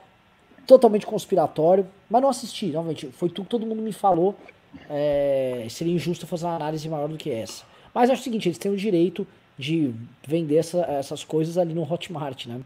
[0.66, 4.34] totalmente conspiratório, mas não assisti, realmente, foi tudo que todo mundo me falou,
[4.90, 7.64] é, seria injusto fazer uma análise maior do que essa.
[7.94, 9.26] Mas acho o seguinte, eles têm o direito
[9.56, 9.94] de
[10.26, 12.60] vender essa, essas coisas ali no Hotmart, né?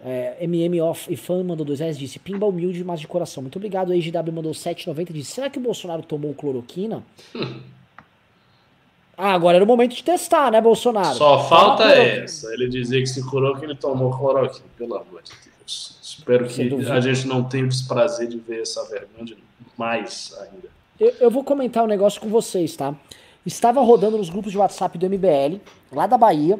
[0.00, 3.42] É, MM Off e Fan mandou dois reais, disse Pimba humilde, mas de coração.
[3.42, 3.92] Muito obrigado.
[3.92, 7.02] A EGW mandou 7,90 disse: Será que o Bolsonaro tomou cloroquina?
[9.16, 11.16] ah, agora era o momento de testar, né, Bolsonaro?
[11.16, 12.52] Só falta essa.
[12.54, 14.66] Ele dizer que se curou que ele tomou cloroquina.
[14.76, 15.98] Pelo amor de Deus.
[16.00, 19.36] Espero que a gente não tenha o desprazer de ver essa vergonha
[19.76, 20.68] mais ainda.
[21.00, 22.94] Eu, eu vou comentar um negócio com vocês, tá?
[23.44, 25.60] Estava rodando nos grupos de WhatsApp do MBL,
[25.92, 26.58] lá da Bahia,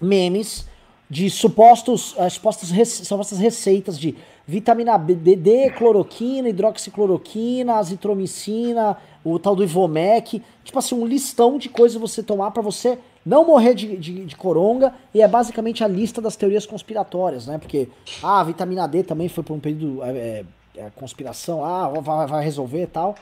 [0.00, 0.68] memes
[1.10, 4.16] de supostos, uh, supostas, rece supostas receitas de
[4.46, 11.68] vitamina B, D, cloroquina, hidroxicloroquina, azitromicina, o tal do Ivomec, tipo assim, um listão de
[11.68, 15.88] coisas você tomar para você não morrer de, de, de, coronga, e é basicamente a
[15.88, 17.58] lista das teorias conspiratórias, né?
[17.58, 17.88] Porque,
[18.22, 20.44] ah, a vitamina D também foi por um período é,
[20.76, 23.14] é, conspiração, ah, vai, vai resolver e tal.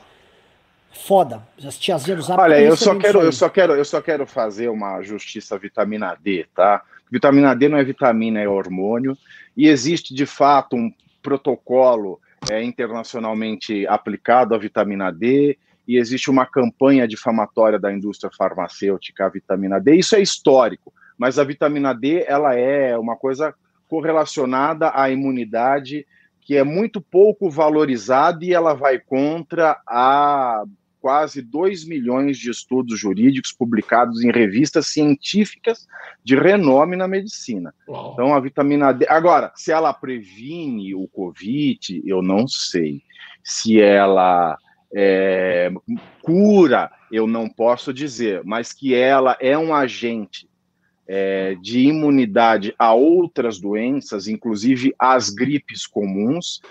[0.91, 1.43] Foda.
[1.63, 2.41] As tiazinhas do Zap.
[2.41, 6.17] Olha, eu só quero, eu só quero, eu só quero fazer uma justiça à vitamina
[6.19, 6.81] D, tá?
[7.11, 9.17] Vitamina D não é vitamina, é hormônio,
[9.55, 10.91] e existe de fato um
[11.21, 12.19] protocolo
[12.49, 15.57] é, internacionalmente aplicado à vitamina D,
[15.87, 19.95] e existe uma campanha difamatória da indústria farmacêutica à vitamina D.
[19.95, 23.55] Isso é histórico, mas a vitamina D ela é uma coisa
[23.87, 26.05] correlacionada à imunidade
[26.41, 30.63] que é muito pouco valorizada e ela vai contra a
[31.01, 35.87] quase 2 milhões de estudos jurídicos publicados em revistas científicas
[36.23, 37.73] de renome na medicina.
[37.87, 38.13] Uau.
[38.13, 39.05] Então, a vitamina D.
[39.09, 43.01] Agora, se ela previne o Covid, eu não sei.
[43.43, 44.57] Se ela
[44.93, 45.71] é,
[46.21, 50.49] cura, eu não posso dizer, mas que ela é um agente
[51.07, 56.61] é, de imunidade a outras doenças, inclusive as gripes comuns,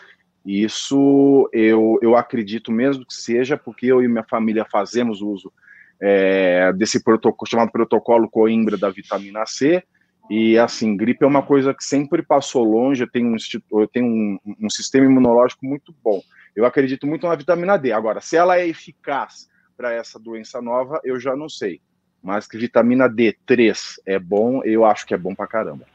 [0.48, 5.52] isso eu, eu acredito mesmo que seja, porque eu e minha família fazemos uso
[6.00, 9.82] é, desse protocolo, chamado protocolo Coimbra da vitamina C,
[10.30, 13.36] e assim, gripe é uma coisa que sempre passou longe, eu tenho um,
[13.80, 16.20] eu tenho um, um sistema imunológico muito bom.
[16.54, 17.92] Eu acredito muito na vitamina D.
[17.92, 21.80] Agora, se ela é eficaz para essa doença nova, eu já não sei.
[22.22, 25.86] Mas que vitamina D3 é bom, eu acho que é bom pra caramba.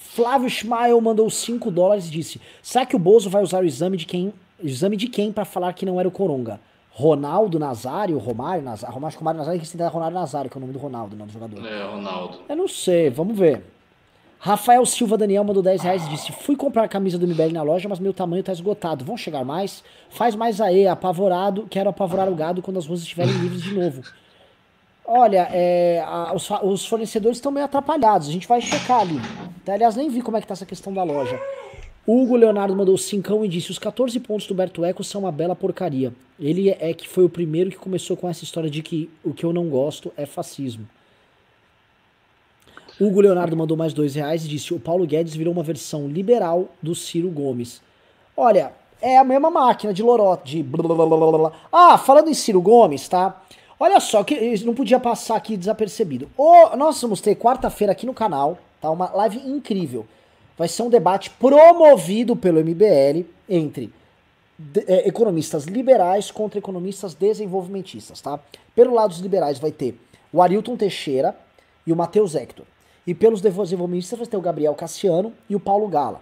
[0.00, 3.96] Flávio Schmael mandou 5 dólares e disse: Será que o Bozo vai usar o exame
[3.96, 4.32] de quem?
[4.62, 6.58] Exame de quem para falar que não era o Coronga?
[6.90, 10.72] Ronaldo Nazário, Romário Nazário, Romário, Romário Nazário, que se Ronaldo Nazário, que é o nome
[10.72, 11.64] do Ronaldo, não do jogador.
[11.64, 12.38] É, Ronaldo.
[12.48, 13.62] Eu não sei, vamos ver.
[14.38, 17.62] Rafael Silva Daniel mandou 10 reais e disse: Fui comprar a camisa do MBL na
[17.62, 19.04] loja, mas meu tamanho tá esgotado.
[19.04, 19.84] Vão chegar mais?
[20.08, 21.66] Faz mais aí, apavorado.
[21.70, 24.02] Quero apavorar o gado quando as ruas estiverem livres de novo.
[25.12, 28.28] Olha, é, a, os, os, fornecedores estão meio atrapalhados.
[28.28, 29.20] A gente vai checar ali.
[29.64, 31.36] Tá, aliás, nem vi como é que tá essa questão da loja.
[32.06, 35.56] Hugo Leonardo mandou cincão e disse: Os 14 pontos do Berto Eco são uma bela
[35.56, 36.12] porcaria.
[36.38, 39.42] Ele é que foi o primeiro que começou com essa história de que o que
[39.42, 40.88] eu não gosto é fascismo.
[43.00, 46.68] Hugo Leonardo mandou mais dois reais e disse: O Paulo Guedes virou uma versão liberal
[46.80, 47.82] do Ciro Gomes.
[48.36, 51.52] Olha, é a mesma máquina de lorote, de blá, blá, blá, blá.
[51.72, 53.42] Ah, falando em Ciro Gomes, tá?
[53.82, 56.30] Olha só, que não podia passar aqui desapercebido.
[56.36, 58.90] O, nós vamos ter quarta-feira aqui no canal, tá?
[58.90, 60.06] Uma live incrível.
[60.58, 63.90] Vai ser um debate promovido pelo MBL entre
[64.58, 68.38] de, é, economistas liberais contra economistas desenvolvimentistas, tá?
[68.74, 69.98] Pelo lado dos liberais vai ter
[70.30, 71.34] o Arilton Teixeira
[71.86, 72.66] e o Matheus Hector.
[73.06, 76.20] E pelos desenvolvimentistas vai ter o Gabriel Cassiano e o Paulo Gala.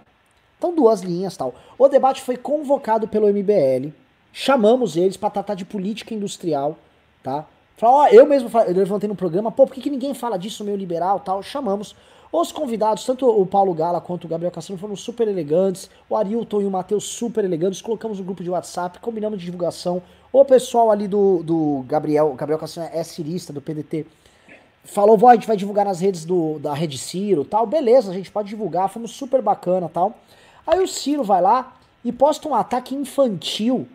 [0.57, 1.53] Então, duas linhas tal.
[1.77, 3.91] O debate foi convocado pelo MBL.
[4.31, 6.77] Chamamos eles para tratar de política industrial
[7.23, 7.45] tá?
[7.77, 10.63] Fala, ó, eu mesmo eu levantei no programa, pô, por que, que ninguém fala disso
[10.63, 11.41] meio liberal tal?
[11.41, 11.95] Chamamos.
[12.31, 15.89] Os convidados, tanto o Paulo Gala quanto o Gabriel Cassino, foram super elegantes.
[16.07, 17.81] O Arilton e o Matheus super elegantes.
[17.81, 19.99] Colocamos no grupo de WhatsApp, combinamos de divulgação.
[20.31, 24.05] O pessoal ali do, do Gabriel, Gabriel Cassino é cirista do PDT,
[24.83, 27.65] falou, vó, a gente vai divulgar nas redes do, da Rede Ciro tal.
[27.65, 30.13] Beleza, a gente pode divulgar, fomos super bacana tal.
[30.67, 33.87] Aí o Ciro vai lá e posta um ataque infantil,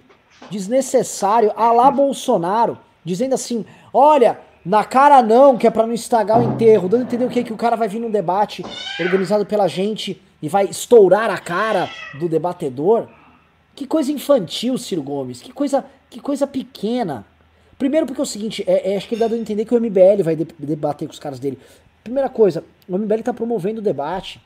[0.50, 6.40] desnecessário, a lá Bolsonaro dizendo assim: olha, na cara não, que é para não estragar
[6.40, 8.64] o enterro, dando a entender o que que o cara vai vir num debate
[8.98, 13.06] organizado pela gente e vai estourar a cara do debatedor.
[13.74, 17.26] Que coisa infantil, Ciro Gomes, que coisa, que coisa pequena.
[17.76, 19.80] Primeiro porque é o seguinte, é, é, acho que ele dá a entender que o
[19.80, 21.58] MBL vai de, debater com os caras dele.
[22.02, 24.40] Primeira coisa, o MBL tá promovendo o debate.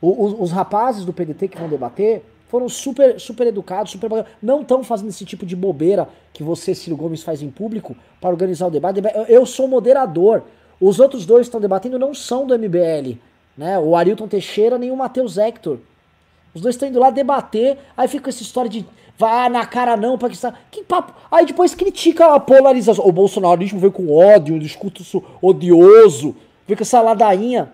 [0.00, 4.60] O, o, os rapazes do PDT que vão debater foram super, super educados, super não
[4.60, 8.66] estão fazendo esse tipo de bobeira que você, Ciro Gomes, faz em público para organizar
[8.66, 9.00] o debate.
[9.26, 10.42] Eu sou moderador.
[10.78, 13.16] Os outros dois que estão debatendo não são do MBL,
[13.56, 13.78] né?
[13.78, 15.78] O Arilton Teixeira nem o Matheus Hector.
[16.54, 18.84] Os dois estão indo lá debater, aí fica essa história de
[19.16, 20.52] vai na cara não, Paquistão.
[20.70, 21.14] Que papo.
[21.30, 23.06] Aí depois critica a polarização.
[23.06, 27.72] O bolsonarismo veio com ódio, um discurso odioso, veio com essa ladainha.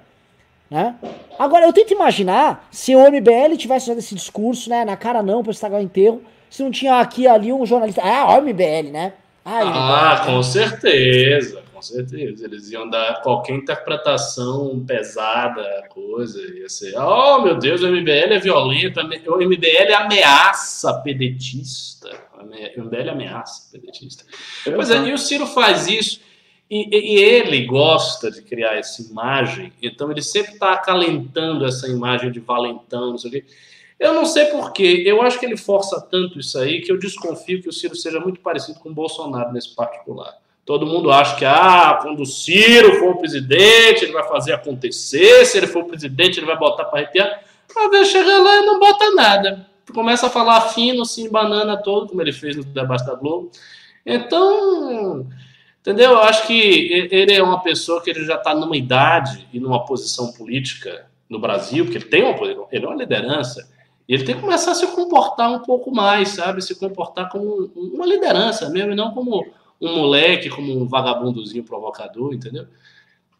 [0.71, 0.95] Né?
[1.39, 4.85] Agora, eu tento imaginar se o MBL tivesse fazendo esse discurso, né?
[4.85, 8.03] Na cara não, pra estragar o enterro, se não tinha aqui ali um jornalista.
[8.03, 9.15] Ah, o MBL, né?
[9.45, 12.45] Ah, ah com certeza, com certeza.
[12.45, 18.39] Eles iam dar qualquer interpretação pesada, coisa, ia ser, oh meu Deus, o MBL é
[18.39, 22.11] violento, o MBL ameaça pedetista.
[22.37, 24.25] O MBL ameaça pedetista.
[24.65, 26.21] Pois é, e o Ciro faz isso.
[26.71, 32.31] E, e, ele gosta de criar essa imagem, então ele sempre está acalentando essa imagem
[32.31, 33.45] de valentão, não sei o quê.
[33.99, 37.63] Eu não sei porquê, eu acho que ele força tanto isso aí que eu desconfio
[37.63, 40.37] que o Ciro seja muito parecido com o Bolsonaro nesse particular.
[40.65, 45.47] Todo mundo acha que, ah, quando o Ciro for o presidente, ele vai fazer acontecer,
[45.47, 47.43] se ele for o presidente, ele vai botar para arrepiar.
[47.75, 49.67] Às vezes chega lá e não bota nada.
[49.95, 53.51] Começa a falar fino, assim, banana todo, como ele fez no debate da Globo.
[54.05, 55.27] Então,
[55.89, 56.11] Entendeu?
[56.11, 59.87] Eu acho que ele é uma pessoa que ele já está numa idade e numa
[59.87, 62.37] posição política no Brasil, porque ele tem uma
[62.71, 63.67] ele é uma liderança,
[64.07, 66.61] e ele tem que começar a se comportar um pouco mais, sabe?
[66.61, 69.47] Se comportar como uma liderança mesmo, e não como
[69.81, 72.67] um moleque, como um vagabundozinho provocador, entendeu?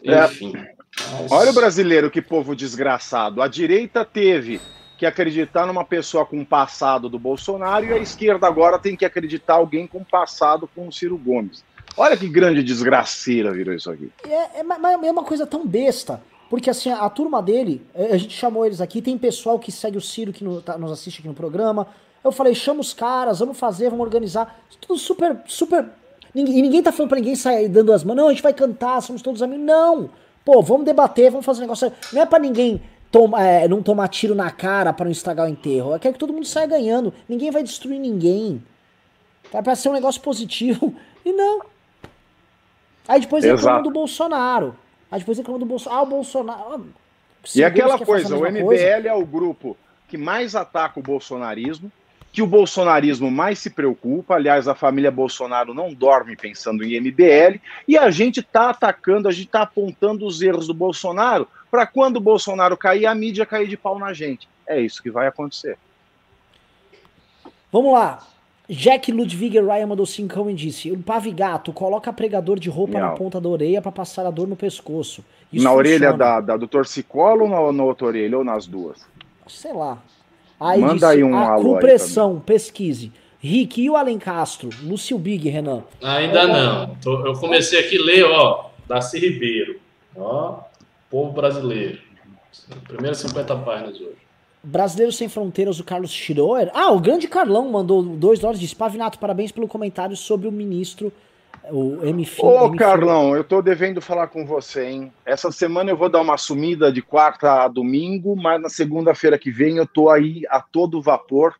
[0.03, 0.25] É.
[0.25, 0.57] Enfim.
[0.57, 0.75] É.
[1.21, 1.31] Mas...
[1.31, 3.43] Olha o brasileiro, que povo desgraçado.
[3.43, 4.59] A direita teve
[4.97, 9.55] que acreditar numa pessoa com passado do Bolsonaro e a esquerda agora tem que acreditar
[9.55, 11.63] alguém com passado com o Ciro Gomes.
[11.99, 14.11] Olha que grande desgraceira virou isso aqui.
[14.29, 16.23] É, é, é uma coisa tão besta.
[16.49, 19.99] Porque assim, a turma dele, é, a gente chamou eles aqui, tem pessoal que segue
[19.99, 21.89] o Ciro que no, tá, nos assiste aqui no programa.
[22.25, 24.61] Eu falei, chama os caras, vamos fazer, vamos organizar.
[24.81, 25.87] Tudo super, super.
[26.35, 28.17] E ninguém tá falando pra ninguém sair dando as mãos.
[28.17, 29.65] Não, a gente vai cantar, somos todos amigos.
[29.65, 30.11] Não!
[30.45, 31.93] Pô, vamos debater, vamos fazer um negócio.
[32.13, 32.81] Não é pra ninguém
[33.11, 35.95] toma, é, não tomar tiro na cara para não estragar o enterro.
[35.95, 37.13] É que todo mundo saia ganhando.
[37.29, 38.63] Ninguém vai destruir ninguém.
[39.53, 40.95] É pra ser um negócio positivo.
[41.25, 41.61] E não.
[43.09, 44.77] Aí depois reclamam do Bolsonaro.
[45.11, 46.01] Aí depois reclamam do Bolsonaro.
[46.01, 46.61] Ah, o Bolsonaro.
[46.75, 46.81] Ah,
[47.55, 48.85] e aquela coisa, o MBL coisa.
[48.85, 49.77] é o grupo
[50.07, 51.91] que mais ataca o bolsonarismo,
[52.31, 54.35] que o bolsonarismo mais se preocupa.
[54.35, 57.59] Aliás, a família Bolsonaro não dorme pensando em MBL.
[57.87, 62.17] E a gente está atacando, a gente está apontando os erros do Bolsonaro para quando
[62.17, 64.49] o Bolsonaro cair, a mídia cair de pau na gente.
[64.67, 65.79] É isso que vai acontecer.
[67.73, 68.23] Vamos lá.
[68.69, 73.11] Jack Ludwig Ryan mandou cincão e disse: O pavigato coloca pregador de roupa Miau.
[73.11, 75.25] na ponta da orelha para passar a dor no pescoço.
[75.51, 75.77] Isso na funciona.
[75.77, 78.99] orelha da, da, do torcicolo ou na, na outra orelha ou nas duas?
[79.47, 80.03] Sei lá.
[80.61, 83.11] Aí Manda disse, aí um a alô pressão, pesquise.
[83.41, 84.69] Rick e o Alencastro?
[84.83, 85.85] Lúcio Big, Renan.
[86.03, 86.97] Ainda não.
[86.97, 89.79] Tô, eu comecei aqui a ler, ó, Darcy Ribeiro.
[90.17, 90.59] Ó,
[91.09, 92.01] povo brasileiro.
[92.89, 94.17] Primeiras 50 páginas hoje.
[94.63, 96.71] Brasileiros Sem Fronteiras, o Carlos Schroer.
[96.75, 101.13] Ah, o grande Carlão mandou dois dólares de Pavinato, parabéns pelo comentário sobre o ministro,
[101.71, 102.41] o MF.
[102.43, 105.13] Ô, Carlão, eu tô devendo falar com você, hein?
[105.25, 109.51] Essa semana eu vou dar uma sumida de quarta a domingo, mas na segunda-feira que
[109.51, 111.55] vem eu tô aí a todo vapor,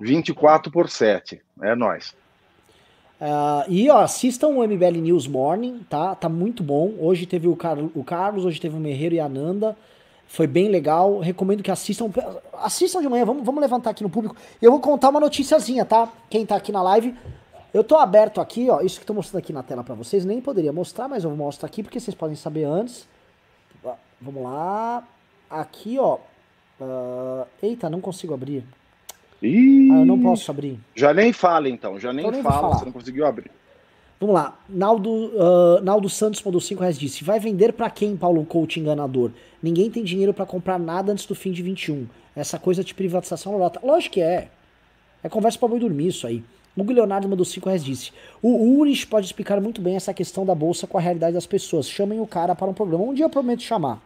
[0.00, 1.40] 24 por 7.
[1.62, 2.14] É nós.
[3.18, 6.14] Uh, e ó, assistam o MBL News Morning, tá?
[6.14, 6.92] Tá muito bom.
[6.98, 9.76] Hoje teve o, Car o Carlos, hoje teve o Merreiro e a Nanda.
[10.26, 11.20] Foi bem legal.
[11.20, 12.10] Recomendo que assistam.
[12.54, 14.36] Assistam de manhã, vamos, vamos levantar aqui no público.
[14.60, 16.12] Eu vou contar uma noticiazinha, tá?
[16.28, 17.14] Quem tá aqui na live.
[17.72, 18.80] Eu tô aberto aqui, ó.
[18.80, 20.24] Isso que eu tô mostrando aqui na tela para vocês.
[20.24, 23.06] Nem poderia mostrar, mas eu vou mostrar aqui porque vocês podem saber antes.
[24.20, 25.06] Vamos lá.
[25.50, 26.18] Aqui, ó.
[26.80, 28.64] Uh, eita, não consigo abrir.
[29.42, 30.78] Ih, ah, eu não posso abrir.
[30.94, 33.50] Já nem fala então, já nem, nem fala, você não conseguiu abrir.
[34.18, 34.58] Vamos lá.
[34.68, 39.30] Naldo, uh, Naldo Santos mandou 5 reais disse: Vai vender para quem, Paulo Coach enganador?
[39.62, 42.06] Ninguém tem dinheiro para comprar nada antes do fim de 21.
[42.34, 43.80] Essa coisa de privatização lota.
[43.82, 44.48] Lógico que é.
[45.22, 46.42] É conversa pra boi dormir isso aí.
[46.76, 48.10] Hugo Leonardo mandou 5 reais disse:
[48.40, 51.88] O Urich pode explicar muito bem essa questão da bolsa com a realidade das pessoas.
[51.88, 53.04] Chamem o cara para um programa.
[53.04, 54.00] Um dia eu prometo chamar.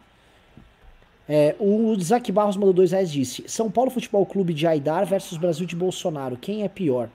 [1.29, 5.37] É, o Isaac Barros mandou 2 reais disse: São Paulo Futebol Clube de Aidar versus
[5.37, 6.35] Brasil de Bolsonaro.
[6.35, 7.09] Quem é pior?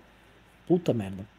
[0.67, 1.36] Puta merda.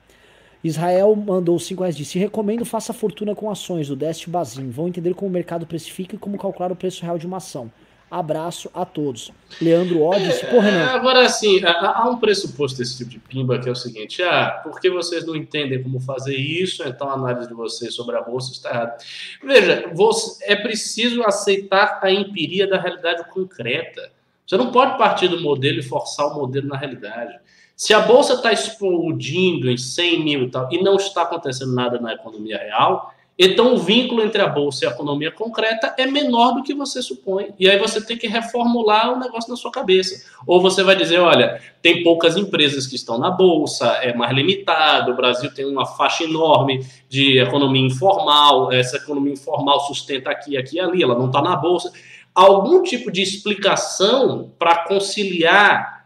[0.64, 4.70] Israel mandou 5 reais disse: recomendo faça fortuna com ações do Deste Bazin.
[4.70, 7.72] Vão entender como o mercado precifica e como calcular o preço real de uma ação.
[8.10, 9.34] Abraço a todos.
[9.62, 10.86] Leandro Ó disse, é, Renan.
[10.86, 14.90] Agora, assim, há, um pressuposto desse tipo de pimba que é o seguinte: ah, porque
[14.90, 18.70] vocês não entendem como fazer isso, então a análise de vocês sobre a bolsa está
[18.70, 18.98] errada.
[19.44, 24.10] Veja, você, é preciso aceitar a empiria da realidade concreta.
[24.46, 27.38] Você não pode partir do modelo e forçar o modelo na realidade.
[27.78, 32.00] Se a bolsa está explodindo em 100 mil e tal, e não está acontecendo nada
[32.00, 36.56] na economia real, então o vínculo entre a bolsa e a economia concreta é menor
[36.56, 37.54] do que você supõe.
[37.60, 40.26] E aí você tem que reformular o negócio na sua cabeça.
[40.48, 45.12] Ou você vai dizer: olha, tem poucas empresas que estão na bolsa, é mais limitado,
[45.12, 50.78] o Brasil tem uma faixa enorme de economia informal, essa economia informal sustenta aqui, aqui
[50.78, 51.92] e ali, ela não está na bolsa.
[52.34, 55.97] algum tipo de explicação para conciliar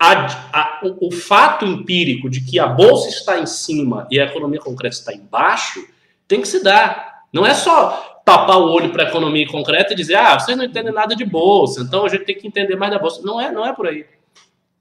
[0.00, 4.24] a, a, o, o, fato empírico de que a bolsa está em cima e a
[4.24, 5.86] economia concreta está embaixo,
[6.26, 7.26] tem que se dar.
[7.30, 10.64] Não é só tapar o olho para a economia concreta e dizer, ah, vocês não
[10.64, 13.20] entendem nada de bolsa, então a gente tem que entender mais da bolsa.
[13.22, 14.06] Não é, não é por aí.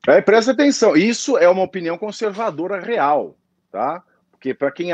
[0.07, 3.35] É, presta atenção, isso é uma opinião conservadora real,
[3.69, 4.01] tá?
[4.31, 4.91] Porque para quem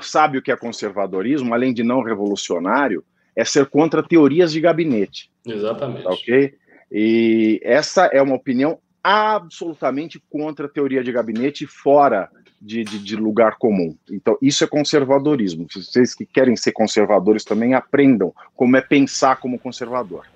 [0.00, 3.04] sabe o que é conservadorismo, além de não revolucionário,
[3.36, 5.30] é ser contra teorias de gabinete.
[5.46, 6.04] Exatamente.
[6.04, 6.54] Tá ok?
[6.90, 12.28] E essa é uma opinião absolutamente contra a teoria de gabinete fora
[12.60, 13.96] de, de, de, lugar comum.
[14.10, 15.68] Então, isso é conservadorismo.
[15.72, 20.26] Vocês que querem ser conservadores também aprendam como é pensar como conservador.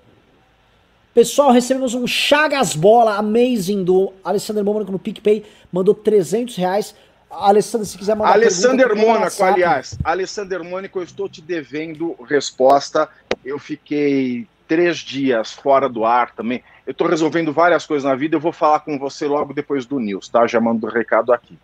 [1.12, 5.44] Pessoal, recebemos um Chagas Bola Amazing do Alessandro Mônaco no PicPay.
[5.72, 6.94] Mandou 300 reais.
[7.28, 9.98] Alessandro, se quiser mandar Alessandro Mônaco, aliás.
[10.04, 13.08] Alessandro Mônaco, eu estou te devendo resposta.
[13.44, 16.62] Eu fiquei três dias fora do ar também.
[16.86, 18.36] Eu estou resolvendo várias coisas na vida.
[18.36, 20.46] Eu vou falar com você logo depois do News, tá?
[20.46, 21.58] Já mando o recado aqui.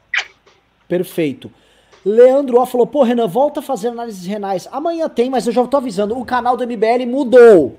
[0.88, 1.50] Perfeito.
[2.04, 4.68] Leandro O falou: pô, Renan, volta a fazer análises renais.
[4.70, 6.16] Amanhã tem, mas eu já estou avisando.
[6.16, 7.78] O canal do MBL mudou.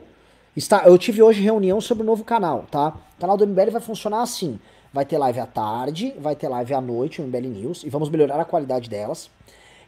[0.56, 2.94] Está, eu tive hoje reunião sobre o novo canal, tá?
[3.18, 4.60] O canal do MBL vai funcionar assim.
[4.92, 8.10] Vai ter live à tarde, vai ter live à noite, o MBL News, e vamos
[8.10, 9.30] melhorar a qualidade delas.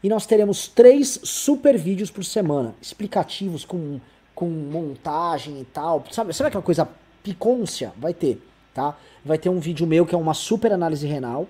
[0.04, 4.00] E nós teremos três super vídeos por semana, explicativos com,
[4.34, 6.04] com montagem e tal.
[6.12, 6.88] Sabe, sabe aquela coisa
[7.24, 7.94] picôncia?
[7.98, 8.42] Vai ter,
[8.74, 8.98] tá?
[9.24, 11.48] Vai ter um vídeo meu que é uma super análise renal.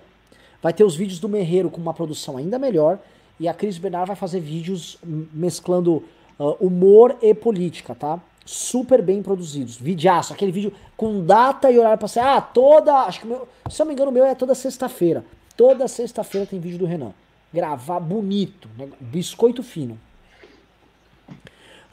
[0.62, 2.98] Vai ter os vídeos do Merreiro com uma produção ainda melhor.
[3.38, 6.04] E a Cris Bernard vai fazer vídeos mesclando
[6.38, 8.20] uh, humor e política, tá?
[8.50, 9.76] super bem produzidos.
[9.76, 12.20] Videaço, aquele vídeo com data e horário pra ser.
[12.20, 12.92] Ah, toda.
[13.02, 13.48] Acho que meu.
[13.70, 15.24] Se eu não me engano, o meu é toda sexta-feira.
[15.56, 17.12] Toda sexta-feira tem vídeo do Renan.
[17.52, 18.68] Gravar bonito.
[18.76, 18.88] Né?
[18.98, 19.98] Biscoito fino.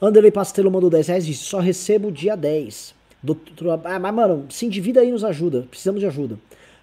[0.01, 2.95] Anderley Pastelo mandou 10 reais e disse: só recebo dia 10.
[3.35, 5.67] Doutora, ah, mas, mano, se endivida aí nos ajuda.
[5.69, 6.39] Precisamos de ajuda.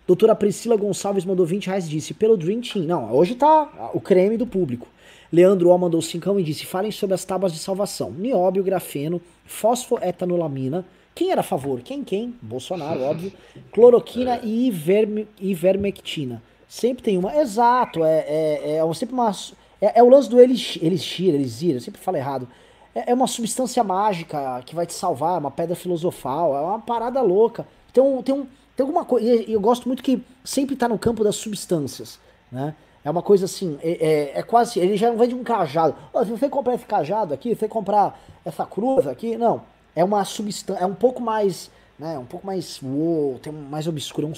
[0.06, 2.84] Doutora Priscila Gonçalves mandou 20 reais e disse: pelo Dream Team.
[2.84, 4.86] Não, hoje tá o creme do público.
[5.32, 8.10] Leandro O mandou 5 e disse: falem sobre as tábuas de salvação.
[8.10, 10.84] Nióbio, grafeno, fosfoetanolamina.
[11.14, 11.80] Quem era a favor?
[11.80, 12.34] Quem, quem?
[12.42, 13.32] Bolsonaro, óbvio.
[13.72, 16.42] Cloroquina e iverme, ivermectina.
[16.68, 17.34] Sempre tem uma.
[17.36, 19.32] Exato, é, é, é sempre uma.
[19.80, 22.46] É, é, o lance do elixir, elixir, elixir, eu sempre falo errado.
[22.94, 26.78] É, é, uma substância mágica que vai te salvar, é uma pedra filosofal, é uma
[26.78, 27.66] parada louca.
[27.92, 28.46] Tem, tem, um,
[28.76, 29.26] tem alguma coisa.
[29.26, 32.74] E eu gosto muito que sempre tá no campo das substâncias, né?
[33.04, 34.80] É uma coisa assim, é, é, é quase.
[34.80, 35.94] Ele já não vende um cajado.
[36.12, 39.36] Oh, você foi comprar esse cajado aqui, você comprar essa cruz aqui.
[39.36, 39.62] Não.
[39.94, 40.82] É uma substância.
[40.82, 41.70] É um pouco mais.
[41.98, 42.80] Né, um pouco mais.
[42.82, 44.26] Uou, tem mais obscuro.
[44.26, 44.36] É uma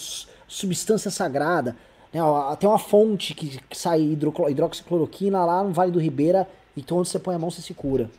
[0.49, 1.77] substância sagrada.
[2.13, 6.49] Né, ó, tem uma fonte que, que sai hidroxicloroquina lá no Vale do Ribeira.
[6.77, 8.11] Então onde você põe a mão você se cura.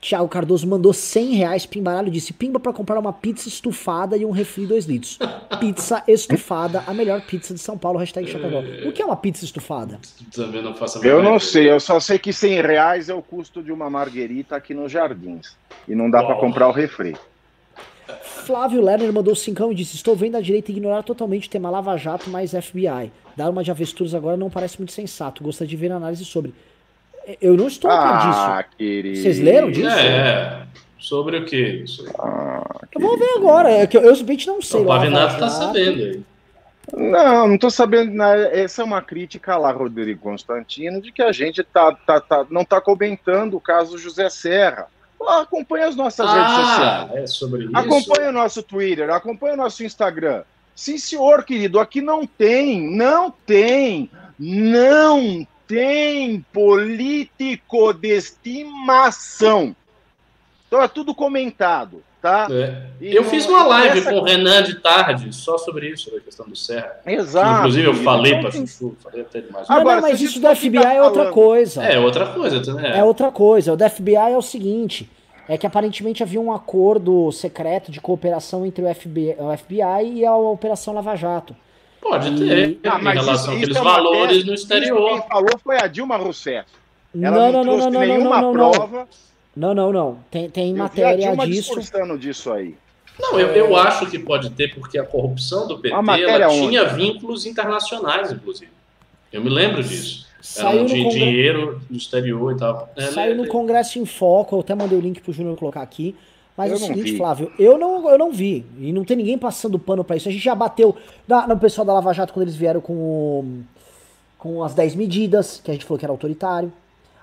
[0.00, 4.30] Thiago Cardoso mandou 100 reais pimbaralho disse pimba para comprar uma pizza estufada e um
[4.30, 5.18] refri 2 litros.
[5.58, 8.62] pizza estufada, a melhor pizza de São Paulo, hashtag Chacadol.
[8.86, 9.98] O que é uma pizza estufada?
[10.32, 13.20] Também não faço a Eu não sei, eu só sei que 100 reais é o
[13.20, 15.56] custo de uma marguerita aqui nos Jardins.
[15.88, 17.16] E não dá para comprar o refri.
[18.22, 21.96] Flávio Lerner mandou 5 e disse: Estou vendo a direita ignorar totalmente o tema Lava
[21.96, 23.12] Jato mais FBI.
[23.36, 25.42] Dar uma de avestruz agora não parece muito sensato.
[25.42, 26.54] Gostaria de ver análise sobre.
[27.40, 28.40] Eu não estou a par disso.
[28.40, 29.16] Ah, querido.
[29.18, 29.88] Vocês leram disso?
[29.88, 30.66] É.
[30.98, 31.84] Sobre o quê?
[32.18, 32.62] Ah,
[32.94, 33.70] eu vou ver agora.
[33.70, 34.80] É que eu, eu simplesmente não sei.
[34.80, 36.22] O Pavinato tá sabendo aí.
[36.96, 38.12] Não, não estou sabendo.
[38.12, 38.60] Né?
[38.62, 42.62] Essa é uma crítica lá, Rodrigo Constantino, de que a gente tá, tá, tá, não
[42.62, 44.86] está comentando o caso José Serra.
[45.20, 47.10] acompanha as nossas ah, redes sociais.
[47.14, 47.76] É sobre isso.
[47.76, 50.42] Acompanha o nosso Twitter, acompanha o nosso Instagram.
[50.74, 59.76] Sim, senhor, querido, aqui não tem, não tem, não tem político de estimação.
[60.66, 62.48] Então é tudo comentado, tá?
[62.50, 62.86] É.
[63.00, 64.10] Eu fiz uma live essa...
[64.10, 67.00] com o Renan de tarde só sobre isso, a questão do Serra.
[67.06, 67.58] Exato.
[67.58, 69.70] Inclusive eu falei para Chuchu, falei até demais.
[69.70, 71.84] Agora, não, mas isso do FBI é outra coisa.
[71.84, 72.98] É outra coisa, é.
[72.98, 73.72] é outra coisa.
[73.74, 75.08] O do FBI é o seguinte,
[75.46, 80.26] é que aparentemente havia um acordo secreto de cooperação entre o FBI, o FBI e
[80.26, 81.54] a Operação Lava Jato.
[82.00, 85.20] Pode ter, ah, em relação àqueles é valores no exterior.
[85.20, 86.68] Quem falou foi a Dilma Rousseff.
[87.20, 89.08] Ela não, não, não, não, nenhuma não, não, prova.
[89.56, 90.18] Não, não, não.
[90.30, 91.80] Tem, tem matéria a disso.
[92.18, 92.76] disso aí.
[93.18, 97.44] Não, eu, eu acho que pode ter, porque a corrupção do PT ela tinha vínculos
[97.44, 98.70] internacionais, inclusive.
[99.32, 100.26] Eu me lembro disso.
[100.40, 101.18] Saiu de congre...
[101.18, 102.90] dinheiro do exterior e tal.
[102.96, 106.14] É, Saiu no Congresso em Foco, eu até mandei o link pro Júnior colocar aqui.
[106.58, 107.16] Mas eu é o seguinte, vi.
[107.16, 108.66] Flávio, eu não, eu não vi.
[108.80, 110.28] E não tem ninguém passando pano para isso.
[110.28, 110.96] A gente já bateu
[111.28, 113.62] na, no pessoal da Lava Jato quando eles vieram com,
[114.36, 116.72] com as 10 medidas, que a gente falou que era autoritário.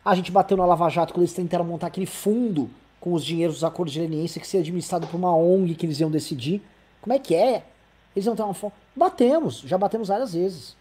[0.05, 3.57] A gente bateu na Lava Jato quando eles tentaram montar aquele fundo com os dinheiros
[3.57, 6.61] dos acordos de leniência que seria administrado por uma ONG que eles iam decidir.
[7.01, 7.63] Como é que é?
[8.15, 8.71] Eles iam ter uma fome.
[8.95, 10.77] Batemos, já batemos várias vezes.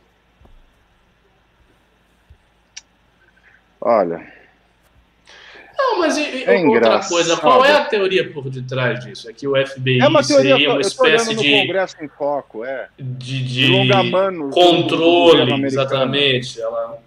[3.81, 4.43] Olha.
[5.76, 9.28] Não, mas e, é outra coisa, qual é a teoria por detrás disso?
[9.28, 11.51] É que o FBI é uma teoria, seria uma espécie de.
[11.51, 12.88] Congresso em Foco, é.
[12.98, 13.70] De, de
[14.52, 16.60] controle, exatamente.
[16.60, 16.98] Ela.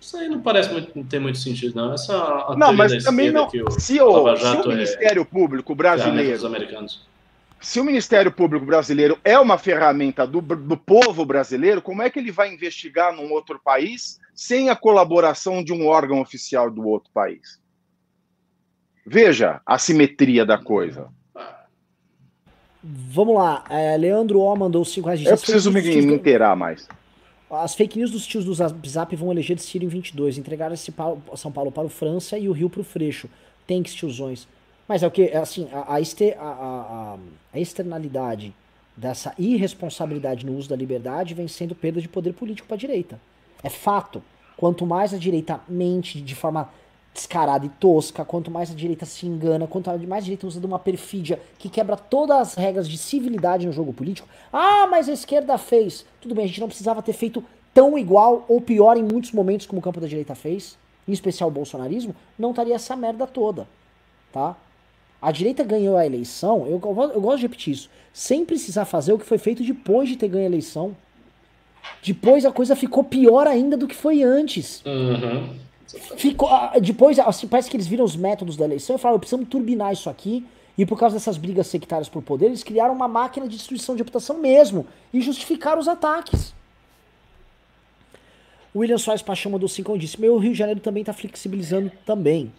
[0.00, 1.94] Isso aí não parece muito, não tem muito sentido, não.
[1.94, 3.48] Essa a não, mas também não.
[3.48, 6.46] Se o, se o Ministério é, Público brasileiro.
[6.46, 7.06] americanos.
[7.60, 12.18] Se o Ministério Público brasileiro é uma ferramenta do, do povo brasileiro, como é que
[12.18, 17.08] ele vai investigar num outro país sem a colaboração de um órgão oficial do outro
[17.14, 17.61] país?
[19.04, 21.08] Veja a simetria da coisa.
[22.82, 23.64] Vamos lá.
[23.70, 25.24] É, Leandro O mandou 5 reais.
[25.24, 26.88] Eu preciso me, me inteirar mais.
[27.50, 30.38] As fake news dos tios do Zap vão eleger de Ciro em 22.
[30.38, 30.92] Entregaram esse
[31.36, 33.28] São Paulo para o França e o Rio para o Freixo.
[33.66, 34.48] Tem que tiozões.
[34.88, 35.24] Mas é o que?
[35.24, 37.16] É assim, a, a, a,
[37.52, 38.54] a, externalidade
[38.96, 43.20] dessa irresponsabilidade no uso da liberdade vem sendo perda de poder político para a direita.
[43.62, 44.22] É fato.
[44.56, 46.70] Quanto mais a direita mente de forma
[47.12, 50.66] descarada e tosca, quanto mais a direita se engana, quanto mais a direita usa de
[50.66, 54.28] uma perfídia que quebra todas as regras de civilidade no jogo político.
[54.52, 56.06] Ah, mas a esquerda fez.
[56.20, 57.44] Tudo bem, a gente não precisava ter feito
[57.74, 61.48] tão igual ou pior em muitos momentos como o campo da direita fez, em especial
[61.48, 63.66] o bolsonarismo, não estaria essa merda toda,
[64.32, 64.56] tá?
[65.20, 69.18] A direita ganhou a eleição, eu, eu, gosto de repetir isso, sem precisar fazer o
[69.18, 70.96] que foi feito depois de ter ganho a eleição.
[72.02, 74.82] Depois a coisa ficou pior ainda do que foi antes.
[74.84, 75.56] Uhum.
[76.16, 79.48] Ficou, ah, depois, assim, parece que eles viram os métodos da eleição e falaram: precisamos
[79.48, 80.46] turbinar isso aqui.
[80.76, 84.00] E por causa dessas brigas sectárias por poder, eles criaram uma máquina de destruição de
[84.00, 84.86] reputação mesmo.
[85.12, 86.54] E justificaram os ataques.
[88.72, 91.92] O William Soares Paixão mandou 5 e disse: Meu Rio de Janeiro também está flexibilizando
[92.06, 92.50] também.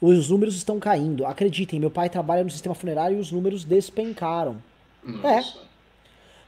[0.00, 1.24] Os números estão caindo.
[1.24, 4.62] Acreditem, meu pai trabalha no sistema funerário e os números despencaram.
[5.02, 5.28] Nossa.
[5.28, 5.63] É.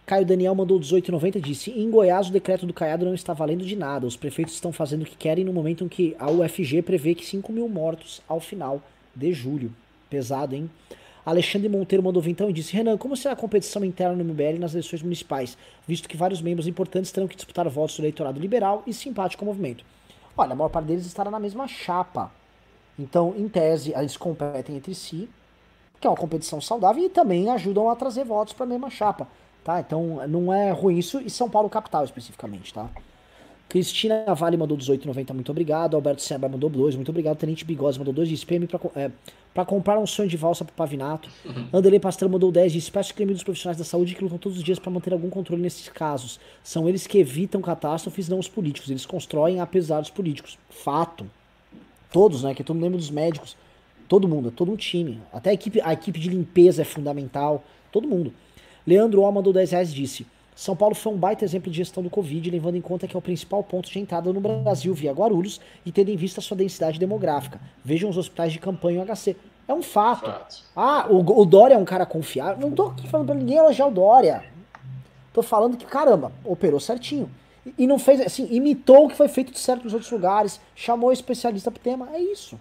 [0.07, 3.65] Caio Daniel mandou 18,90 e disse: Em Goiás, o decreto do Caiado não está valendo
[3.65, 4.07] de nada.
[4.07, 7.27] Os prefeitos estão fazendo o que querem no momento em que a UFG prevê que
[7.27, 8.81] 5 mil mortos ao final
[9.13, 9.75] de julho.
[10.09, 10.71] Pesado, hein?
[11.25, 14.75] Alexandre Monteiro mandou vintão e disse: Renan, como será a competição interna no MBL nas
[14.75, 15.59] eleições municipais,
[15.89, 19.47] visto que vários membros importantes terão que disputar votos do eleitorado liberal e simpático ao
[19.47, 19.85] movimento?
[20.37, 22.31] Olha, a maior parte deles estará na mesma chapa.
[22.97, 25.29] Então, em tese, eles competem entre si,
[26.01, 29.27] que é uma competição saudável, e também ajudam a trazer votos para a mesma chapa.
[29.67, 29.81] Tá?
[29.81, 32.89] Então não é ruim isso, e São Paulo capital especificamente, tá?
[33.69, 35.97] Cristina Vale mandou 18,90, muito obrigado.
[35.97, 37.37] Alberto Seba mandou 2, muito obrigado.
[37.37, 39.11] Tenente Bigode mandou 2 de SPM pra, é,
[39.53, 41.29] pra comprar um sonho de valsa pro Pavinato.
[41.45, 41.67] Uhum.
[41.73, 44.63] Anderlei Pastrão mandou 10 de espécie crime dos profissionais da saúde que lutam todos os
[44.63, 46.39] dias para manter algum controle nesses casos.
[46.63, 48.89] São eles que evitam catástrofes, não os políticos.
[48.89, 50.57] Eles constroem apesar dos políticos.
[50.71, 51.29] Fato.
[52.13, 52.55] Todos, né?
[52.55, 53.57] Que todo mundo lembra dos médicos.
[54.07, 55.21] Todo mundo, todo um time.
[55.33, 57.65] Até a equipe, a equipe de limpeza é fundamental.
[57.91, 58.33] Todo mundo.
[58.87, 62.03] Leandro O mandou 10 reais e disse: São Paulo foi um baita exemplo de gestão
[62.03, 65.13] do Covid, levando em conta que é o principal ponto de entrada no Brasil via
[65.13, 67.61] Guarulhos e tendo em vista a sua densidade demográfica.
[67.85, 69.37] Vejam os hospitais de campanha e o HC.
[69.67, 70.31] É um fato.
[70.31, 70.65] fato.
[70.77, 72.61] Ah, o, o, Dória é um cara confiável.
[72.61, 74.45] Não tô aqui falando pra ninguém elogiar o Dória.
[75.33, 77.29] Tô falando que, caramba, operou certinho.
[77.67, 80.61] E, e não fez, assim, imitou o que foi feito de certo nos outros lugares,
[80.77, 82.09] chamou especialista pro tema.
[82.15, 82.57] É isso.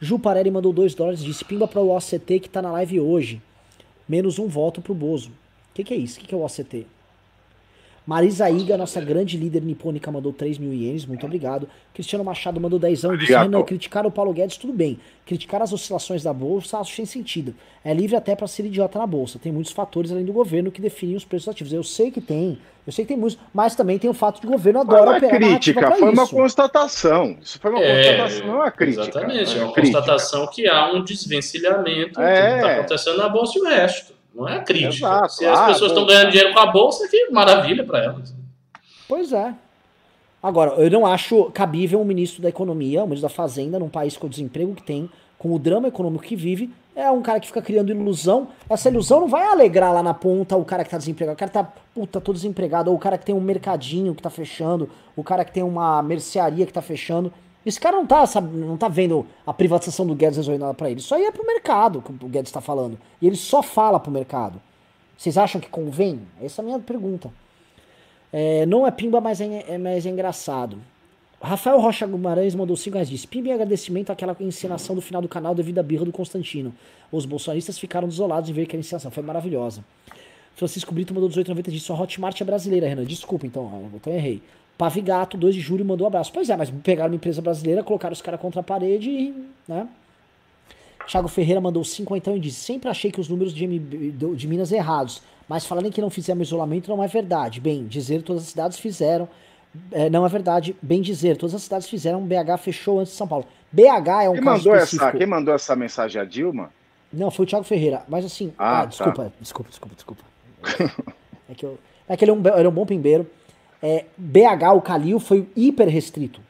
[0.00, 3.42] Ju Parelli mandou 2 dólares, disse: Pimba para o OCT que tá na live hoje.
[4.08, 5.30] Menos um voto pro Bozo
[5.78, 6.18] que, que é isso?
[6.18, 6.86] O que, que é o OCT?
[8.04, 11.68] Marisa Iga, nossa grande líder nipônica, mandou 3 mil ienes, muito obrigado.
[11.92, 14.98] Cristiano Machado mandou 10 e disse: Renan, criticar o Paulo Guedes, tudo bem.
[15.26, 17.54] Criticar as oscilações da bolsa, acho sem sentido.
[17.84, 19.38] É livre até para ser idiota na bolsa.
[19.38, 21.70] Tem muitos fatores além do governo que definem os preços ativos.
[21.70, 24.46] Eu sei que tem, eu sei que tem muitos, mas também tem o fato de
[24.46, 27.36] o governo adora não é operar crítica, foi uma constatação.
[27.42, 29.02] Isso foi uma é, constatação, não é uma crítica.
[29.02, 29.98] Exatamente, é uma crítica.
[29.98, 32.40] constatação que há um desvencilhamento é.
[32.40, 34.17] do que está acontecendo na bolsa e o resto.
[34.38, 35.06] Não é crítica.
[35.06, 35.32] Exato.
[35.34, 38.32] Se as ah, pessoas estão ganhando dinheiro com a bolsa, que maravilha para elas.
[39.08, 39.52] Pois é.
[40.40, 44.16] Agora, eu não acho cabível um ministro da Economia, um ministro da Fazenda, num país
[44.16, 47.48] com o desemprego que tem, com o drama econômico que vive, é um cara que
[47.48, 48.48] fica criando ilusão.
[48.68, 51.34] Essa ilusão não vai alegrar lá na ponta o cara que tá desempregado.
[51.34, 52.90] O cara tá, puta, todo desempregado.
[52.90, 54.88] Ou o cara que tem um mercadinho que tá fechando.
[55.16, 57.32] O cara que tem uma mercearia que tá fechando.
[57.68, 60.90] Esse cara não tá, sabe, não tá vendo a privatização do Guedes resolvendo nada pra
[60.90, 61.00] ele.
[61.00, 62.98] Isso aí é pro mercado que o Guedes tá falando.
[63.20, 64.60] E ele só fala pro mercado.
[65.16, 66.22] Vocês acham que convém?
[66.40, 67.30] Essa é a minha pergunta.
[68.32, 70.78] É, não é pimba, mas é, é, mas é engraçado.
[71.40, 75.28] Rafael Rocha Guimarães mandou 5 reais disse: Pimba em agradecimento àquela encenação do final do
[75.28, 76.74] canal devido à birra do Constantino.
[77.12, 79.10] Os bolsonaristas ficaram desolados em ver aquela encenação.
[79.10, 79.84] Foi maravilhosa.
[80.54, 83.04] Francisco Brito mandou 18,90 disse: Sua Hotmart é brasileira, Renan.
[83.04, 83.90] Desculpa, então.
[83.94, 84.42] Então errei.
[84.78, 86.32] Pavigato, 2 de julho, mandou um abraço.
[86.32, 89.46] Pois é, mas pegaram uma empresa brasileira, colocaram os caras contra a parede e.
[89.66, 89.86] Né?
[91.06, 95.20] Thiago Ferreira mandou 50 e disse: Sempre achei que os números de, de Minas errados,
[95.48, 97.60] mas falarem que não fizemos isolamento não é verdade.
[97.60, 99.28] Bem, dizer todas as cidades fizeram.
[99.90, 100.76] é, não é verdade.
[100.80, 102.22] Bem dizer, todas as cidades fizeram.
[102.22, 103.46] BH fechou antes de São Paulo.
[103.72, 103.82] BH
[104.24, 106.20] é um Quem mandou, essa, quem mandou essa mensagem?
[106.20, 106.70] A Dilma?
[107.12, 108.02] Não, foi o Thiago Ferreira.
[108.06, 108.86] Mas assim, Ah, ah, tá.
[108.86, 110.24] desculpa, desculpa, desculpa, desculpa.
[111.50, 113.26] É que, eu, é que ele, é um, ele é um bom pimbeiro.
[113.82, 116.40] É, BH, o Calil, foi hiper restrito.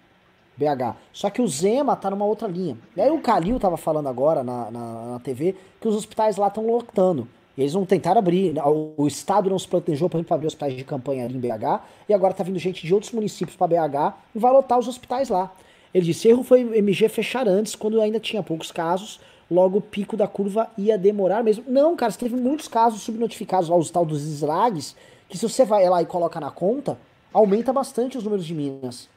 [0.57, 0.97] BH.
[1.13, 2.77] Só que o Zema tá numa outra linha.
[2.97, 6.49] E aí o Calil tava falando agora na, na, na TV que os hospitais lá
[6.49, 7.29] estão lotando.
[7.57, 8.53] Eles não tentaram abrir.
[8.53, 8.63] né?
[8.65, 11.81] O, Estado não se planejou, por exemplo, para abrir hospitais de campanha ali em BH.
[12.09, 15.29] E agora tá vindo gente de outros municípios para BH e vai lotar os hospitais
[15.29, 15.53] lá.
[15.93, 19.21] Ele disse: erro foi MG fechar antes, quando ainda tinha poucos casos.
[19.51, 21.65] Logo o pico da curva ia demorar mesmo.
[21.67, 24.95] Não, cara, teve muitos casos subnotificados lá, os tal dos slags,
[25.29, 26.99] que se você vai lá e coloca na conta,
[27.33, 29.09] aumenta bastante os números de Minas.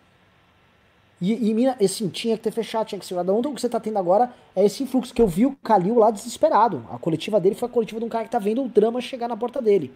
[1.22, 3.36] E, e Minas, assim, tinha que ter fechado, tinha que ser segurado.
[3.36, 6.00] Ontem o que você tá tendo agora é esse influxo, que eu vi o Calil
[6.00, 6.86] lá desesperado.
[6.92, 9.28] A coletiva dele foi a coletiva de um cara que tá vendo o drama chegar
[9.28, 9.94] na porta dele.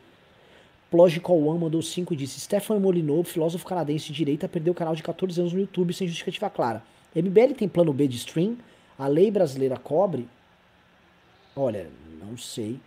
[0.94, 4.96] Logical One mandou 5 e disse: Stefan Molyneux, filósofo canadense de direita, perdeu o canal
[4.96, 6.84] de 14 anos no YouTube sem justificativa clara.
[7.16, 8.58] MBL tem plano B de stream?
[8.98, 10.28] A lei brasileira cobre?
[11.56, 11.90] Olha,
[12.22, 12.80] não sei.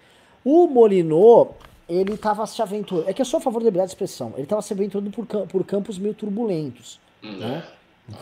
[0.45, 1.49] O Molyneux,
[1.89, 3.09] ele tava se aventurando.
[3.09, 4.35] É que eu sou a favor da liberdade de expressão.
[4.37, 7.01] Ele tava se aventurando por, por campos meio turbulentos.
[7.23, 7.65] Né?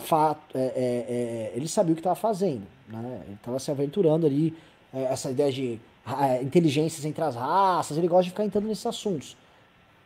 [0.04, 2.66] Fato, é, é, é, ele sabia o que estava fazendo.
[2.88, 3.22] Né?
[3.26, 4.54] Ele estava se aventurando ali.
[4.92, 7.96] é, essa ideia de ah, inteligências entre as raças.
[7.98, 9.36] Ele gosta de ficar entrando nesses assuntos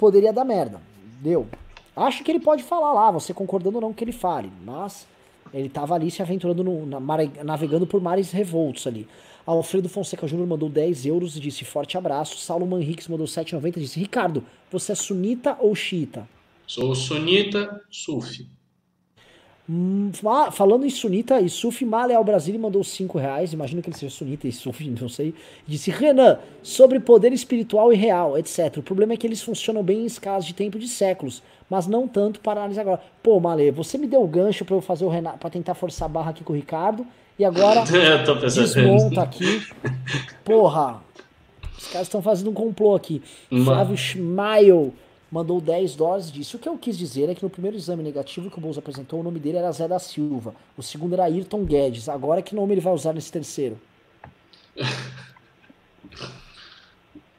[0.01, 0.81] poderia dar merda.
[1.21, 1.47] Deu.
[1.95, 5.07] Acho que ele pode falar lá, você concordando ou não que ele fale, mas
[5.53, 6.99] ele tava ali se aventurando, no, na,
[7.45, 9.07] navegando por mares revoltos ali.
[9.47, 12.39] Alfredo Fonseca Júnior mandou 10 euros e disse forte abraço.
[12.39, 16.29] Saulo Manriques mandou 7,90 e disse Ricardo, você é sunita ou xiita?
[16.67, 18.49] Sou sunita, sufi.
[19.69, 23.53] Hum, fa- falando em sunita e sufi, Maleal Brasília mandou 5 reais.
[23.53, 25.33] Imagino que ele seja sunita e sufi, não sei.
[25.67, 28.79] Disse Renan, sobre poder espiritual e real, etc.
[28.79, 32.09] O problema é que eles funcionam bem em escalas de tempo de séculos, mas não
[32.09, 33.01] tanto para análise agora.
[33.23, 36.07] Pô, Male, você me deu o gancho para eu fazer o Renato, para tentar forçar
[36.07, 37.07] a barra aqui com o Ricardo,
[37.39, 38.67] e agora Eu tô pensando.
[38.67, 39.67] desmonta aqui.
[40.45, 41.03] Porra,
[41.79, 43.23] os caras estão fazendo um complô aqui.
[43.51, 43.65] Mano.
[43.65, 44.95] Flávio Schmail
[45.31, 48.03] mandou 10 dólares e disse: O que eu quis dizer é que no primeiro exame
[48.03, 50.55] negativo que o Bolsa apresentou, o nome dele era Zé da Silva.
[50.77, 52.09] O segundo era Ayrton Guedes.
[52.09, 53.79] Agora que nome ele vai usar nesse terceiro?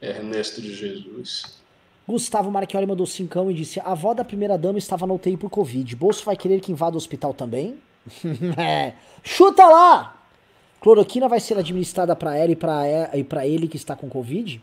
[0.01, 1.61] Ernesto de Jesus.
[2.07, 5.49] Gustavo Marchioli mandou cincão e disse: A avó da primeira dama estava na UTI por
[5.49, 5.95] Covid.
[5.95, 7.77] Bolso vai querer que invada o hospital também?
[8.57, 8.94] É.
[9.23, 10.18] Chuta lá!
[10.80, 12.84] Cloroquina vai ser administrada para ela e pra
[13.30, 14.60] pra ele que está com Covid?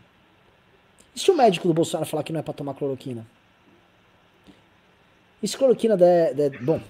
[1.15, 3.25] E se o médico do Bolsonaro falar que não é pra tomar cloroquina?
[5.41, 6.33] E se cloroquina der.
[6.33, 6.81] der- bom.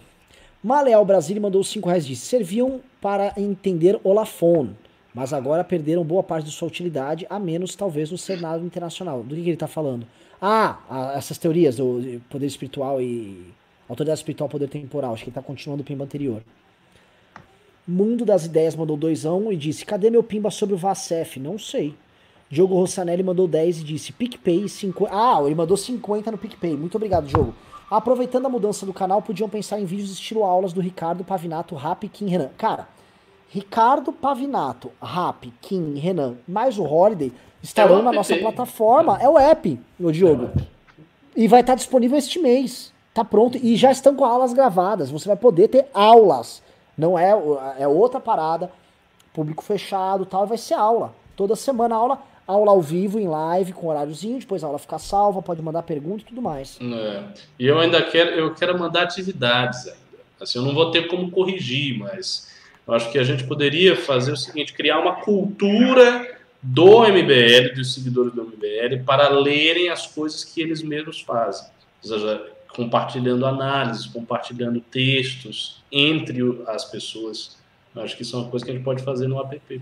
[0.64, 4.70] Maleal Brasília mandou 5 reais e disse: Serviam para entender Olafon,
[5.14, 9.24] mas agora perderam boa parte de sua utilidade, a menos talvez no cenário internacional.
[9.24, 10.06] Do que, que ele tá falando?
[10.42, 13.54] Ah, essas teorias do poder espiritual e.
[13.90, 15.14] Autoridade espiritual, poder temporal.
[15.14, 16.44] Acho que ele tá continuando o pimba anterior.
[17.88, 21.40] Mundo das Ideias mandou doisão e disse: Cadê meu pimba sobre o Vacef?
[21.40, 21.96] Não sei.
[22.48, 25.12] Diogo Rossanelli mandou 10 e disse: PicPay 50.
[25.12, 26.78] Ah, ele mandou 50 no PicPay.
[26.78, 27.56] Muito obrigado, Diogo.
[27.90, 32.08] Aproveitando a mudança do canal, podiam pensar em vídeos estilo aulas do Ricardo Pavinato, Rap,
[32.10, 32.50] Kim Renan.
[32.56, 32.88] Cara,
[33.50, 37.32] Ricardo Pavinato, Rap, Kim Renan, mais o Holiday
[37.64, 39.18] estarão É na nossa plataforma.
[39.20, 40.52] É o app, meu Diogo.
[41.36, 42.94] E vai estar disponível este mês.
[43.20, 43.60] Tá pronto.
[43.62, 45.12] E já estão com aulas gravadas.
[45.12, 46.64] Você vai poder ter aulas.
[46.98, 47.32] Não é,
[47.78, 48.72] é outra parada.
[49.34, 50.48] Público fechado tal.
[50.48, 51.14] Vai ser aula.
[51.36, 52.20] Toda semana aula.
[52.48, 54.40] Aula ao vivo, em live, com horáriozinho.
[54.40, 55.42] Depois a aula fica salva.
[55.42, 56.80] Pode mandar pergunta e tudo mais.
[56.82, 57.24] É.
[57.60, 59.98] E eu ainda quero, eu quero mandar atividades ainda.
[60.40, 62.50] Assim, eu não vou ter como corrigir, mas
[62.88, 66.26] eu acho que a gente poderia fazer o seguinte, criar uma cultura
[66.64, 71.68] do MBL, dos seguidores do MBL, para lerem as coisas que eles mesmos fazem.
[72.76, 77.58] Compartilhando análises, compartilhando textos entre as pessoas.
[77.96, 79.82] Eu acho que isso é uma coisa que a gente pode fazer no app.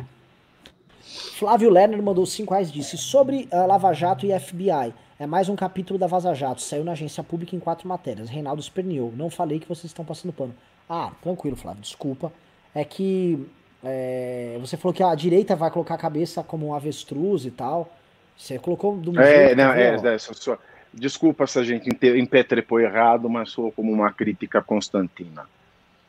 [1.02, 4.94] Flávio Lerner mandou 5 reais e disse sobre a Lava Jato e FBI.
[5.20, 6.62] É mais um capítulo da Vaza Jato.
[6.62, 8.30] Saiu na agência pública em quatro matérias.
[8.30, 9.12] Reinaldo esperneou.
[9.16, 10.56] Não falei que vocês estão passando pano.
[10.90, 11.82] Ah, tranquilo, Flávio.
[11.82, 12.32] Desculpa.
[12.74, 13.48] É que
[13.84, 17.92] é, você falou que a direita vai colocar a cabeça como um avestruz e tal.
[18.38, 20.58] Você colocou do mesmo É, jeito, não, tá é, é, só- só-
[21.00, 25.46] desculpa se a gente impetrepou errado, mas sou como uma crítica constantina.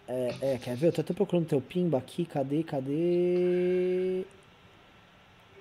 [0.09, 0.89] É, é, quer ver?
[0.89, 2.25] Eu tô até procurando teu pimba aqui.
[2.25, 2.63] Cadê?
[2.63, 4.25] Cadê?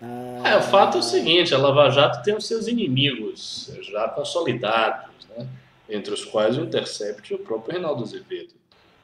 [0.02, 4.08] Ah, É, o fato é o seguinte, a Lava Jato tem os seus inimigos já
[4.10, 5.48] consolidados, né?
[5.90, 8.54] entre os quais o Intercept e o próprio Reinaldo Azevedo.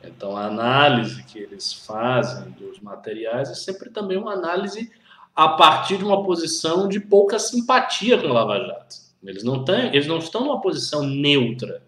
[0.03, 4.91] Então, a análise que eles fazem dos materiais é sempre também uma análise
[5.35, 9.02] a partir de uma posição de pouca simpatia com a Lava Jato.
[9.25, 11.81] Eles não, têm, eles não estão numa posição neutra,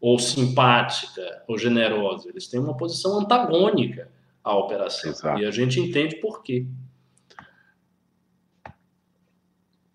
[0.00, 2.28] ou simpática, ou generosa.
[2.28, 4.08] Eles têm uma posição antagônica
[4.42, 5.10] à operação.
[5.10, 5.40] Exato.
[5.40, 6.66] E a gente entende por quê.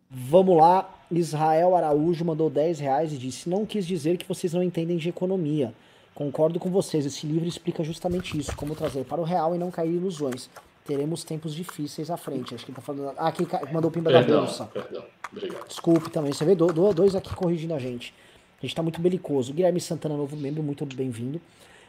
[0.10, 0.92] Vamos lá.
[1.12, 5.10] Israel Araújo mandou 10 reais e disse: Não quis dizer que vocês não entendem de
[5.10, 5.74] economia.
[6.14, 9.70] Concordo com vocês, esse livro explica justamente isso, como trazer para o real e não
[9.70, 10.50] cair em ilusões.
[10.86, 12.54] Teremos tempos difíceis à frente.
[12.54, 13.14] Acho que ele tá falando.
[13.18, 14.66] Ah, aqui mandou o pimba perdão, da bolsa.
[14.66, 15.68] Perdão, obrigado.
[15.68, 16.32] Desculpe também.
[16.32, 18.14] Você vê dois aqui corrigindo a gente.
[18.60, 19.52] A gente tá muito belicoso.
[19.52, 21.42] Guilherme Santana, novo membro, muito bem-vindo.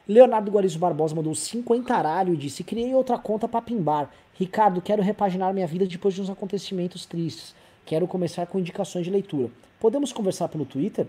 [0.08, 4.10] Leonardo Guarizo Barbosa mandou 50 aralho e disse: Criei outra conta para pimbar.
[4.34, 7.54] Ricardo, quero repaginar minha vida depois de uns acontecimentos tristes.
[7.84, 9.50] Quero começar com indicações de leitura.
[9.78, 11.06] Podemos conversar pelo Twitter?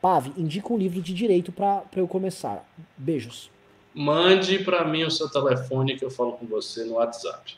[0.00, 2.64] Pave, indica um livro de direito para eu começar.
[2.96, 3.50] Beijos.
[3.94, 7.56] Mande para mim o seu telefone que eu falo com você no WhatsApp.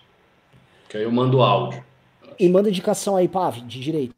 [0.88, 1.82] Que aí eu mando áudio.
[2.38, 4.14] E manda indicação aí, Pave, de direito.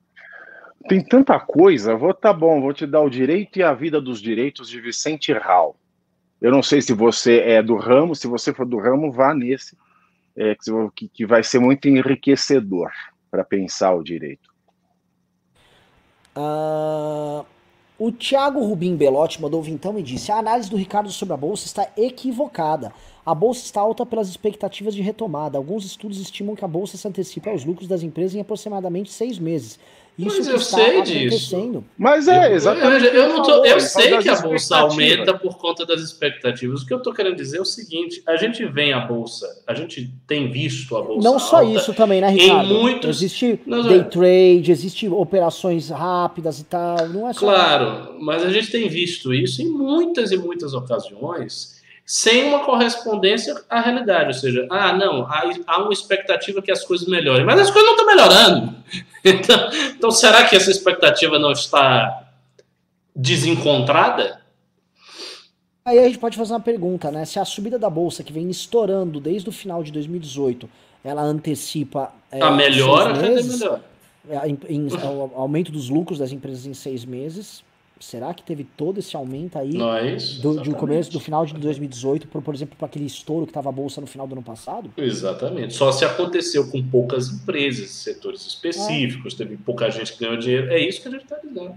[0.88, 1.94] Tem tanta coisa.
[1.94, 5.32] Vou tá bom, vou te dar o direito e a vida dos direitos de Vicente
[5.32, 5.76] Hall.
[6.40, 9.76] Eu não sei se você é do ramo, se você for do ramo, vá nesse,
[10.36, 10.56] é,
[10.94, 12.90] que, que vai ser muito enriquecedor
[13.30, 14.48] para pensar o direito.
[16.36, 17.44] Uh,
[17.98, 21.66] o Thiago Rubim Belotti mandou vintão e disse: a análise do Ricardo sobre a bolsa
[21.66, 22.92] está equivocada.
[23.28, 25.58] A bolsa está alta pelas expectativas de retomada.
[25.58, 29.38] Alguns estudos estimam que a bolsa se antecipa aos lucros das empresas em aproximadamente seis
[29.38, 29.78] meses.
[30.18, 31.84] Isso Mas eu sei disso.
[31.98, 33.04] Mas é, exatamente.
[33.04, 36.80] Eu, eu, eu, tô, eu sei que a bolsa aumenta por conta das expectativas.
[36.80, 39.74] O que eu estou querendo dizer é o seguinte: a gente vem a bolsa, a
[39.74, 41.28] gente tem visto a bolsa.
[41.28, 42.72] Não só isso também, né, Ricardo?
[42.72, 43.18] Em muitos...
[43.18, 47.06] Existe não, day trade, existe operações rápidas e tal.
[47.10, 47.40] Não é só.
[47.40, 51.77] Claro, mas a gente tem visto isso em muitas e muitas ocasiões
[52.08, 54.28] sem uma correspondência à realidade.
[54.28, 57.84] Ou seja, ah, não, há, há uma expectativa que as coisas melhorem, mas as coisas
[57.84, 58.74] não estão melhorando.
[59.24, 62.30] Então, então, será que essa expectativa não está
[63.14, 64.40] desencontrada?
[65.84, 67.24] Aí a gente pode fazer uma pergunta, né?
[67.24, 70.70] Se a subida da bolsa que vem estourando desde o final de 2018,
[71.04, 72.12] ela antecipa.
[72.30, 73.80] É, a melhora, meses, melhor?
[74.30, 77.62] É, em, em, o aumento dos lucros das empresas em seis meses,
[78.00, 82.28] Será que teve todo esse aumento aí Nós, do, do começo, do final de 2018,
[82.28, 84.92] por, por exemplo, para aquele estouro que estava a bolsa no final do ano passado?
[84.96, 85.74] Exatamente.
[85.74, 89.38] Só se aconteceu com poucas empresas, setores específicos, é.
[89.38, 90.70] teve pouca gente que ganhou dinheiro.
[90.70, 91.76] É isso que a gente está dizendo.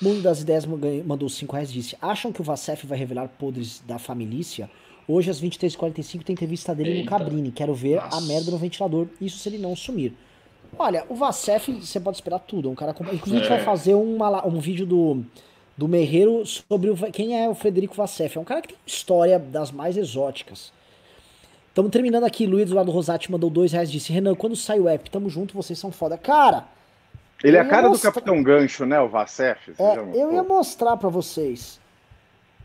[0.00, 3.82] Mundo das Ideias mandou 5 reais e disse: Acham que o Vacef vai revelar podres
[3.86, 4.68] da família?
[5.08, 7.04] Hoje, às 23h45, tem entrevista dele Eita.
[7.04, 7.52] no Cabrini.
[7.52, 8.18] Quero ver Nossa.
[8.18, 9.06] a merda no ventilador.
[9.20, 10.12] Isso se ele não sumir.
[10.78, 12.68] Olha, o Vacef, você pode esperar tudo.
[12.68, 12.94] É um cara.
[13.12, 13.64] Inclusive, a gente vai é.
[13.64, 15.24] fazer uma, um vídeo do,
[15.76, 18.36] do Merreiro sobre o, quem é o Frederico Vacef.
[18.36, 20.72] É um cara que tem história das mais exóticas.
[21.68, 22.46] Estamos terminando aqui.
[22.46, 23.90] Luiz Eduardo Rosati mandou dois reais.
[23.90, 26.16] Disse: Renan, quando sai o app, tamo junto, vocês são foda.
[26.18, 26.66] Cara.
[27.44, 28.10] Ele é a cara mostrar...
[28.10, 28.98] do Capitão Gancho, né?
[29.00, 29.74] O Vacef.
[29.78, 31.80] É, eu ia mostrar para vocês.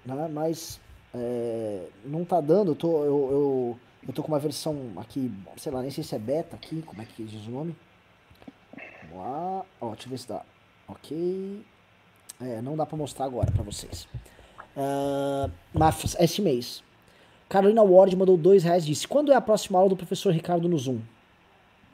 [0.05, 0.79] Né, mas.
[1.13, 2.71] É, não tá dando.
[2.71, 6.15] Eu tô, eu, eu, eu tô com uma versão aqui, sei lá, nem sei se
[6.15, 6.81] é beta aqui.
[6.81, 7.75] Como é que diz o nome?
[9.11, 9.65] Vamos lá.
[9.79, 10.41] Ó, deixa eu ver se dá.
[10.87, 11.61] Ok.
[12.41, 14.07] É, não dá pra mostrar agora pra vocês.
[14.75, 16.83] Uh, mas esse mês.
[17.47, 20.77] Carolina Ward mandou dois reais disse: Quando é a próxima aula do professor Ricardo no
[20.77, 20.99] Zoom?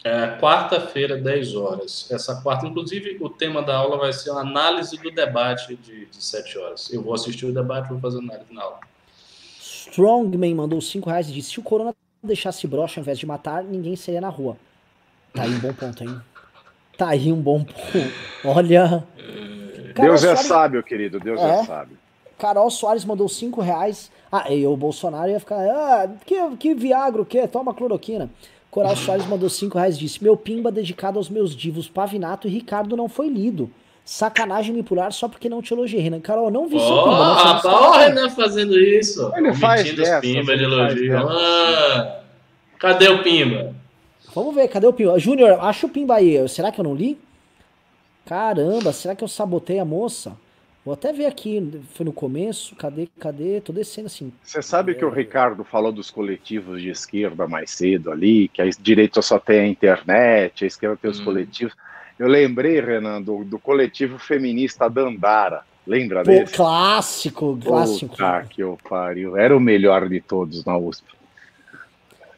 [0.04, 2.08] É quarta-feira, 10 horas.
[2.12, 6.24] Essa quarta, inclusive, o tema da aula vai ser a análise do debate de, de
[6.24, 6.94] 7 horas.
[6.94, 8.80] Eu vou assistir o debate e vou fazer análise na aula.
[9.60, 13.64] Strongman mandou 5 reais e disse: Se o Corona deixasse brocha ao invés de matar,
[13.64, 14.56] ninguém seria na rua.
[15.34, 16.22] Tá aí um bom ponto, hein?
[16.98, 17.76] Tá aí um bom ponto.
[18.44, 19.04] Olha.
[19.94, 20.46] Carol Deus é Soares...
[20.48, 21.20] sábio, querido.
[21.20, 21.60] Deus é.
[21.60, 21.98] é sábio.
[22.38, 24.12] Carol Soares mandou 5 reais.
[24.32, 25.60] Ah, e o Bolsonaro ia ficar.
[25.60, 27.48] Ah, que, que Viagro, que?
[27.48, 28.30] Toma cloroquina.
[28.70, 32.98] Coral Soares mandou 5 reais disse: Meu pimba dedicado aos meus divos Pavinato e Ricardo
[32.98, 33.72] não foi lido.
[34.04, 36.22] Sacanagem me pular só porque não te elogiei, Renan.
[36.22, 37.34] Carol, não vi oh, seu pimba.
[37.34, 39.32] Ah, tá o Renan fazendo isso.
[39.36, 41.18] Ele faz dessa, pimba de elogio.
[41.18, 42.22] Ah,
[42.80, 43.76] cadê o pimba?
[44.38, 45.18] Vamos ver, cadê o Pimba?
[45.18, 46.48] Júnior, acha o Pimba aí.
[46.48, 47.18] Será que eu não li?
[48.24, 50.38] Caramba, será que eu sabotei a moça?
[50.86, 53.60] Vou até ver aqui, foi no começo, cadê, cadê?
[53.62, 54.32] Tô descendo assim.
[54.44, 54.94] Você sabe é...
[54.96, 59.40] que o Ricardo falou dos coletivos de esquerda mais cedo ali, que a direita só
[59.40, 61.26] tem a internet, a esquerda tem os hum.
[61.26, 61.74] coletivos.
[62.20, 65.64] Eu lembrei, Renan, do, do coletivo feminista Dandara.
[65.88, 66.54] Lembra Pô, desse?
[66.54, 68.16] Clássico, clássico.
[68.20, 69.36] Ah, que eu pariu.
[69.36, 71.17] Era o melhor de todos na USP.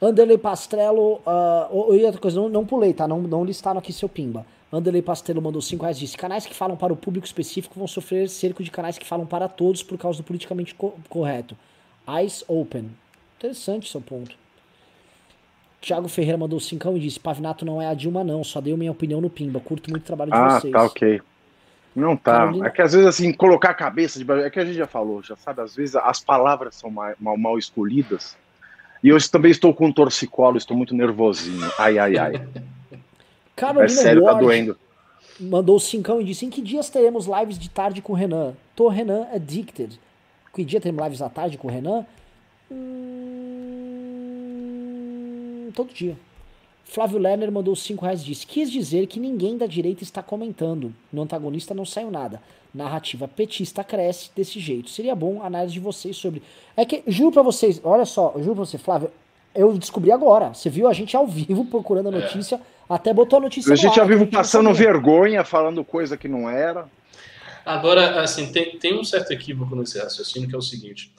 [0.01, 3.07] Anderley Pastrello, uh, e outra coisa, não, não pulei, tá?
[3.07, 4.45] Não, não listaram aqui seu pimba.
[4.71, 8.29] Anderley Pastrello mandou 5 reais disse: canais que falam para o público específico vão sofrer
[8.29, 11.57] cerco de canais que falam para todos por causa do politicamente co correto.
[12.07, 12.89] Eyes Open.
[13.37, 14.35] Interessante seu ponto.
[15.81, 18.43] Thiago Ferreira mandou cincão e disse: Pavinato não é a Dilma, não.
[18.43, 19.59] Só dei minha opinião no Pimba.
[19.59, 20.73] Curto muito o trabalho de ah, vocês.
[20.73, 21.21] tá, ok.
[21.95, 22.39] Não tá.
[22.39, 22.67] Carolina...
[22.67, 24.31] É que às vezes, assim, colocar a cabeça de.
[24.31, 27.37] É que a gente já falou, já sabe, às vezes as palavras são mal, mal,
[27.37, 28.37] mal escolhidas.
[29.03, 31.71] E eu também estou com um torcicolo, estou muito nervosinho.
[31.77, 32.47] Ai, ai, ai.
[33.55, 34.77] Carolina é sério, Ward tá doendo.
[35.39, 38.53] Mandou cincão e disse: Em que dias teremos lives de tarde com o Renan?
[38.75, 39.97] Tô Renan Addicted.
[40.53, 42.05] Que dia teremos lives à tarde com o Renan?
[42.69, 43.39] Hum,
[45.73, 46.17] todo dia.
[46.89, 50.91] Flávio Lerner mandou 5 reais e disse: Quis dizer que ninguém da direita está comentando.
[51.13, 52.41] No antagonista não saiu nada.
[52.73, 54.89] Narrativa petista cresce desse jeito.
[54.89, 56.41] Seria bom a análise de vocês sobre.
[56.75, 59.11] É que, juro pra vocês, olha só, juro pra você, Flávio,
[59.53, 60.51] eu descobri agora.
[60.53, 62.21] Você viu a gente ao vivo procurando a é.
[62.21, 62.59] notícia, é.
[62.89, 63.71] até botou a notícia.
[63.71, 66.89] A gente ao vivo passando vergonha, falando coisa que não era.
[67.63, 71.11] Agora, assim, tem, tem um certo equívoco nesse raciocínio que é o seguinte: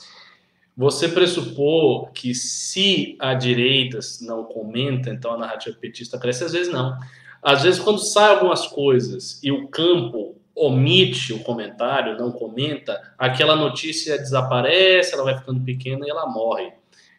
[0.81, 6.73] você pressupor que se a direita não comenta, então a narrativa petista cresce, às vezes
[6.73, 6.99] não.
[7.43, 13.55] Às vezes, quando saem algumas coisas e o campo omite o comentário, não comenta, aquela
[13.55, 16.73] notícia desaparece, ela vai ficando pequena e ela morre.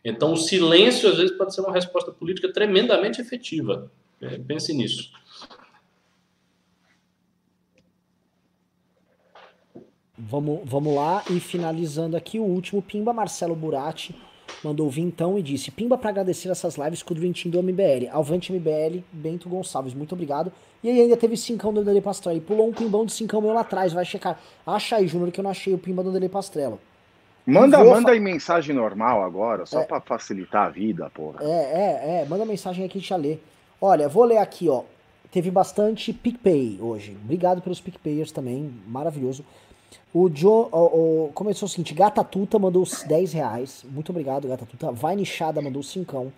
[0.04, 3.92] Então, o silêncio, às vezes, pode ser uma resposta política tremendamente efetiva.
[4.20, 5.12] É, pense nisso.
[10.30, 14.16] Vamos, vamos lá e finalizando aqui o último Pimba, Marcelo Burati
[14.64, 18.10] mandou vintão e disse: Pimba para agradecer essas lives com o Dream do MBL.
[18.12, 20.52] Alvante MBL, Bento Gonçalves, muito obrigado.
[20.84, 22.38] E aí ainda teve cincão do Dele Pastrello.
[22.38, 24.40] E pulou um pimbão de cincão meu lá atrás, vai checar.
[24.66, 26.80] Acha aí, Júnior, que eu não achei o pimba do Dele Pastrello.
[27.46, 31.40] Manda, manda aí mensagem normal agora, só é, para facilitar a vida, porra.
[31.42, 32.26] É, é, é.
[32.26, 33.44] Manda mensagem aqui, deixa eu ler.
[33.80, 34.84] Olha, vou ler aqui, ó.
[35.32, 37.18] Teve bastante PicPay hoje.
[37.24, 39.44] Obrigado pelos PicPayers também, maravilhoso.
[40.14, 43.86] O Joe o, o, começou o seguinte: Gata Tuta mandou 10 reais.
[43.90, 44.92] Muito obrigado, Gata Tuta.
[44.92, 46.32] Vai Nichada mandou 5.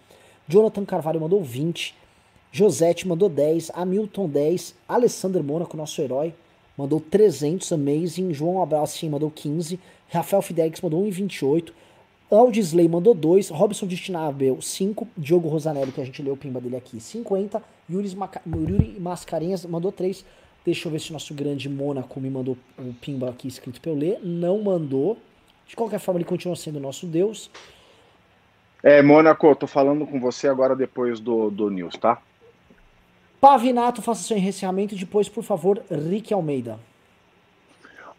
[0.48, 1.96] Jonathan Carvalho mandou 20.
[2.52, 3.72] Josete mandou 10.
[3.74, 4.76] Hamilton 10.
[4.88, 6.34] Alessandro Mônaco, nosso herói,
[6.78, 7.72] mandou 300.
[7.72, 8.34] Amazing.
[8.34, 9.80] João Abracin mandou 15.
[10.10, 11.72] Rafael Fidelix mandou 1,28.
[12.30, 13.50] Aldisley mandou 2.
[13.50, 15.08] Robson Destinabel 5.
[15.18, 17.62] Diogo Rosanelli, que a gente leu o pimba dele aqui, 50.
[17.90, 18.42] Yuri, Maca...
[18.46, 20.24] Yuri Mascarenhas mandou 3.
[20.65, 23.91] Deixa eu ver se o nosso grande Mônaco me mandou o pimba aqui escrito pra
[23.91, 24.19] eu ler.
[24.23, 25.18] Não mandou.
[25.68, 27.49] De qualquer forma, ele continua sendo nosso Deus.
[28.81, 32.22] É, Mônaco, tô falando com você agora depois do, do news, tá?
[33.40, 36.80] Pavinato, faça seu encerramento e depois, por favor, Rick Almeida.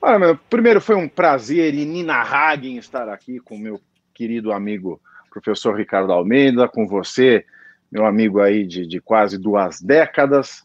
[0.01, 3.81] Olha, meu, primeiro foi um prazer inenarrável estar aqui com meu
[4.13, 5.01] querido amigo
[5.31, 7.45] professor Ricardo Almeida, com você,
[7.91, 10.63] meu amigo aí de, de quase duas décadas.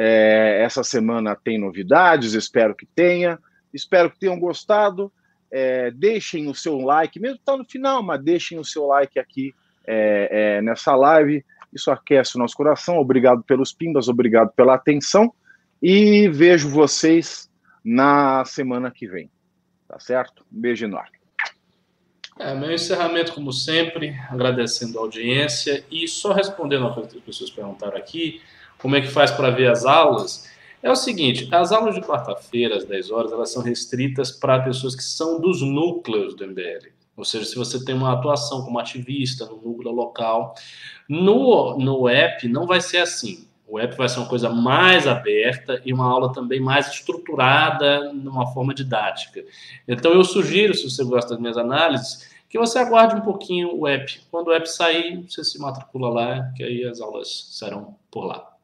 [0.00, 3.36] É, essa semana tem novidades, espero que tenha.
[3.74, 5.12] Espero que tenham gostado.
[5.50, 9.18] É, deixem o seu like, mesmo que está no final, mas deixem o seu like
[9.18, 9.52] aqui
[9.84, 11.44] é, é, nessa live.
[11.74, 12.98] Isso aquece o nosso coração.
[12.98, 15.34] Obrigado pelos pimbas, obrigado pela atenção.
[15.82, 17.50] E vejo vocês
[17.84, 19.28] na semana que vem.
[19.88, 20.46] Tá certo?
[20.52, 21.18] Um beijo enorme.
[22.38, 27.24] É, meu encerramento, como sempre, agradecendo a audiência e só respondendo a coisa que as
[27.24, 28.40] pessoas perguntaram aqui
[28.80, 30.48] como é que faz para ver as aulas,
[30.80, 34.94] é o seguinte, as aulas de quarta-feira, às 10 horas, elas são restritas para pessoas
[34.94, 36.92] que são dos núcleos do MBL.
[37.16, 40.54] Ou seja, se você tem uma atuação como ativista no núcleo local,
[41.08, 43.44] no, no app não vai ser assim.
[43.66, 48.46] O app vai ser uma coisa mais aberta e uma aula também mais estruturada, numa
[48.52, 49.44] forma didática.
[49.86, 53.86] Então, eu sugiro, se você gosta das minhas análises, que você aguarde um pouquinho o
[53.86, 54.20] app.
[54.30, 58.57] Quando o app sair, você se matricula lá, que aí as aulas serão por lá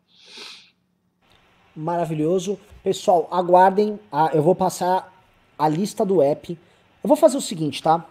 [1.74, 2.58] maravilhoso.
[2.82, 5.12] Pessoal, aguardem, a, eu vou passar
[5.58, 6.58] a lista do app.
[7.02, 8.06] Eu vou fazer o seguinte, tá?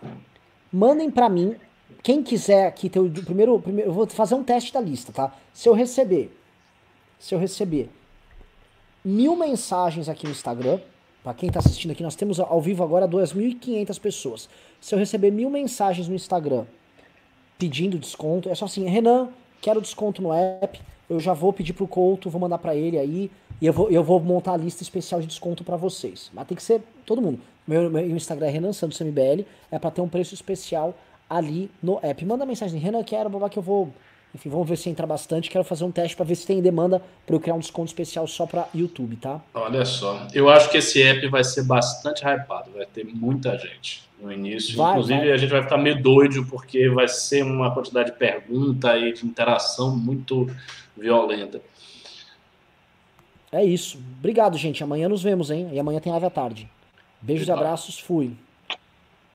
[0.71, 1.55] Mandem para mim,
[2.01, 5.33] quem quiser aqui ter o primeiro, primeiro, eu vou fazer um teste da lista, tá?
[5.53, 6.35] Se eu receber,
[7.19, 7.89] se eu receber
[9.03, 10.79] mil mensagens aqui no Instagram,
[11.23, 14.49] para quem tá assistindo aqui, nós temos ao vivo agora 2.500 pessoas.
[14.81, 16.65] Se eu receber mil mensagens no Instagram
[17.57, 19.29] pedindo desconto, é só assim, Renan,
[19.61, 23.31] quero desconto no app, eu já vou pedir pro Couto, vou mandar para ele aí,
[23.61, 26.29] e eu vou, eu vou montar a lista especial de desconto para vocês.
[26.33, 27.39] Mas tem que ser todo mundo.
[27.67, 30.93] Meu, meu Instagram é Renan Santos MBL, é para ter um preço especial
[31.29, 32.25] ali no app.
[32.25, 33.93] Manda mensagem, Renan, quero, babá, que eu vou.
[34.35, 35.49] Enfim, vamos ver se entra bastante.
[35.49, 38.25] Quero fazer um teste para ver se tem demanda para eu criar um desconto especial
[38.27, 39.39] só para YouTube, tá?
[39.53, 44.03] Olha só, eu acho que esse app vai ser bastante hypado, vai ter muita gente
[44.19, 44.75] no início.
[44.75, 45.31] Vai, Inclusive, vai.
[45.31, 49.25] a gente vai ficar meio doido, porque vai ser uma quantidade de pergunta e de
[49.25, 50.49] interação muito
[50.97, 51.61] violenta.
[53.53, 53.99] É isso.
[54.19, 54.83] Obrigado, gente.
[54.83, 55.69] Amanhã nos vemos, hein?
[55.71, 56.67] E amanhã tem live à tarde.
[57.21, 57.99] Beijos e abraços.
[57.99, 58.33] Fui.